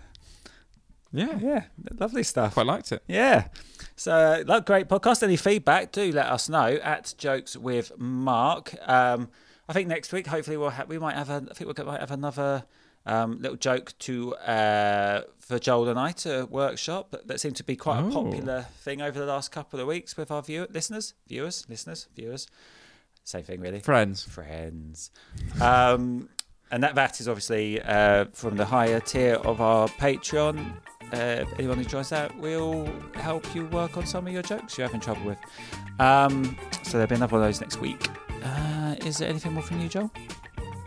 Yeah, 1.13 1.39
Yeah, 1.41 1.63
lovely 1.97 2.23
stuff. 2.23 2.55
quite 2.55 2.65
liked 2.65 2.91
it. 2.91 3.01
Yeah. 3.07 3.47
So, 3.95 4.43
like, 4.45 4.65
great 4.65 4.89
podcast. 4.89 5.23
Any 5.23 5.37
feedback, 5.37 5.93
do 5.93 6.11
let 6.11 6.25
us 6.25 6.49
know 6.49 6.65
at 6.83 7.13
Jokes 7.17 7.55
with 7.55 7.93
Mark. 7.97 8.75
Um, 8.85 9.29
I 9.69 9.73
think 9.73 9.87
next 9.87 10.11
week, 10.11 10.27
hopefully, 10.27 10.57
we'll 10.57 10.71
ha- 10.71 10.85
we 10.85 10.99
might 10.99 11.15
have 11.15 11.29
a, 11.29 11.45
I 11.49 11.53
think 11.53 11.77
we 11.77 11.83
might 11.85 12.01
have 12.01 12.11
another 12.11 12.65
um, 13.05 13.41
little 13.41 13.57
joke 13.57 13.93
to 13.99 14.35
uh, 14.35 15.21
for 15.39 15.59
Joel 15.59 15.89
and 15.89 15.99
I 15.99 16.11
to 16.13 16.47
workshop. 16.49 17.15
That 17.25 17.39
seemed 17.39 17.55
to 17.57 17.63
be 17.63 17.75
quite 17.75 17.99
a 17.99 18.05
Oh. 18.05 18.11
popular 18.11 18.67
thing 18.81 19.01
over 19.01 19.19
the 19.19 19.25
last 19.25 19.51
couple 19.51 19.79
of 19.79 19.87
weeks 19.87 20.15
with 20.17 20.31
our 20.31 20.41
viewer 20.41 20.67
listeners, 20.71 21.13
viewers, 21.27 21.65
listeners, 21.69 22.07
viewers. 22.15 22.47
Same 23.23 23.43
thing, 23.43 23.59
really 23.61 23.79
Friends. 23.79 24.23
friends. 24.23 25.11
Um, 25.61 26.29
and 26.71 26.83
that 26.83 26.95
VAT 26.95 27.19
is 27.19 27.27
obviously 27.27 27.81
uh, 27.81 28.25
from 28.33 28.55
the 28.57 28.65
higher 28.65 28.99
tier 28.99 29.35
of 29.35 29.59
our 29.61 29.87
Patreon. 29.89 30.77
Uh, 31.13 31.43
anyone 31.59 31.77
who 31.77 31.83
joins 31.83 32.09
that 32.09 32.35
will 32.39 32.89
help 33.15 33.53
you 33.53 33.65
work 33.67 33.97
on 33.97 34.05
some 34.05 34.25
of 34.25 34.31
your 34.33 34.41
jokes 34.41 34.77
you're 34.77 34.87
having 34.87 35.01
trouble 35.01 35.23
with. 35.25 35.37
Um, 35.99 36.57
so 36.83 36.93
there'll 36.93 37.07
be 37.07 37.15
another 37.15 37.33
one 37.33 37.41
of 37.43 37.47
those 37.49 37.59
next 37.59 37.81
week. 37.81 38.07
Uh, 38.43 38.95
is 39.05 39.17
there 39.17 39.27
anything 39.29 39.53
more 39.53 39.61
from 39.63 39.81
you, 39.81 39.89
Joel? 39.89 40.09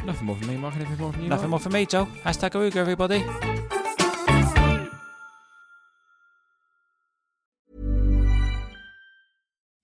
Nothing 0.04 0.26
more 0.26 0.36
from 0.36 0.48
me, 0.48 0.56
Mark. 0.56 0.76
Anything 0.76 0.98
more 0.98 1.12
from 1.12 1.22
you? 1.22 1.28
Nothing 1.28 1.50
more 1.50 1.58
Mark? 1.58 1.62
from 1.62 1.72
me, 1.72 1.86
Joel. 1.86 2.06
Hashtag 2.24 2.50
Aruga, 2.50 2.76
everybody. 2.76 3.24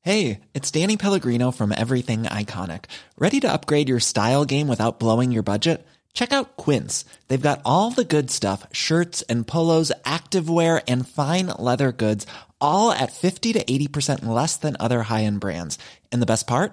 Hey, 0.02 0.40
it's 0.54 0.70
Danny 0.70 0.96
Pellegrino 0.96 1.50
from 1.50 1.72
Everything 1.72 2.22
Iconic. 2.22 2.84
Ready 3.18 3.38
to 3.40 3.52
upgrade 3.52 3.88
your 3.88 4.00
style 4.00 4.44
game 4.44 4.66
without 4.66 4.98
blowing 4.98 5.30
your 5.30 5.42
budget? 5.42 5.86
Check 6.14 6.32
out 6.32 6.56
Quince. 6.56 7.04
They've 7.28 7.40
got 7.40 7.60
all 7.64 7.90
the 7.90 8.04
good 8.04 8.30
stuff 8.30 8.66
shirts 8.72 9.22
and 9.22 9.46
polos, 9.46 9.92
activewear, 10.04 10.82
and 10.88 11.06
fine 11.06 11.48
leather 11.48 11.92
goods, 11.92 12.26
all 12.60 12.92
at 12.92 13.12
50 13.12 13.52
to 13.54 13.64
80% 13.64 14.24
less 14.24 14.56
than 14.56 14.76
other 14.80 15.02
high 15.02 15.24
end 15.24 15.40
brands. 15.40 15.78
And 16.10 16.20
the 16.22 16.26
best 16.26 16.46
part? 16.46 16.72